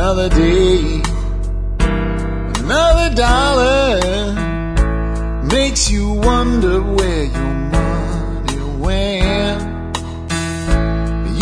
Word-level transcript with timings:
Another 0.00 0.28
day, 0.28 1.02
another 1.80 3.14
dollar 3.16 3.98
makes 5.42 5.90
you 5.90 6.12
wonder 6.12 6.80
where 6.80 7.24
your 7.24 7.54
money 7.72 8.60
went. 8.78 9.60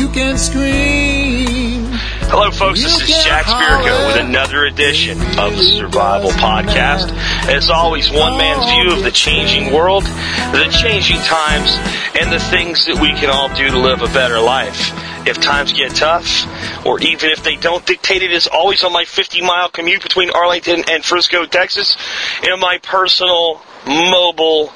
You 0.00 0.08
can 0.08 0.38
scream. 0.38 1.84
Hello, 2.30 2.50
folks. 2.50 2.82
This 2.82 2.98
is 3.02 3.24
Jack 3.24 3.44
Spirko 3.44 4.06
with 4.06 4.24
another 4.24 4.64
edition 4.64 5.20
of 5.38 5.54
the 5.54 5.62
Survival 5.62 6.30
Podcast. 6.30 7.12
As 7.50 7.68
always, 7.68 8.10
one 8.10 8.38
man's 8.38 8.64
view 8.64 8.96
of 8.96 9.04
the 9.04 9.12
changing 9.12 9.70
world, 9.70 10.04
the 10.04 10.66
changing 10.72 11.18
times, 11.18 11.76
and 12.18 12.32
the 12.32 12.40
things 12.40 12.86
that 12.86 12.98
we 13.02 13.12
can 13.12 13.28
all 13.28 13.54
do 13.54 13.68
to 13.68 13.78
live 13.78 14.00
a 14.00 14.08
better 14.14 14.40
life. 14.40 14.94
If 15.26 15.40
times 15.40 15.72
get 15.72 15.94
tough, 15.94 16.46
or 16.86 17.00
even 17.00 17.30
if 17.30 17.42
they 17.42 17.56
don't 17.56 17.84
dictate 17.84 18.22
it, 18.22 18.30
is 18.30 18.46
always 18.46 18.84
on 18.84 18.92
my 18.92 19.04
50 19.04 19.42
mile 19.42 19.68
commute 19.68 20.02
between 20.02 20.30
Arlington 20.30 20.84
and 20.88 21.04
Frisco, 21.04 21.44
Texas, 21.44 21.96
in 22.42 22.58
my 22.60 22.78
personal 22.82 23.60
mobile 23.86 24.72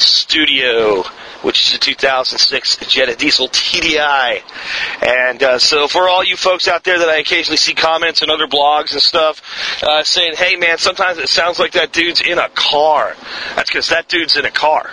studio 0.00 1.04
which 1.44 1.68
is 1.68 1.74
a 1.74 1.78
2006 1.78 2.76
Jetta 2.88 3.14
Diesel 3.16 3.48
TDI. 3.48 4.42
And 5.02 5.42
uh, 5.42 5.58
so 5.58 5.86
for 5.86 6.08
all 6.08 6.24
you 6.24 6.36
folks 6.36 6.66
out 6.66 6.84
there 6.84 6.98
that 6.98 7.08
I 7.08 7.18
occasionally 7.18 7.58
see 7.58 7.74
comments 7.74 8.22
and 8.22 8.30
other 8.30 8.46
blogs 8.46 8.92
and 8.92 9.02
stuff 9.02 9.42
uh, 9.82 10.02
saying, 10.02 10.34
hey 10.36 10.56
man, 10.56 10.78
sometimes 10.78 11.18
it 11.18 11.28
sounds 11.28 11.58
like 11.58 11.72
that 11.72 11.92
dude's 11.92 12.22
in 12.22 12.38
a 12.38 12.48
car. 12.48 13.14
That's 13.54 13.70
because 13.70 13.88
that 13.90 14.08
dude's 14.08 14.36
in 14.38 14.46
a 14.46 14.50
car. 14.50 14.90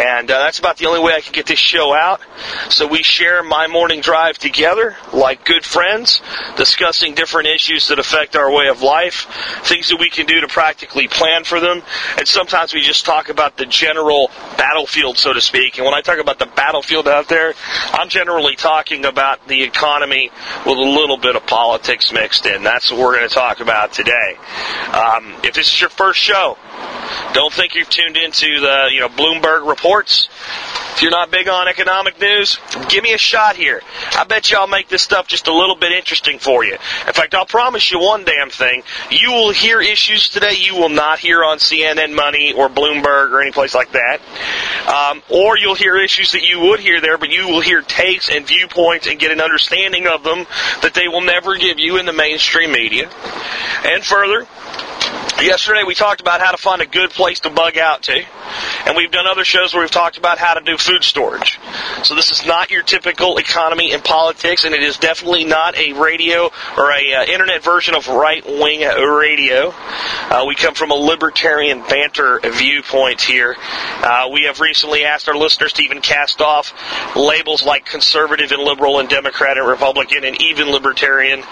And 0.00 0.30
uh, 0.30 0.38
that's 0.38 0.58
about 0.58 0.78
the 0.78 0.86
only 0.86 1.00
way 1.00 1.12
I 1.12 1.20
can 1.20 1.32
get 1.32 1.46
this 1.46 1.58
show 1.58 1.94
out. 1.94 2.22
So 2.70 2.86
we 2.86 3.02
share 3.02 3.42
my 3.42 3.66
morning 3.66 4.00
drive 4.00 4.38
together 4.38 4.96
like 5.12 5.44
good 5.44 5.64
friends, 5.64 6.22
discussing 6.56 7.14
different 7.14 7.48
issues 7.48 7.88
that 7.88 7.98
affect 7.98 8.34
our 8.34 8.50
way 8.50 8.68
of 8.68 8.80
life, 8.80 9.26
things 9.64 9.90
that 9.90 10.00
we 10.00 10.08
can 10.08 10.24
do 10.24 10.40
to 10.40 10.48
practically 10.48 11.06
plan 11.06 11.44
for 11.44 11.60
them. 11.60 11.82
And 12.16 12.26
sometimes 12.26 12.72
we 12.72 12.80
just 12.80 13.04
talk 13.04 13.28
about 13.28 13.58
the 13.58 13.66
general 13.66 14.30
battlefield, 14.56 15.18
so 15.18 15.32
to 15.32 15.40
speak, 15.40 15.78
and 15.78 15.84
when 15.84 15.94
I 15.94 16.00
talk 16.00 16.18
about 16.18 16.38
the 16.38 16.46
battlefield 16.46 17.08
out 17.08 17.28
there, 17.28 17.54
I'm 17.92 18.08
generally 18.08 18.56
talking 18.56 19.04
about 19.04 19.46
the 19.48 19.62
economy 19.62 20.30
with 20.66 20.78
a 20.78 20.82
little 20.82 21.16
bit 21.16 21.36
of 21.36 21.46
politics 21.46 22.12
mixed 22.12 22.46
in. 22.46 22.62
That's 22.62 22.90
what 22.90 23.00
we're 23.00 23.16
going 23.16 23.28
to 23.28 23.34
talk 23.34 23.60
about 23.60 23.92
today. 23.92 24.36
Um, 24.92 25.34
if 25.42 25.54
this 25.54 25.72
is 25.72 25.80
your 25.80 25.90
first 25.90 26.20
show, 26.20 26.56
don't 27.32 27.52
think 27.52 27.74
you've 27.74 27.90
tuned 27.90 28.16
into 28.16 28.60
the 28.60 28.88
you 28.92 29.00
know 29.00 29.08
Bloomberg 29.08 29.68
reports. 29.68 30.28
If 30.94 31.02
you're 31.02 31.10
not 31.10 31.30
big 31.30 31.48
on 31.48 31.68
economic 31.68 32.20
news, 32.20 32.58
give 32.88 33.02
me 33.02 33.12
a 33.12 33.18
shot 33.18 33.56
here. 33.56 33.82
I 34.16 34.24
bet 34.24 34.50
you 34.50 34.58
I'll 34.58 34.66
make 34.66 34.88
this 34.88 35.02
stuff 35.02 35.26
just 35.26 35.48
a 35.48 35.52
little 35.52 35.76
bit 35.76 35.92
interesting 35.92 36.38
for 36.38 36.64
you. 36.64 36.74
In 36.74 37.12
fact, 37.12 37.34
I'll 37.34 37.46
promise 37.46 37.90
you 37.90 37.98
one 38.00 38.24
damn 38.24 38.50
thing. 38.50 38.82
You 39.10 39.32
will 39.32 39.52
hear 39.52 39.80
issues 39.80 40.28
today 40.28 40.52
you 40.62 40.76
will 40.76 40.88
not 40.88 41.18
hear 41.18 41.44
on 41.44 41.58
CNN 41.58 42.14
Money 42.14 42.52
or 42.52 42.68
Bloomberg 42.68 43.30
or 43.32 43.42
any 43.42 43.52
place 43.52 43.74
like 43.74 43.92
that. 43.92 44.20
Um, 44.86 45.22
or 45.28 45.58
you'll 45.58 45.74
hear 45.74 45.96
issues 45.96 46.32
that 46.32 46.42
you 46.42 46.60
would 46.60 46.80
hear 46.80 47.00
there, 47.00 47.18
but 47.18 47.30
you 47.30 47.48
will 47.48 47.60
hear 47.60 47.82
takes 47.82 48.30
and 48.30 48.46
viewpoints 48.46 49.06
and 49.06 49.18
get 49.18 49.30
an 49.30 49.40
understanding 49.40 50.06
of 50.06 50.22
them 50.22 50.46
that 50.82 50.94
they 50.94 51.08
will 51.08 51.20
never 51.20 51.56
give 51.56 51.78
you 51.78 51.98
in 51.98 52.06
the 52.06 52.12
mainstream 52.12 52.72
media. 52.72 53.08
And 53.84 54.04
further, 54.04 54.46
Yesterday 55.42 55.82
we 55.84 55.96
talked 55.96 56.20
about 56.20 56.40
how 56.40 56.52
to 56.52 56.56
find 56.56 56.80
a 56.82 56.86
good 56.86 57.10
place 57.10 57.40
to 57.40 57.50
bug 57.50 57.76
out 57.76 58.04
to, 58.04 58.24
and 58.86 58.96
we've 58.96 59.10
done 59.10 59.26
other 59.26 59.44
shows 59.44 59.74
where 59.74 59.82
we've 59.82 59.90
talked 59.90 60.16
about 60.16 60.38
how 60.38 60.54
to 60.54 60.60
do 60.60 60.78
food 60.78 61.02
storage. 61.02 61.58
So 62.04 62.14
this 62.14 62.30
is 62.30 62.46
not 62.46 62.70
your 62.70 62.84
typical 62.84 63.38
economy 63.38 63.92
and 63.92 64.04
politics, 64.04 64.64
and 64.64 64.72
it 64.72 64.84
is 64.84 64.98
definitely 64.98 65.44
not 65.44 65.76
a 65.76 65.94
radio 65.94 66.48
or 66.76 66.92
a 66.92 67.14
uh, 67.14 67.24
internet 67.24 67.64
version 67.64 67.96
of 67.96 68.06
right 68.06 68.44
wing 68.46 68.82
radio. 68.82 69.74
Uh, 69.74 70.44
we 70.46 70.54
come 70.54 70.74
from 70.74 70.92
a 70.92 70.94
libertarian 70.94 71.82
banter 71.88 72.38
viewpoint 72.44 73.20
here. 73.20 73.56
Uh, 73.58 74.28
we 74.32 74.44
have 74.44 74.60
recently 74.60 75.02
asked 75.04 75.28
our 75.28 75.36
listeners 75.36 75.72
to 75.72 75.82
even 75.82 76.00
cast 76.00 76.40
off 76.40 76.72
labels 77.16 77.64
like 77.64 77.84
conservative 77.84 78.52
and 78.52 78.62
liberal 78.62 79.00
and 79.00 79.08
Democrat 79.08 79.58
and 79.58 79.66
Republican 79.66 80.22
and 80.22 80.40
even 80.40 80.70
libertarian, 80.70 81.42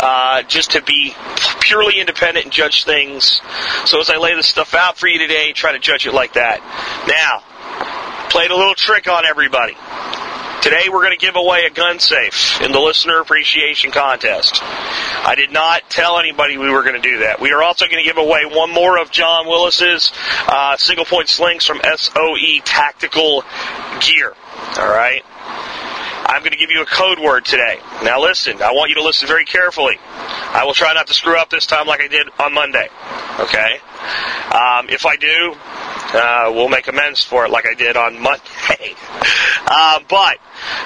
uh, 0.00 0.42
just 0.42 0.72
to 0.72 0.82
be 0.82 1.14
purely 1.60 1.98
independent 1.98 2.44
and 2.44 2.52
judge 2.52 2.84
things 2.84 3.37
so 3.84 4.00
as 4.00 4.10
I 4.10 4.16
lay 4.18 4.34
this 4.34 4.46
stuff 4.46 4.74
out 4.74 4.98
for 4.98 5.08
you 5.08 5.18
today, 5.18 5.52
try 5.52 5.72
to 5.72 5.78
judge 5.78 6.06
it 6.06 6.14
like 6.14 6.34
that. 6.34 6.60
Now, 7.08 8.28
played 8.30 8.50
a 8.50 8.56
little 8.56 8.74
trick 8.74 9.08
on 9.08 9.24
everybody. 9.24 9.76
Today 10.62 10.88
we're 10.88 11.04
going 11.04 11.16
to 11.16 11.24
give 11.24 11.36
away 11.36 11.64
a 11.66 11.70
gun 11.70 12.00
safe 12.00 12.60
in 12.60 12.72
the 12.72 12.80
listener 12.80 13.20
appreciation 13.20 13.92
contest. 13.92 14.58
I 14.60 15.34
did 15.36 15.52
not 15.52 15.88
tell 15.88 16.18
anybody 16.18 16.58
we 16.58 16.68
were 16.68 16.82
going 16.82 17.00
to 17.00 17.08
do 17.08 17.20
that. 17.20 17.40
We 17.40 17.52
are 17.52 17.62
also 17.62 17.86
going 17.86 18.02
to 18.02 18.04
give 18.04 18.18
away 18.18 18.44
one 18.44 18.72
more 18.72 18.98
of 18.98 19.12
John 19.12 19.46
Willis's 19.46 20.10
uh, 20.48 20.76
single 20.76 21.04
point 21.04 21.28
slings 21.28 21.64
from 21.64 21.80
SOE 21.96 22.60
Tactical 22.64 23.44
Gear. 24.00 24.34
All 24.78 24.88
right. 24.88 25.22
I'm 26.26 26.40
going 26.40 26.52
to 26.52 26.58
give 26.58 26.70
you 26.70 26.82
a 26.82 26.86
code 26.86 27.20
word 27.20 27.44
today. 27.44 27.78
Now 28.02 28.20
listen, 28.20 28.60
I 28.60 28.72
want 28.72 28.90
you 28.90 28.96
to 28.96 29.02
listen 29.02 29.28
very 29.28 29.44
carefully. 29.44 29.96
I 30.00 30.64
will 30.66 30.74
try 30.74 30.92
not 30.92 31.06
to 31.06 31.14
screw 31.14 31.38
up 31.38 31.50
this 31.50 31.66
time 31.66 31.86
like 31.86 32.00
I 32.00 32.08
did 32.08 32.28
on 32.38 32.52
Monday. 32.52 32.88
Okay? 33.38 33.78
Um, 34.52 34.88
if 34.90 35.06
I 35.06 35.16
do, 35.16 35.54
uh, 36.14 36.52
we'll 36.54 36.68
make 36.68 36.88
amends 36.88 37.22
for 37.22 37.44
it 37.44 37.50
like 37.50 37.66
I 37.66 37.74
did 37.74 37.96
on 37.96 38.20
Monday. 38.20 38.42
uh, 39.66 40.00
but 40.08 40.38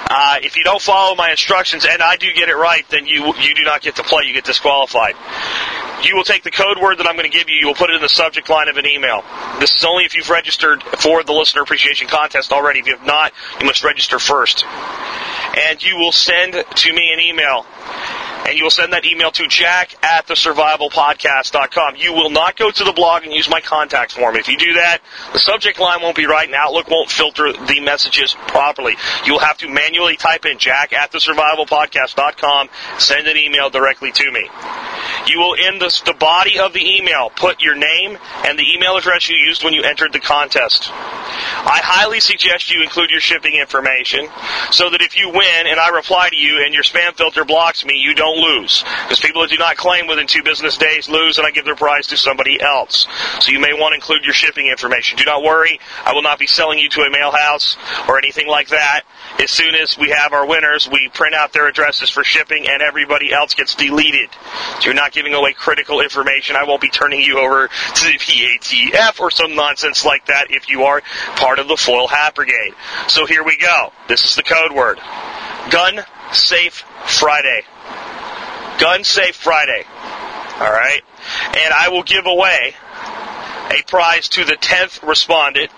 uh, 0.09 0.37
if 0.41 0.57
you 0.57 0.63
don't 0.63 0.81
follow 0.81 1.15
my 1.15 1.31
instructions 1.31 1.85
and 1.89 2.01
I 2.01 2.17
do 2.17 2.27
get 2.33 2.49
it 2.49 2.55
right, 2.55 2.87
then 2.89 3.07
you 3.07 3.33
you 3.39 3.55
do 3.55 3.63
not 3.63 3.81
get 3.81 3.95
to 3.95 4.03
play. 4.03 4.23
You 4.25 4.33
get 4.33 4.43
disqualified. 4.43 5.15
You 6.03 6.15
will 6.15 6.25
take 6.25 6.43
the 6.43 6.51
code 6.51 6.77
word 6.81 6.97
that 6.97 7.07
I'm 7.07 7.15
going 7.15 7.29
to 7.29 7.35
give 7.35 7.47
you. 7.47 7.55
You 7.55 7.67
will 7.67 7.75
put 7.75 7.89
it 7.89 7.95
in 7.95 8.01
the 8.01 8.09
subject 8.09 8.49
line 8.49 8.67
of 8.67 8.75
an 8.75 8.85
email. 8.85 9.23
This 9.59 9.73
is 9.73 9.85
only 9.85 10.03
if 10.03 10.15
you've 10.15 10.29
registered 10.29 10.83
for 10.83 11.23
the 11.23 11.31
listener 11.31 11.61
appreciation 11.61 12.07
contest 12.07 12.51
already. 12.51 12.79
If 12.79 12.87
you 12.87 12.97
have 12.97 13.07
not, 13.07 13.31
you 13.61 13.65
must 13.65 13.83
register 13.83 14.19
first. 14.19 14.65
And 14.65 15.81
you 15.81 15.95
will 15.95 16.11
send 16.11 16.53
to 16.53 16.93
me 16.93 17.13
an 17.13 17.21
email 17.21 17.65
and 18.45 18.57
you 18.57 18.63
will 18.63 18.71
send 18.71 18.93
that 18.93 19.05
email 19.05 19.31
to 19.31 19.47
jack 19.47 19.95
at 20.03 20.27
thesurvivalpodcast.com. 20.27 21.95
You 21.97 22.13
will 22.13 22.29
not 22.29 22.57
go 22.57 22.71
to 22.71 22.83
the 22.83 22.93
blog 22.93 23.23
and 23.23 23.33
use 23.33 23.49
my 23.49 23.61
contact 23.61 24.13
form. 24.13 24.35
If 24.35 24.47
you 24.47 24.57
do 24.57 24.73
that, 24.73 24.99
the 25.31 25.39
subject 25.39 25.79
line 25.79 26.01
won't 26.01 26.15
be 26.15 26.25
right 26.25 26.45
and 26.45 26.55
Outlook 26.55 26.89
won't 26.89 27.09
filter 27.09 27.53
the 27.53 27.79
messages 27.81 28.35
properly. 28.47 28.95
You 29.25 29.33
will 29.33 29.39
have 29.39 29.57
to 29.59 29.69
manually 29.69 30.17
type 30.17 30.45
in 30.45 30.57
jack 30.59 30.93
at 30.93 31.11
thesurvivalpodcast.com, 31.11 32.69
send 32.99 33.27
an 33.27 33.37
email 33.37 33.69
directly 33.69 34.11
to 34.11 34.31
me. 34.31 34.49
You 35.27 35.39
will, 35.39 35.53
in 35.53 35.79
the, 35.79 36.01
the 36.05 36.13
body 36.13 36.59
of 36.59 36.73
the 36.73 36.97
email, 36.97 37.29
put 37.29 37.61
your 37.61 37.75
name 37.75 38.17
and 38.45 38.57
the 38.57 38.65
email 38.73 38.97
address 38.97 39.29
you 39.29 39.35
used 39.35 39.63
when 39.63 39.73
you 39.73 39.83
entered 39.83 40.13
the 40.13 40.19
contest. 40.19 40.89
I 40.89 41.79
highly 41.83 42.19
suggest 42.19 42.71
you 42.71 42.83
include 42.83 43.09
your 43.09 43.21
shipping 43.21 43.55
information 43.55 44.27
so 44.71 44.89
that 44.89 45.01
if 45.01 45.17
you 45.17 45.29
win 45.29 45.67
and 45.67 45.79
I 45.79 45.89
reply 45.89 46.29
to 46.29 46.35
you 46.35 46.63
and 46.63 46.73
your 46.73 46.83
spam 46.83 47.15
filter 47.15 47.45
blocks 47.45 47.85
me, 47.85 47.95
you 47.97 48.13
don't 48.13 48.37
lose. 48.37 48.83
Because 49.03 49.19
people 49.19 49.41
that 49.41 49.49
do 49.49 49.57
not 49.57 49.77
claim 49.77 50.07
within 50.07 50.27
two 50.27 50.43
business 50.43 50.77
days 50.77 51.07
lose 51.09 51.37
and 51.37 51.47
I 51.47 51.51
give 51.51 51.65
their 51.65 51.75
prize 51.75 52.07
to 52.07 52.17
somebody 52.17 52.59
else. 52.61 53.07
So 53.39 53.51
you 53.51 53.59
may 53.59 53.73
want 53.73 53.93
to 53.93 53.95
include 53.95 54.25
your 54.25 54.33
shipping 54.33 54.67
information. 54.67 55.17
Do 55.17 55.25
not 55.25 55.43
worry, 55.43 55.79
I 56.03 56.13
will 56.13 56.21
not 56.21 56.39
be 56.39 56.47
selling 56.47 56.79
you 56.79 56.89
to 56.89 57.01
a 57.01 57.09
mail 57.09 57.31
house 57.31 57.77
or 58.07 58.17
anything 58.17 58.47
like 58.47 58.69
that. 58.69 59.01
As 59.39 59.49
soon 59.49 59.75
as 59.75 59.97
we 59.97 60.09
have 60.09 60.33
our 60.33 60.45
winners, 60.45 60.89
we 60.91 61.09
print 61.13 61.33
out 61.33 61.53
their 61.53 61.67
addresses 61.67 62.09
for 62.09 62.23
shipping 62.23 62.67
and 62.67 62.81
everybody 62.81 63.31
else 63.31 63.53
gets 63.53 63.75
deleted. 63.75 64.29
You're 64.93 65.01
not 65.01 65.11
giving 65.11 65.33
away 65.33 65.53
critical 65.53 66.01
information. 66.01 66.55
I 66.55 66.65
won't 66.65 66.79
be 66.79 66.89
turning 66.89 67.21
you 67.21 67.39
over 67.39 67.67
to 67.67 68.03
the 68.05 68.13
BATF 68.19 69.19
or 69.19 69.31
some 69.31 69.55
nonsense 69.55 70.05
like 70.05 70.27
that 70.27 70.51
if 70.51 70.69
you 70.69 70.83
are 70.83 71.01
part 71.35 71.57
of 71.57 71.67
the 71.67 71.75
Foil 71.75 72.07
Hat 72.07 72.35
Brigade. 72.35 72.75
So 73.07 73.25
here 73.25 73.43
we 73.43 73.57
go. 73.57 73.91
This 74.07 74.23
is 74.23 74.35
the 74.35 74.43
code 74.43 74.71
word. 74.71 74.99
Gun 75.71 76.05
Safe 76.31 76.83
Friday. 77.07 77.63
Gun 78.77 79.03
Safe 79.03 79.35
Friday. 79.35 79.83
Alright? 80.61 81.01
And 81.47 81.73
I 81.73 81.89
will 81.89 82.03
give 82.03 82.27
away 82.27 82.75
a 83.71 83.81
prize 83.87 84.29
to 84.29 84.45
the 84.45 84.57
10th 84.57 85.01
respondent 85.01 85.71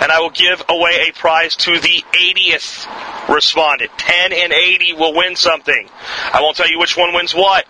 and 0.00 0.10
I 0.10 0.18
will 0.18 0.30
give 0.30 0.64
away 0.68 1.08
a 1.08 1.12
prize 1.12 1.54
to 1.54 1.78
the 1.78 2.04
80th 2.12 3.28
respondent. 3.32 3.92
10 3.96 4.32
and 4.32 4.52
80 4.52 4.94
will 4.94 5.14
win 5.14 5.36
something. 5.36 5.88
I 6.32 6.40
won't 6.42 6.56
tell 6.56 6.68
you 6.68 6.80
which 6.80 6.96
one 6.96 7.14
wins 7.14 7.32
what. 7.32 7.64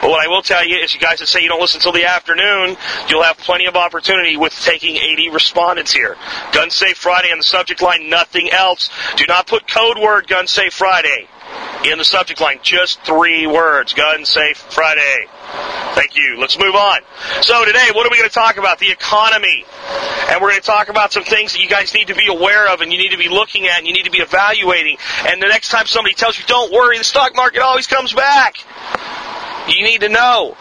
But 0.00 0.10
what 0.10 0.24
I 0.24 0.28
will 0.28 0.42
tell 0.42 0.66
you 0.66 0.76
is 0.78 0.94
you 0.94 1.00
guys 1.00 1.18
that 1.20 1.26
say 1.26 1.42
you 1.42 1.48
don't 1.48 1.60
listen 1.60 1.78
until 1.78 1.92
the 1.92 2.04
afternoon, 2.04 2.76
you'll 3.08 3.22
have 3.22 3.38
plenty 3.38 3.66
of 3.66 3.76
opportunity 3.76 4.36
with 4.36 4.52
taking 4.54 4.96
80 4.96 5.30
respondents 5.30 5.92
here. 5.92 6.16
Gun 6.52 6.70
Safe 6.70 6.96
Friday 6.96 7.30
on 7.30 7.38
the 7.38 7.44
subject 7.44 7.82
line, 7.82 8.08
nothing 8.08 8.50
else. 8.50 8.90
Do 9.16 9.24
not 9.26 9.46
put 9.46 9.68
code 9.68 9.98
word 9.98 10.28
Gun 10.28 10.46
Safe 10.46 10.72
Friday 10.72 11.28
in 11.84 11.98
the 11.98 12.04
subject 12.04 12.40
line. 12.40 12.58
Just 12.62 13.02
three 13.02 13.46
words. 13.46 13.94
Gun 13.94 14.24
Safe 14.24 14.56
Friday. 14.56 15.26
Thank 15.94 16.16
you. 16.16 16.36
Let's 16.38 16.58
move 16.58 16.74
on. 16.74 17.00
So 17.42 17.64
today, 17.64 17.88
what 17.94 18.06
are 18.06 18.10
we 18.10 18.18
going 18.18 18.28
to 18.28 18.34
talk 18.34 18.56
about? 18.56 18.78
The 18.78 18.90
economy. 18.90 19.64
And 20.28 20.40
we're 20.40 20.50
going 20.50 20.60
to 20.60 20.66
talk 20.66 20.88
about 20.88 21.12
some 21.12 21.24
things 21.24 21.52
that 21.52 21.62
you 21.62 21.68
guys 21.68 21.94
need 21.94 22.08
to 22.08 22.14
be 22.14 22.26
aware 22.28 22.68
of 22.68 22.80
and 22.80 22.92
you 22.92 22.98
need 22.98 23.12
to 23.12 23.18
be 23.18 23.28
looking 23.28 23.66
at 23.66 23.78
and 23.78 23.86
you 23.86 23.94
need 23.94 24.04
to 24.04 24.10
be 24.10 24.18
evaluating. 24.18 24.98
And 25.26 25.42
the 25.42 25.48
next 25.48 25.70
time 25.70 25.86
somebody 25.86 26.14
tells 26.14 26.38
you, 26.38 26.44
don't 26.46 26.72
worry, 26.72 26.98
the 26.98 27.04
stock 27.04 27.34
market 27.34 27.62
always 27.62 27.86
comes 27.86 28.12
back. 28.12 28.56
You 29.68 29.84
need 29.84 30.00
to 30.00 30.08
know. 30.08 30.56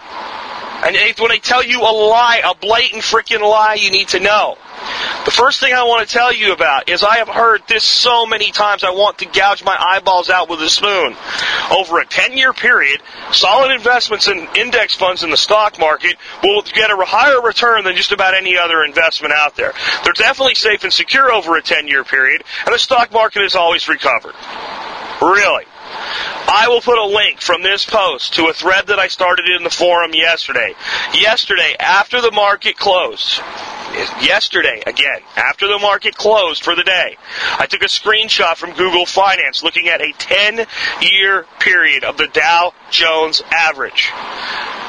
And 0.83 0.95
when 1.17 1.29
they 1.29 1.39
tell 1.39 1.63
you 1.63 1.81
a 1.81 1.91
lie, 1.91 2.41
a 2.45 2.53
blatant 2.53 3.01
freaking 3.01 3.41
lie, 3.41 3.77
you 3.79 3.89
need 3.89 4.09
to 4.09 4.19
know. 4.19 4.57
The 5.25 5.31
first 5.31 5.59
thing 5.59 5.73
I 5.73 5.83
want 5.83 6.07
to 6.07 6.13
tell 6.13 6.31
you 6.31 6.53
about 6.53 6.87
is 6.87 7.03
I 7.03 7.17
have 7.17 7.27
heard 7.27 7.61
this 7.67 7.83
so 7.83 8.25
many 8.25 8.51
times 8.51 8.83
I 8.83 8.91
want 8.91 9.17
to 9.17 9.25
gouge 9.25 9.63
my 9.63 9.75
eyeballs 9.77 10.29
out 10.29 10.49
with 10.49 10.61
a 10.61 10.69
spoon. 10.69 11.17
Over 11.71 11.99
a 11.99 12.05
10 12.05 12.37
year 12.37 12.53
period, 12.53 13.01
solid 13.31 13.73
investments 13.73 14.27
in 14.27 14.47
index 14.55 14.93
funds 14.93 15.23
in 15.23 15.31
the 15.31 15.37
stock 15.37 15.79
market 15.79 16.15
will 16.43 16.61
get 16.61 16.91
a 16.91 16.95
higher 17.05 17.41
return 17.41 17.83
than 17.83 17.95
just 17.95 18.11
about 18.11 18.35
any 18.35 18.55
other 18.55 18.83
investment 18.83 19.33
out 19.33 19.55
there. 19.55 19.73
They're 20.03 20.13
definitely 20.13 20.55
safe 20.55 20.83
and 20.83 20.93
secure 20.93 21.31
over 21.31 21.57
a 21.57 21.61
10 21.61 21.87
year 21.87 22.03
period, 22.03 22.43
and 22.65 22.73
the 22.73 22.79
stock 22.79 23.11
market 23.11 23.41
has 23.41 23.55
always 23.55 23.89
recovered. 23.89 24.35
Really. 25.21 25.65
I 26.47 26.67
will 26.69 26.81
put 26.81 26.97
a 26.97 27.05
link 27.05 27.41
from 27.41 27.61
this 27.61 27.85
post 27.85 28.35
to 28.35 28.47
a 28.47 28.53
thread 28.53 28.87
that 28.87 28.99
I 28.99 29.07
started 29.09 29.49
in 29.49 29.63
the 29.63 29.69
forum 29.69 30.13
yesterday. 30.13 30.73
Yesterday, 31.13 31.75
after 31.79 32.21
the 32.21 32.31
market 32.31 32.77
closed, 32.77 33.41
yesterday, 34.21 34.83
again, 34.85 35.19
after 35.35 35.67
the 35.67 35.79
market 35.79 36.15
closed 36.15 36.63
for 36.63 36.75
the 36.75 36.83
day, 36.83 37.17
I 37.57 37.65
took 37.65 37.81
a 37.81 37.85
screenshot 37.85 38.55
from 38.55 38.73
Google 38.73 39.05
Finance 39.05 39.63
looking 39.63 39.87
at 39.87 40.01
a 40.01 40.13
10 40.17 40.65
year 41.01 41.45
period 41.59 42.03
of 42.03 42.17
the 42.17 42.27
Dow 42.27 42.73
Jones 42.91 43.41
average. 43.51 44.11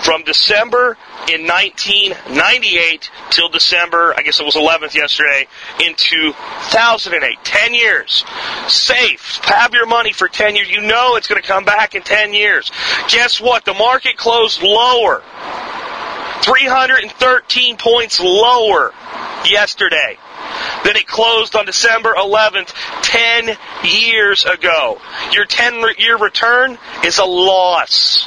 From 0.02 0.22
December 0.22 0.96
in 1.28 1.46
1998 1.46 3.10
till 3.30 3.48
December, 3.48 4.14
I 4.16 4.22
guess 4.22 4.40
it 4.40 4.44
was 4.44 4.54
11th 4.54 4.94
yesterday, 4.94 5.46
in 5.84 5.94
2008. 5.96 7.38
10 7.44 7.74
years. 7.74 8.24
Safe. 8.68 9.40
Have 9.44 9.74
your 9.74 9.86
money 9.86 10.12
for 10.12 10.28
10 10.28 10.56
years. 10.56 10.70
You 10.70 10.82
know 10.82 11.16
it's 11.16 11.26
going 11.26 11.40
to 11.40 11.46
come 11.46 11.64
back 11.64 11.94
in 11.94 12.02
10 12.02 12.32
years. 12.32 12.70
Guess 13.08 13.40
what? 13.40 13.64
The 13.64 13.74
market 13.74 14.16
closed 14.16 14.62
lower. 14.62 15.22
313 16.42 17.76
points 17.76 18.20
lower 18.20 18.92
yesterday 19.44 20.18
than 20.84 20.96
it 20.96 21.06
closed 21.06 21.54
on 21.56 21.66
December 21.66 22.14
11th, 22.14 22.72
10 23.02 23.56
years 23.84 24.44
ago. 24.44 25.00
Your 25.32 25.44
10 25.44 25.82
year 25.98 26.16
return 26.16 26.78
is 27.04 27.18
a 27.18 27.24
loss. 27.24 28.26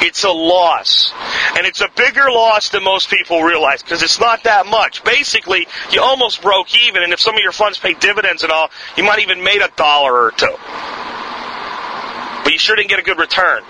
It's 0.00 0.24
a 0.24 0.30
loss. 0.30 1.12
And 1.56 1.66
it's 1.66 1.80
a 1.80 1.88
bigger 1.96 2.30
loss 2.30 2.68
than 2.68 2.84
most 2.84 3.08
people 3.08 3.42
realize 3.42 3.82
because 3.82 4.02
it's 4.02 4.20
not 4.20 4.44
that 4.44 4.66
much. 4.66 5.02
Basically, 5.04 5.66
you 5.90 6.02
almost 6.02 6.42
broke 6.42 6.74
even, 6.86 7.02
and 7.02 7.12
if 7.12 7.20
some 7.20 7.34
of 7.34 7.40
your 7.40 7.52
funds 7.52 7.78
pay 7.78 7.94
dividends 7.94 8.42
and 8.42 8.52
all, 8.52 8.70
you 8.96 9.04
might 9.04 9.20
even 9.20 9.42
made 9.42 9.62
a 9.62 9.70
dollar 9.76 10.12
or 10.12 10.30
two. 10.32 10.54
But 12.44 12.52
you 12.52 12.58
sure 12.58 12.76
didn't 12.76 12.90
get 12.90 12.98
a 12.98 13.02
good 13.02 13.18
return. 13.18 13.62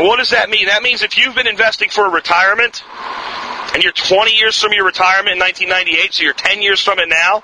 What 0.00 0.18
does 0.18 0.30
that 0.30 0.48
mean? 0.48 0.66
That 0.66 0.82
means 0.82 1.02
if 1.02 1.18
you've 1.18 1.34
been 1.34 1.46
investing 1.46 1.90
for 1.90 2.10
retirement, 2.10 2.82
and 3.74 3.82
you're 3.82 3.92
20 3.92 4.34
years 4.34 4.60
from 4.60 4.72
your 4.72 4.84
retirement 4.84 5.34
in 5.34 5.38
1998, 5.38 6.14
so 6.14 6.22
you're 6.22 6.32
10 6.32 6.62
years 6.62 6.82
from 6.82 6.98
it 6.98 7.08
now, 7.08 7.42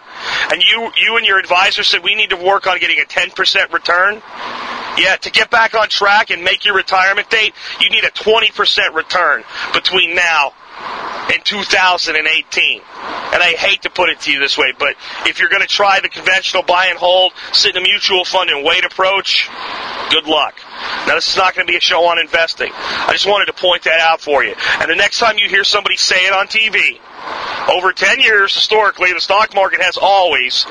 and 0.50 0.62
you, 0.62 0.90
you 0.96 1.16
and 1.16 1.26
your 1.26 1.38
advisor 1.38 1.82
said 1.82 2.02
we 2.02 2.14
need 2.14 2.30
to 2.30 2.36
work 2.36 2.66
on 2.66 2.78
getting 2.80 2.98
a 2.98 3.04
10% 3.04 3.72
return, 3.72 4.22
yeah, 4.98 5.16
to 5.16 5.30
get 5.30 5.50
back 5.50 5.74
on 5.74 5.88
track 5.88 6.30
and 6.30 6.42
make 6.42 6.64
your 6.64 6.74
retirement 6.74 7.28
date, 7.30 7.52
you 7.80 7.90
need 7.90 8.04
a 8.04 8.10
20% 8.10 8.94
return 8.94 9.44
between 9.72 10.16
now 10.16 10.52
in 11.34 11.40
2018. 11.42 12.80
And 12.80 13.42
I 13.42 13.54
hate 13.58 13.82
to 13.82 13.90
put 13.90 14.08
it 14.08 14.20
to 14.20 14.32
you 14.32 14.38
this 14.38 14.56
way, 14.56 14.72
but 14.78 14.94
if 15.26 15.40
you're 15.40 15.48
going 15.48 15.62
to 15.62 15.68
try 15.68 16.00
the 16.00 16.08
conventional 16.08 16.62
buy 16.62 16.86
and 16.86 16.98
hold, 16.98 17.32
sit 17.52 17.76
in 17.76 17.82
a 17.82 17.84
mutual 17.84 18.24
fund 18.24 18.50
and 18.50 18.64
wait 18.64 18.84
approach, 18.84 19.48
good 20.10 20.26
luck. 20.26 20.54
Now, 21.06 21.14
this 21.14 21.28
is 21.28 21.36
not 21.36 21.54
going 21.54 21.66
to 21.66 21.70
be 21.70 21.76
a 21.76 21.80
show 21.80 22.06
on 22.06 22.18
investing. 22.18 22.70
I 22.72 23.12
just 23.12 23.26
wanted 23.26 23.46
to 23.46 23.52
point 23.52 23.82
that 23.84 24.00
out 24.00 24.20
for 24.20 24.44
you. 24.44 24.54
And 24.80 24.90
the 24.90 24.96
next 24.96 25.18
time 25.18 25.38
you 25.38 25.48
hear 25.48 25.64
somebody 25.64 25.96
say 25.96 26.26
it 26.26 26.32
on 26.32 26.46
TV, 26.46 26.98
over 27.68 27.92
10 27.92 28.20
years 28.20 28.54
historically, 28.54 29.12
the 29.12 29.20
stock 29.20 29.54
market 29.54 29.80
has 29.82 29.96
always, 30.00 30.64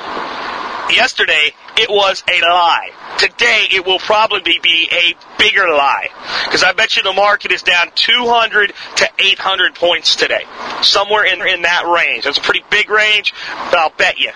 yesterday, 0.90 1.52
it 1.78 1.90
was 1.90 2.24
a 2.30 2.42
lie. 2.42 2.92
Today, 3.18 3.68
it 3.72 3.86
will 3.86 4.00
probably 4.00 4.60
be 4.62 4.90
a 4.92 5.16
bigger 5.38 5.68
lie. 5.70 6.10
Because 6.46 6.64
I 6.64 6.74
bet 6.74 6.98
you 6.98 7.04
the 7.04 7.14
market 7.14 7.52
is 7.52 7.64
down 7.64 7.92
200 7.96 8.74
to 8.98 9.10
800 9.20 9.76
points 9.76 10.16
today. 10.16 10.44
Somewhere 10.82 11.26
in, 11.26 11.46
in 11.48 11.62
that 11.64 11.86
range. 11.86 12.26
That's 12.26 12.38
a 12.38 12.42
pretty 12.42 12.64
big 12.70 12.90
range, 12.90 13.34
but 13.72 13.80
I'll 13.80 13.94
bet 13.98 14.20
you. 14.20 14.32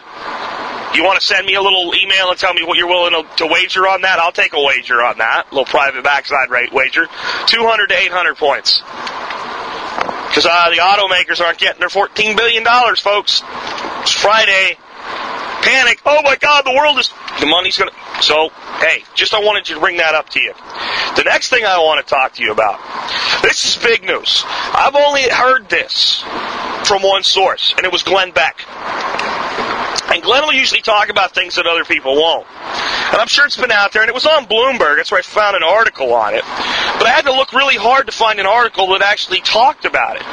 You 0.93 1.03
want 1.03 1.19
to 1.19 1.25
send 1.25 1.45
me 1.45 1.53
a 1.53 1.61
little 1.61 1.93
email 1.93 2.31
and 2.31 2.39
tell 2.39 2.53
me 2.53 2.63
what 2.63 2.77
you're 2.77 2.87
willing 2.87 3.13
to, 3.13 3.35
to 3.37 3.45
wager 3.45 3.87
on 3.87 4.01
that? 4.01 4.17
I'll 4.19 4.31
take 4.31 4.53
a 4.53 4.61
wager 4.61 5.03
on 5.03 5.19
that. 5.19 5.45
A 5.51 5.55
little 5.55 5.65
private 5.65 6.03
backside 6.03 6.49
rate 6.49 6.73
wager. 6.73 7.05
200 7.45 7.87
to 7.87 7.95
800 7.95 8.37
points. 8.37 8.81
Because 10.29 10.47
uh, 10.49 10.69
the 10.69 10.77
automakers 10.77 11.41
aren't 11.41 11.59
getting 11.59 11.79
their 11.79 11.89
$14 11.89 12.35
billion, 12.35 12.65
folks. 12.95 13.43
It's 14.01 14.11
Friday 14.11 14.77
panic. 15.61 16.01
Oh 16.05 16.21
my 16.23 16.35
God, 16.35 16.65
the 16.65 16.73
world 16.73 16.97
is, 16.99 17.11
the 17.39 17.45
money's 17.45 17.77
gonna, 17.77 17.91
so, 18.21 18.49
hey, 18.79 19.03
just 19.15 19.33
I 19.33 19.39
wanted 19.39 19.65
to 19.65 19.79
bring 19.79 19.97
that 19.97 20.15
up 20.15 20.29
to 20.29 20.39
you. 20.39 20.53
The 21.15 21.23
next 21.23 21.49
thing 21.49 21.65
I 21.65 21.77
want 21.79 22.05
to 22.05 22.09
talk 22.09 22.33
to 22.35 22.43
you 22.43 22.51
about, 22.51 22.79
this 23.41 23.65
is 23.65 23.83
big 23.83 24.03
news. 24.03 24.43
I've 24.45 24.95
only 24.95 25.29
heard 25.29 25.69
this 25.69 26.23
from 26.85 27.03
one 27.03 27.23
source, 27.23 27.73
and 27.77 27.85
it 27.85 27.91
was 27.91 28.03
Glenn 28.03 28.31
Beck. 28.31 28.65
And 30.11 30.23
Glenn 30.23 30.43
will 30.43 30.53
usually 30.53 30.81
talk 30.81 31.09
about 31.09 31.35
things 31.35 31.55
that 31.55 31.67
other 31.67 31.85
people 31.85 32.15
won't. 32.15 32.47
And 32.49 33.17
I'm 33.21 33.27
sure 33.27 33.45
it's 33.45 33.57
been 33.57 33.71
out 33.71 33.93
there, 33.93 34.01
and 34.01 34.09
it 34.09 34.13
was 34.15 34.25
on 34.25 34.45
Bloomberg. 34.45 34.97
That's 34.97 35.11
where 35.11 35.19
I 35.19 35.21
found 35.21 35.55
an 35.55 35.63
article 35.63 36.13
on 36.13 36.33
it. 36.33 36.43
But 36.99 37.07
I 37.07 37.11
had 37.11 37.25
to 37.25 37.31
look 37.31 37.53
really 37.53 37.77
hard 37.77 38.07
to 38.07 38.11
find 38.11 38.39
an 38.41 38.45
article 38.45 38.87
that 38.91 39.01
actually 39.01 39.39
talked 39.39 39.85
about 39.85 40.17
it. 40.17 40.23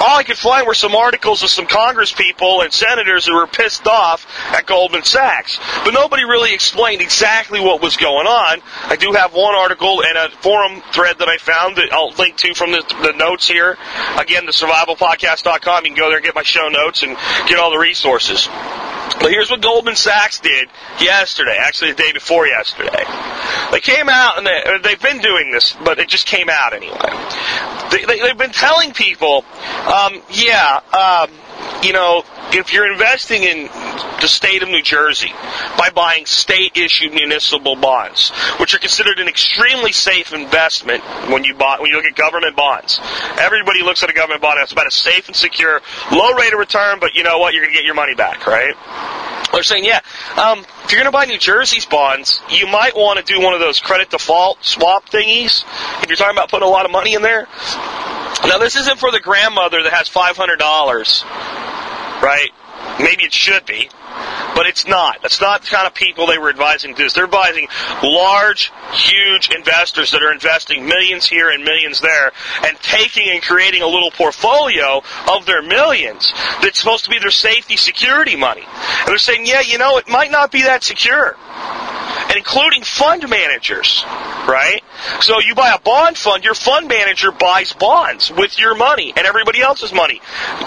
All 0.00 0.16
I 0.16 0.24
could 0.24 0.38
find 0.38 0.66
were 0.66 0.72
some 0.72 0.94
articles 0.94 1.42
of 1.42 1.50
some 1.50 1.66
Congress 1.66 2.10
people 2.10 2.62
and 2.62 2.72
senators 2.72 3.26
who 3.26 3.34
were 3.34 3.46
pissed 3.46 3.86
off 3.86 4.26
at 4.48 4.64
Goldman 4.64 5.04
Sachs. 5.04 5.58
But 5.84 5.92
nobody 5.92 6.24
really 6.24 6.54
explained 6.54 7.02
exactly 7.02 7.60
what 7.60 7.82
was 7.82 7.98
going 7.98 8.26
on. 8.26 8.60
I 8.84 8.96
do 8.96 9.12
have 9.12 9.34
one 9.34 9.54
article 9.54 10.02
and 10.02 10.16
a 10.16 10.30
forum 10.40 10.82
thread 10.90 11.18
that 11.18 11.28
I 11.28 11.36
found 11.36 11.76
that 11.76 11.92
I'll 11.92 12.12
link 12.12 12.36
to 12.38 12.54
from 12.54 12.72
the, 12.72 12.82
the 13.02 13.12
notes 13.12 13.46
here. 13.46 13.76
Again, 14.16 14.46
the 14.46 14.52
survivalpodcast.com. 14.52 15.84
You 15.84 15.90
can 15.90 15.98
go 15.98 16.08
there 16.08 16.16
and 16.16 16.24
get 16.24 16.34
my 16.34 16.42
show 16.42 16.68
notes 16.68 17.02
and 17.02 17.14
get 17.46 17.58
all 17.58 17.70
the 17.70 17.78
resources. 17.78 18.48
But 19.20 19.30
here's 19.30 19.50
what 19.50 19.60
Goldman 19.60 19.96
Sachs 19.96 20.40
did 20.40 20.68
yesterday, 21.00 21.56
actually 21.58 21.92
the 21.92 22.02
day 22.02 22.12
before 22.12 22.46
yesterday. 22.46 23.04
They 23.70 23.80
came 23.80 24.08
out 24.08 24.38
and 24.38 24.46
they, 24.46 24.78
they've 24.82 25.02
been 25.02 25.18
doing 25.18 25.50
this, 25.50 25.74
but 25.84 25.98
it 26.06 26.10
just 26.10 26.26
came 26.26 26.48
out 26.48 26.72
anyway. 26.72 26.96
They, 27.90 28.04
they, 28.04 28.28
have 28.28 28.38
been 28.38 28.52
telling 28.52 28.92
people, 28.92 29.44
um, 29.92 30.22
yeah, 30.30 30.80
um, 30.92 31.30
you 31.82 31.92
know, 31.92 32.24
if 32.52 32.72
you're 32.72 32.90
investing 32.90 33.42
in 33.42 33.68
the 34.20 34.28
state 34.28 34.62
of 34.62 34.68
New 34.68 34.82
Jersey 34.82 35.32
by 35.76 35.90
buying 35.94 36.26
state 36.26 36.76
issued 36.76 37.12
municipal 37.12 37.76
bonds, 37.76 38.30
which 38.58 38.74
are 38.74 38.78
considered 38.78 39.18
an 39.18 39.28
extremely 39.28 39.92
safe 39.92 40.32
investment 40.32 41.02
when 41.30 41.44
you 41.44 41.54
buy, 41.54 41.78
when 41.80 41.90
you 41.90 41.96
look 41.96 42.06
at 42.06 42.14
government 42.14 42.56
bonds. 42.56 42.98
Everybody 43.38 43.82
looks 43.82 44.02
at 44.02 44.10
a 44.10 44.14
government 44.14 44.42
bond 44.42 44.58
as 44.60 44.72
about 44.72 44.86
a 44.86 44.90
safe 44.90 45.26
and 45.26 45.36
secure, 45.36 45.80
low 46.12 46.32
rate 46.32 46.52
of 46.52 46.58
return, 46.58 46.98
but 47.00 47.14
you 47.14 47.22
know 47.22 47.38
what? 47.38 47.54
You're 47.54 47.62
going 47.64 47.74
to 47.74 47.78
get 47.78 47.84
your 47.84 47.94
money 47.94 48.14
back, 48.14 48.46
right? 48.46 48.74
They're 49.52 49.62
saying, 49.62 49.84
yeah, 49.84 50.00
um, 50.36 50.60
if 50.84 50.92
you're 50.92 51.00
going 51.00 51.10
to 51.10 51.12
buy 51.12 51.24
New 51.24 51.38
Jersey's 51.38 51.86
bonds, 51.86 52.42
you 52.50 52.66
might 52.66 52.94
want 52.94 53.18
to 53.18 53.24
do 53.24 53.40
one 53.40 53.54
of 53.54 53.60
those 53.60 53.80
credit 53.80 54.10
default 54.10 54.62
swap 54.64 55.08
thingies. 55.08 55.64
If 56.02 56.08
you're 56.08 56.16
talking 56.16 56.36
about 56.36 56.50
putting 56.50 56.66
a 56.66 56.70
lot 56.70 56.84
of 56.84 56.90
money 56.90 57.14
in 57.14 57.22
there. 57.22 57.46
Now, 58.46 58.58
this 58.58 58.76
isn't 58.76 58.98
for 58.98 59.10
the 59.10 59.20
grandmother 59.20 59.82
that 59.82 59.92
has 59.92 60.08
$500 60.08 61.76
right? 62.22 62.50
Maybe 62.98 63.24
it 63.24 63.32
should 63.32 63.66
be, 63.66 63.88
but 64.54 64.66
it's 64.66 64.86
not. 64.86 65.20
That's 65.22 65.40
not 65.40 65.62
the 65.62 65.68
kind 65.68 65.86
of 65.86 65.94
people 65.94 66.26
they 66.26 66.38
were 66.38 66.48
advising 66.48 66.92
to 66.92 66.96
do 66.96 67.04
this. 67.04 67.12
They're 67.12 67.24
advising 67.24 67.68
large, 68.02 68.72
huge 68.92 69.50
investors 69.50 70.12
that 70.12 70.22
are 70.22 70.32
investing 70.32 70.86
millions 70.86 71.26
here 71.26 71.50
and 71.50 71.64
millions 71.64 72.00
there 72.00 72.32
and 72.64 72.76
taking 72.80 73.28
and 73.28 73.42
creating 73.42 73.82
a 73.82 73.86
little 73.86 74.10
portfolio 74.10 75.02
of 75.30 75.46
their 75.46 75.62
millions 75.62 76.32
that's 76.62 76.78
supposed 76.78 77.04
to 77.04 77.10
be 77.10 77.18
their 77.18 77.30
safety 77.30 77.76
security 77.76 78.36
money. 78.36 78.64
And 78.64 79.08
they're 79.08 79.18
saying, 79.18 79.46
yeah, 79.46 79.60
you 79.60 79.78
know, 79.78 79.98
it 79.98 80.08
might 80.08 80.30
not 80.30 80.50
be 80.50 80.62
that 80.62 80.82
secure 80.82 81.36
and 82.28 82.36
including 82.36 82.82
fund 82.82 83.28
managers, 83.28 84.04
right? 84.06 84.80
So 85.20 85.40
you 85.40 85.54
buy 85.54 85.72
a 85.74 85.78
bond 85.78 86.18
fund, 86.18 86.44
your 86.44 86.54
fund 86.54 86.88
manager 86.88 87.30
buys 87.30 87.72
bonds 87.72 88.30
with 88.30 88.58
your 88.58 88.74
money 88.74 89.12
and 89.16 89.26
everybody 89.26 89.60
else's 89.60 89.92
money. 89.92 90.20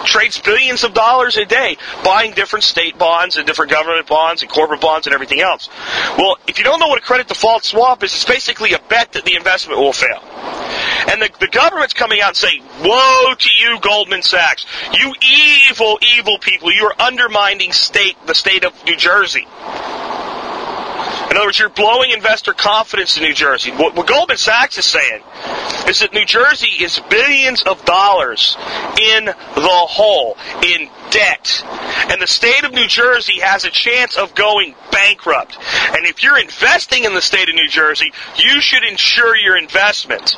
Trades 0.05 0.39
billions 0.39 0.83
of 0.83 0.93
dollars 0.93 1.37
a 1.37 1.45
day 1.45 1.77
buying 2.03 2.31
different 2.33 2.63
state 2.63 2.97
bonds 2.97 3.35
and 3.37 3.45
different 3.45 3.71
government 3.71 4.07
bonds 4.07 4.41
and 4.41 4.51
corporate 4.51 4.81
bonds 4.81 5.07
and 5.07 5.13
everything 5.13 5.41
else. 5.41 5.69
Well, 6.17 6.37
if 6.47 6.57
you 6.57 6.63
don't 6.63 6.79
know 6.79 6.87
what 6.87 6.99
a 6.99 7.05
credit 7.05 7.27
default 7.27 7.63
swap 7.65 8.03
is, 8.03 8.13
it's 8.13 8.25
basically 8.25 8.73
a 8.73 8.79
bet 8.79 9.13
that 9.13 9.25
the 9.25 9.35
investment 9.35 9.79
will 9.79 9.93
fail. 9.93 10.21
And 11.09 11.21
the, 11.21 11.29
the 11.39 11.47
government's 11.47 11.93
coming 11.93 12.21
out 12.21 12.29
and 12.29 12.37
saying, 12.37 12.63
woe 12.83 13.33
to 13.37 13.49
you, 13.59 13.79
Goldman 13.81 14.21
Sachs. 14.21 14.65
You 14.93 15.13
evil, 15.69 15.99
evil 16.17 16.37
people. 16.39 16.71
You 16.71 16.85
are 16.85 17.01
undermining 17.01 17.71
state, 17.71 18.15
the 18.25 18.35
state 18.35 18.63
of 18.63 18.73
New 18.85 18.95
Jersey. 18.95 19.47
In 21.29 21.37
other 21.37 21.47
words, 21.47 21.59
you're 21.59 21.69
blowing 21.69 22.11
investor 22.11 22.53
confidence 22.53 23.17
in 23.17 23.23
New 23.23 23.33
Jersey. 23.33 23.71
What, 23.71 23.95
what 23.95 24.07
Goldman 24.07 24.37
Sachs 24.37 24.77
is 24.77 24.85
saying 24.85 25.21
is 25.87 25.99
that 25.99 26.11
New 26.11 26.25
Jersey 26.25 26.83
is 26.83 26.99
billions 27.09 27.61
of 27.63 27.85
dollars 27.85 28.57
in 29.15 29.25
the 29.25 29.85
hole, 29.89 30.37
in 30.65 30.89
debt. 31.11 31.63
And 32.09 32.21
the 32.21 32.27
state 32.27 32.63
of 32.63 32.73
New 32.73 32.87
Jersey 32.87 33.39
has 33.41 33.63
a 33.63 33.69
chance 33.69 34.17
of 34.17 34.33
going 34.33 34.73
bankrupt. 34.91 35.57
And 35.95 36.05
if 36.05 36.23
you're 36.23 36.39
investing 36.39 37.03
in 37.03 37.13
the 37.13 37.21
state 37.21 37.47
of 37.47 37.55
New 37.55 37.69
Jersey, 37.69 38.11
you 38.37 38.59
should 38.61 38.83
insure 38.83 39.35
your 39.35 39.57
investment. 39.57 40.35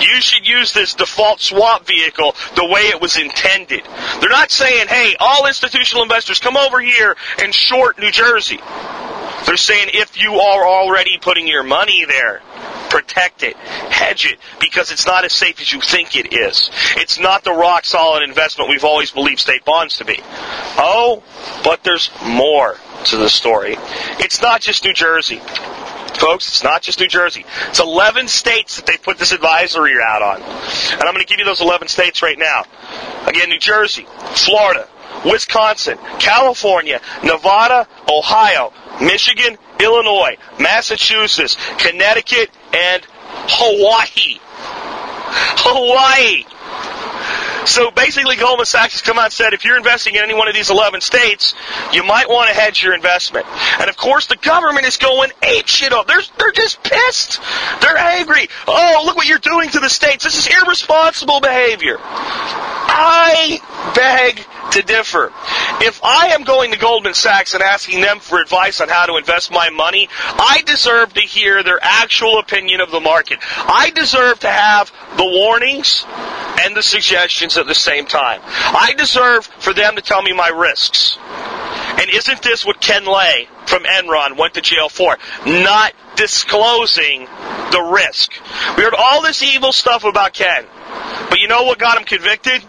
You 0.00 0.20
should 0.20 0.46
use 0.46 0.72
this 0.72 0.94
default 0.94 1.40
swap 1.40 1.86
vehicle 1.86 2.34
the 2.54 2.64
way 2.64 2.82
it 2.82 3.00
was 3.00 3.16
intended. 3.16 3.84
They're 4.20 4.30
not 4.30 4.50
saying, 4.50 4.88
hey, 4.88 5.16
all 5.20 5.46
institutional 5.46 6.02
investors 6.02 6.40
come 6.40 6.56
over 6.56 6.80
here 6.80 7.16
and 7.38 7.54
short 7.54 7.98
New 7.98 8.10
Jersey. 8.10 8.60
They're 9.46 9.56
saying 9.56 9.90
if 9.94 10.20
you 10.20 10.34
are 10.34 10.66
already 10.66 11.18
putting 11.20 11.46
your 11.46 11.62
money 11.62 12.04
there, 12.04 12.40
protect 12.90 13.42
it, 13.42 13.56
hedge 13.56 14.26
it, 14.26 14.38
because 14.60 14.90
it's 14.90 15.06
not 15.06 15.24
as 15.24 15.32
safe 15.32 15.60
as 15.60 15.72
you 15.72 15.80
think 15.80 16.16
it 16.16 16.32
is. 16.32 16.70
It's 16.96 17.18
not 17.18 17.44
the 17.44 17.52
rock 17.52 17.84
solid 17.84 18.22
investment 18.22 18.68
we've 18.68 18.84
always 18.84 19.10
believed 19.10 19.40
state 19.40 19.64
bonds 19.64 19.98
to 19.98 20.04
be. 20.04 20.18
Oh, 20.22 21.22
but 21.64 21.82
there's 21.84 22.10
more 22.24 22.76
to 23.06 23.16
the 23.16 23.28
story. 23.28 23.76
It's 24.18 24.42
not 24.42 24.60
just 24.60 24.84
New 24.84 24.92
Jersey. 24.92 25.40
Folks, 26.18 26.48
it's 26.48 26.62
not 26.62 26.82
just 26.82 27.00
New 27.00 27.08
Jersey. 27.08 27.46
It's 27.68 27.80
11 27.80 28.28
states 28.28 28.76
that 28.76 28.84
they 28.84 28.98
put 28.98 29.16
this 29.16 29.32
advisory 29.32 29.94
out 30.04 30.20
on. 30.20 30.42
And 30.42 31.02
I'm 31.02 31.14
going 31.14 31.24
to 31.24 31.30
give 31.30 31.38
you 31.38 31.46
those 31.46 31.62
11 31.62 31.88
states 31.88 32.20
right 32.20 32.38
now. 32.38 32.64
Again, 33.26 33.48
New 33.48 33.58
Jersey, 33.58 34.06
Florida, 34.34 34.86
Wisconsin, 35.24 35.98
California, 36.18 37.00
Nevada, 37.22 37.86
Ohio, 38.08 38.72
Michigan, 39.00 39.56
Illinois, 39.80 40.36
Massachusetts, 40.58 41.56
Connecticut, 41.78 42.50
and 42.72 43.06
Hawaii. 43.48 44.38
Hawaii. 45.62 46.44
So 47.66 47.90
basically, 47.90 48.36
Goldman 48.36 48.66
Sachs 48.66 48.94
has 48.94 49.02
come 49.02 49.18
out 49.18 49.26
and 49.26 49.32
said 49.32 49.52
if 49.52 49.64
you're 49.64 49.76
investing 49.76 50.14
in 50.14 50.22
any 50.22 50.34
one 50.34 50.48
of 50.48 50.54
these 50.54 50.70
11 50.70 51.00
states, 51.02 51.54
you 51.92 52.02
might 52.02 52.28
want 52.28 52.48
to 52.48 52.54
hedge 52.58 52.82
your 52.82 52.94
investment. 52.94 53.46
And 53.78 53.88
of 53.88 53.96
course, 53.96 54.26
the 54.26 54.36
government 54.36 54.86
is 54.86 54.96
going 54.96 55.30
ape 55.42 55.66
shit 55.66 55.92
up. 55.92 56.06
They're, 56.06 56.22
they're 56.38 56.52
just 56.52 56.82
pissed. 56.82 57.40
They're 57.82 57.98
angry. 57.98 58.48
Oh, 58.66 59.02
look 59.04 59.16
what 59.16 59.28
you're 59.28 59.38
doing 59.38 59.68
to 59.70 59.80
the 59.80 59.90
states. 59.90 60.24
This 60.24 60.38
is 60.38 60.48
irresponsible 60.62 61.40
behavior. 61.40 61.98
I 62.00 63.60
beg 63.94 64.44
to 64.72 64.82
differ. 64.82 65.32
If 65.80 66.00
I 66.02 66.28
am 66.28 66.44
going 66.44 66.72
to 66.72 66.78
Goldman 66.78 67.14
Sachs 67.14 67.54
and 67.54 67.62
asking 67.62 68.00
them 68.00 68.20
for 68.20 68.40
advice 68.40 68.80
on 68.80 68.88
how 68.88 69.06
to 69.06 69.16
invest 69.16 69.50
my 69.50 69.70
money, 69.70 70.08
I 70.20 70.62
deserve 70.66 71.12
to 71.14 71.20
hear 71.20 71.62
their 71.62 71.78
actual 71.82 72.38
opinion 72.38 72.80
of 72.80 72.90
the 72.90 73.00
market. 73.00 73.38
I 73.42 73.90
deserve 73.94 74.40
to 74.40 74.50
have 74.50 74.92
the 75.16 75.24
warnings 75.24 76.04
and 76.62 76.76
the 76.76 76.82
suggestions 76.82 77.56
at 77.56 77.66
the 77.66 77.74
same 77.74 78.06
time. 78.06 78.40
I 78.44 78.94
deserve 78.96 79.46
for 79.46 79.72
them 79.72 79.96
to 79.96 80.02
tell 80.02 80.22
me 80.22 80.32
my 80.32 80.48
risks. 80.48 81.18
And 81.98 82.08
isn't 82.10 82.42
this 82.42 82.64
what 82.64 82.80
Ken 82.80 83.04
Lay 83.04 83.48
from 83.66 83.84
Enron 83.84 84.38
went 84.38 84.54
to 84.54 84.60
jail 84.60 84.88
for? 84.88 85.18
Not 85.46 85.92
disclosing 86.16 87.26
the 87.72 87.90
risk. 87.92 88.32
We 88.76 88.82
heard 88.82 88.94
all 88.94 89.22
this 89.22 89.42
evil 89.42 89.72
stuff 89.72 90.04
about 90.04 90.32
Ken. 90.32 90.64
But 91.28 91.38
you 91.38 91.48
know 91.48 91.62
what 91.64 91.78
got 91.78 91.98
him 91.98 92.04
convicted? 92.04 92.62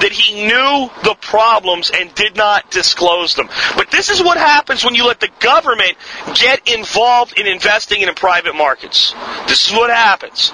That 0.00 0.12
he 0.12 0.46
knew 0.46 0.90
the 1.04 1.14
problems 1.20 1.90
and 1.90 2.14
did 2.14 2.36
not 2.36 2.70
disclose 2.70 3.34
them. 3.34 3.48
But 3.76 3.90
this 3.90 4.08
is 4.08 4.22
what 4.22 4.38
happens 4.38 4.84
when 4.84 4.94
you 4.94 5.06
let 5.06 5.20
the 5.20 5.30
government 5.40 5.94
get 6.34 6.68
involved 6.68 7.38
in 7.38 7.46
investing 7.46 8.00
in 8.00 8.14
private 8.14 8.54
markets. 8.54 9.14
This 9.46 9.68
is 9.68 9.72
what 9.72 9.90
happens. 9.90 10.52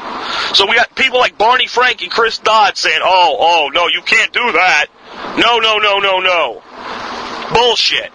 So 0.57 0.69
we 0.69 0.75
got 0.75 0.95
people 0.95 1.19
like 1.19 1.38
Barney 1.38 1.67
Frank 1.67 2.03
and 2.03 2.11
Chris 2.11 2.38
Dodd 2.38 2.76
saying, 2.76 3.00
oh, 3.03 3.37
oh, 3.38 3.71
no, 3.73 3.88
you 3.88 4.03
can't 4.03 4.33
do 4.33 4.53
that. 4.53 4.87
No, 5.38 5.59
no, 5.59 5.79
no, 5.79 5.99
no, 5.99 6.21
no. 6.21 6.62
Bullshit. 7.55 8.12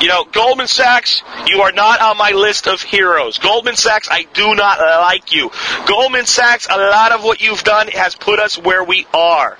You 0.00 0.08
know, 0.08 0.24
Goldman 0.24 0.66
Sachs, 0.66 1.22
you 1.46 1.60
are 1.60 1.72
not 1.72 2.00
on 2.00 2.16
my 2.16 2.30
list 2.30 2.66
of 2.66 2.80
heroes. 2.80 3.36
Goldman 3.36 3.76
Sachs, 3.76 4.08
I 4.10 4.26
do 4.32 4.54
not 4.54 4.78
like 4.78 5.32
you. 5.32 5.50
Goldman 5.86 6.24
Sachs, 6.24 6.66
a 6.70 6.76
lot 6.76 7.12
of 7.12 7.22
what 7.22 7.42
you've 7.42 7.62
done 7.62 7.88
has 7.88 8.14
put 8.14 8.40
us 8.40 8.56
where 8.56 8.82
we 8.82 9.06
are. 9.12 9.58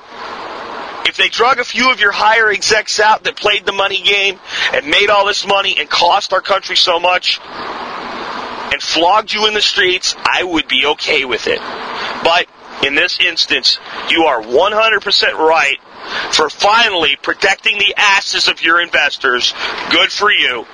If 1.06 1.16
they 1.16 1.28
drug 1.28 1.58
a 1.58 1.64
few 1.64 1.90
of 1.90 2.00
your 2.00 2.12
higher 2.12 2.50
execs 2.50 3.00
out 3.00 3.24
that 3.24 3.36
played 3.36 3.66
the 3.66 3.72
money 3.72 4.02
game 4.02 4.38
and 4.72 4.86
made 4.86 5.08
all 5.10 5.26
this 5.26 5.46
money 5.46 5.76
and 5.78 5.88
cost 5.88 6.32
our 6.32 6.40
country 6.40 6.76
so 6.76 7.00
much 7.00 7.40
and 7.42 8.82
flogged 8.82 9.32
you 9.32 9.46
in 9.46 9.54
the 9.54 9.62
streets, 9.62 10.14
I 10.18 10.44
would 10.44 10.68
be 10.68 10.86
okay 10.86 11.24
with 11.24 11.46
it. 11.46 11.58
But 12.22 12.46
in 12.84 12.94
this 12.94 13.18
instance, 13.20 13.78
you 14.10 14.24
are 14.24 14.42
100% 14.42 15.32
right 15.34 15.78
for 16.32 16.48
finally 16.48 17.16
protecting 17.20 17.78
the 17.78 17.94
asses 17.96 18.48
of 18.48 18.62
your 18.62 18.80
investors. 18.80 19.52
Good 19.90 20.10
for 20.10 20.30
you. 20.30 20.66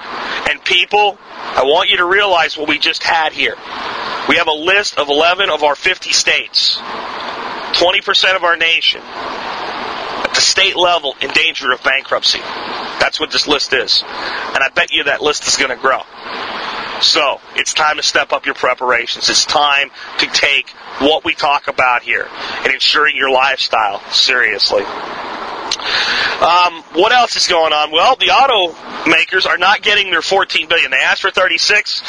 And 0.49 0.63
people, 0.65 1.19
I 1.21 1.65
want 1.65 1.91
you 1.91 1.99
to 1.99 2.05
realize 2.05 2.57
what 2.57 2.69
we 2.69 2.79
just 2.79 3.03
had 3.03 3.33
here. 3.33 3.57
We 4.29 4.37
have 4.37 4.49
a 4.49 4.53
list 4.53 4.99
of 4.99 5.09
11 5.09 5.51
of 5.51 5.63
our 5.63 5.75
50 5.75 6.11
states, 6.13 6.79
20% 6.79 8.37
of 8.37 8.45
our 8.45 8.57
nation, 8.57 9.01
at 9.01 9.86
the 10.37 10.43
state 10.43 10.77
level 10.77 11.15
in 11.21 11.31
danger 11.31 11.73
of 11.73 11.83
bankruptcy. 11.83 12.39
That's 13.01 13.19
what 13.19 13.31
this 13.31 13.49
list 13.49 13.73
is. 13.73 14.03
And 14.03 14.63
I 14.63 14.69
bet 14.75 14.93
you 14.93 15.05
that 15.05 15.23
list 15.23 15.49
is 15.49 15.57
going 15.57 15.71
to 15.71 15.77
grow. 15.77 16.03
So, 17.01 17.41
it's 17.57 17.75
time 17.75 17.97
to 17.97 18.03
step 18.03 18.33
up 18.33 18.47
your 18.47 18.55
preparations. 18.55 19.29
It's 19.29 19.45
time 19.45 19.91
to 20.19 20.27
take 20.27 20.71
what 20.99 21.25
we 21.25 21.35
talk 21.35 21.69
about 21.69 22.03
here 22.03 22.27
and 22.65 22.73
ensuring 22.73 23.17
your 23.17 23.31
lifestyle 23.31 24.01
seriously. 24.11 24.83
Um, 24.83 26.83
what 26.95 27.13
else 27.13 27.37
is 27.37 27.47
going 27.47 27.73
on? 27.73 27.91
Well, 27.91 28.17
the 28.17 28.29
automakers 28.29 29.47
are 29.47 29.59
not 29.59 29.83
getting 29.83 30.11
their 30.11 30.23
14 30.23 30.69
billion. 30.69 30.91
They 30.91 30.99
asked 30.99 31.23
for 31.23 31.31
36. 31.31 32.01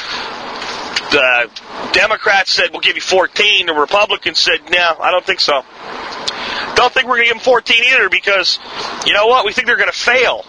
The 1.11 1.49
Democrats 1.93 2.51
said 2.51 2.69
we'll 2.71 2.81
give 2.81 2.95
you 2.95 3.01
14. 3.01 3.65
The 3.65 3.73
Republicans 3.73 4.39
said 4.39 4.69
no, 4.69 4.97
I 4.99 5.11
don't 5.11 5.25
think 5.25 5.39
so. 5.39 5.63
Don't 6.77 6.93
think 6.93 7.07
we're 7.07 7.17
going 7.17 7.27
to 7.29 7.33
give 7.33 7.43
them 7.43 7.43
14 7.43 7.83
either 7.91 8.07
because 8.07 8.59
you 9.07 9.13
know 9.13 9.25
what? 9.25 9.45
We 9.45 9.51
think 9.51 9.65
they're 9.65 9.77
going 9.77 9.91
to 9.91 9.97
fail 9.97 10.45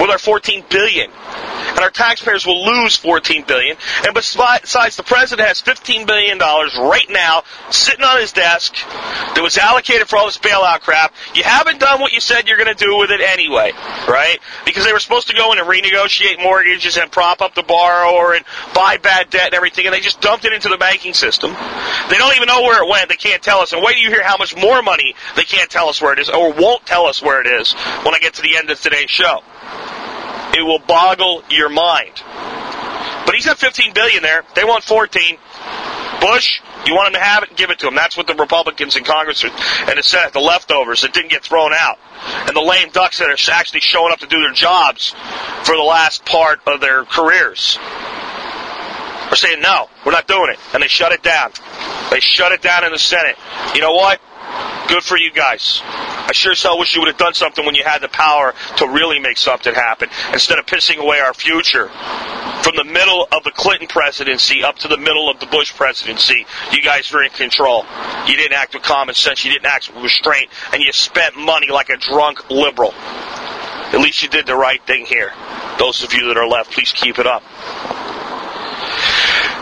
with 0.00 0.08
our 0.08 0.18
14 0.18 0.64
billion 0.70 1.10
and 1.78 1.84
our 1.84 1.90
taxpayers 1.92 2.44
will 2.44 2.66
lose 2.66 2.96
14 2.96 3.44
billion. 3.46 3.76
And 4.04 4.12
besides, 4.12 4.96
the 4.96 5.04
president 5.04 5.46
has 5.46 5.60
15 5.60 6.06
billion 6.06 6.36
dollars 6.36 6.76
right 6.76 7.08
now 7.08 7.44
sitting 7.70 8.04
on 8.04 8.20
his 8.20 8.32
desk 8.32 8.74
that 8.74 9.40
was 9.40 9.56
allocated 9.58 10.08
for 10.08 10.16
all 10.16 10.26
this 10.26 10.38
bailout 10.38 10.80
crap. 10.80 11.14
You 11.36 11.44
haven't 11.44 11.78
done 11.78 12.00
what 12.00 12.12
you 12.12 12.18
said 12.18 12.48
you're 12.48 12.56
going 12.56 12.74
to 12.76 12.84
do 12.84 12.98
with 12.98 13.12
it 13.12 13.20
anyway, 13.20 13.70
right? 14.08 14.40
Because 14.64 14.84
they 14.84 14.92
were 14.92 14.98
supposed 14.98 15.28
to 15.28 15.36
go 15.36 15.52
in 15.52 15.60
and 15.60 15.68
renegotiate 15.68 16.42
mortgages 16.42 16.96
and 16.96 17.12
prop 17.12 17.42
up 17.42 17.54
the 17.54 17.62
borrower 17.62 18.34
and 18.34 18.44
buy 18.74 18.96
bad 18.96 19.30
debt 19.30 19.46
and 19.46 19.54
everything, 19.54 19.86
and 19.86 19.94
they 19.94 20.00
just 20.00 20.20
dumped 20.20 20.44
it 20.44 20.52
into 20.52 20.68
the 20.68 20.78
banking 20.78 21.14
system. 21.14 21.52
They 22.10 22.18
don't 22.18 22.34
even 22.34 22.48
know 22.48 22.62
where 22.62 22.82
it 22.82 22.90
went. 22.90 23.08
They 23.08 23.14
can't 23.14 23.40
tell 23.40 23.60
us. 23.60 23.72
And 23.72 23.84
wait 23.84 23.92
till 23.92 24.02
you 24.02 24.10
hear 24.10 24.24
how 24.24 24.36
much 24.36 24.56
more 24.56 24.82
money 24.82 25.14
they 25.36 25.44
can't 25.44 25.70
tell 25.70 25.88
us 25.88 26.02
where 26.02 26.12
it 26.12 26.18
is, 26.18 26.28
or 26.28 26.52
won't 26.52 26.84
tell 26.86 27.06
us 27.06 27.22
where 27.22 27.40
it 27.40 27.46
is 27.46 27.72
when 28.02 28.16
I 28.16 28.18
get 28.18 28.34
to 28.34 28.42
the 28.42 28.56
end 28.56 28.68
of 28.68 28.80
today's 28.80 29.10
show. 29.10 29.44
It 30.54 30.62
will 30.62 30.80
boggle 30.80 31.42
your 31.50 31.68
mind. 31.68 32.22
But 33.26 33.34
he's 33.34 33.46
got 33.46 33.58
15 33.58 33.92
billion 33.92 34.22
there. 34.22 34.44
They 34.54 34.64
want 34.64 34.84
14. 34.84 35.36
Bush, 36.20 36.60
you 36.86 36.94
want 36.94 37.08
him 37.08 37.14
to 37.14 37.20
have 37.20 37.42
it, 37.42 37.56
give 37.56 37.70
it 37.70 37.78
to 37.80 37.88
him. 37.88 37.94
That's 37.94 38.16
what 38.16 38.26
the 38.26 38.34
Republicans 38.34 38.96
in 38.96 39.04
Congress 39.04 39.44
and 39.44 39.98
the 39.98 40.02
Senate, 40.02 40.32
the 40.32 40.40
leftovers 40.40 41.02
that 41.02 41.12
didn't 41.12 41.30
get 41.30 41.44
thrown 41.44 41.72
out, 41.72 41.98
and 42.46 42.56
the 42.56 42.60
lame 42.60 42.90
ducks 42.90 43.18
that 43.18 43.28
are 43.28 43.52
actually 43.52 43.80
showing 43.80 44.12
up 44.12 44.20
to 44.20 44.26
do 44.26 44.40
their 44.40 44.52
jobs 44.52 45.14
for 45.64 45.76
the 45.76 45.82
last 45.82 46.24
part 46.24 46.60
of 46.66 46.80
their 46.80 47.04
careers, 47.04 47.78
are 49.30 49.36
saying 49.36 49.60
no, 49.60 49.88
we're 50.04 50.12
not 50.12 50.26
doing 50.26 50.50
it, 50.50 50.58
and 50.72 50.82
they 50.82 50.88
shut 50.88 51.12
it 51.12 51.22
down. 51.22 51.52
They 52.10 52.20
shut 52.20 52.52
it 52.52 52.62
down 52.62 52.84
in 52.84 52.92
the 52.92 52.98
Senate. 52.98 53.36
You 53.74 53.80
know 53.80 53.92
what? 53.92 54.20
Good 54.88 55.02
for 55.02 55.18
you 55.18 55.30
guys. 55.30 55.82
I 56.28 56.32
sure 56.32 56.54
so 56.54 56.76
wish 56.76 56.94
you 56.94 57.00
would 57.00 57.08
have 57.08 57.16
done 57.16 57.32
something 57.32 57.64
when 57.64 57.74
you 57.74 57.84
had 57.84 58.02
the 58.02 58.08
power 58.08 58.54
to 58.76 58.86
really 58.86 59.18
make 59.18 59.38
something 59.38 59.74
happen 59.74 60.10
instead 60.30 60.58
of 60.58 60.66
pissing 60.66 60.98
away 60.98 61.20
our 61.20 61.32
future. 61.32 61.88
From 61.88 62.76
the 62.76 62.84
middle 62.84 63.26
of 63.32 63.44
the 63.44 63.50
Clinton 63.50 63.88
presidency 63.88 64.62
up 64.62 64.76
to 64.80 64.88
the 64.88 64.98
middle 64.98 65.30
of 65.30 65.40
the 65.40 65.46
Bush 65.46 65.74
presidency, 65.74 66.44
you 66.70 66.82
guys 66.82 67.10
were 67.10 67.24
in 67.24 67.30
control. 67.30 67.86
You 68.26 68.36
didn't 68.36 68.52
act 68.52 68.74
with 68.74 68.82
common 68.82 69.14
sense, 69.14 69.42
you 69.42 69.50
didn't 69.50 69.64
act 69.64 69.88
with 69.88 70.04
restraint, 70.04 70.50
and 70.74 70.82
you 70.82 70.92
spent 70.92 71.34
money 71.34 71.68
like 71.68 71.88
a 71.88 71.96
drunk 71.96 72.50
liberal. 72.50 72.92
At 72.92 74.00
least 74.00 74.22
you 74.22 74.28
did 74.28 74.46
the 74.46 74.54
right 74.54 74.82
thing 74.84 75.06
here. 75.06 75.32
Those 75.78 76.02
of 76.02 76.12
you 76.12 76.28
that 76.28 76.36
are 76.36 76.46
left, 76.46 76.72
please 76.72 76.92
keep 76.92 77.18
it 77.18 77.26
up. 77.26 77.42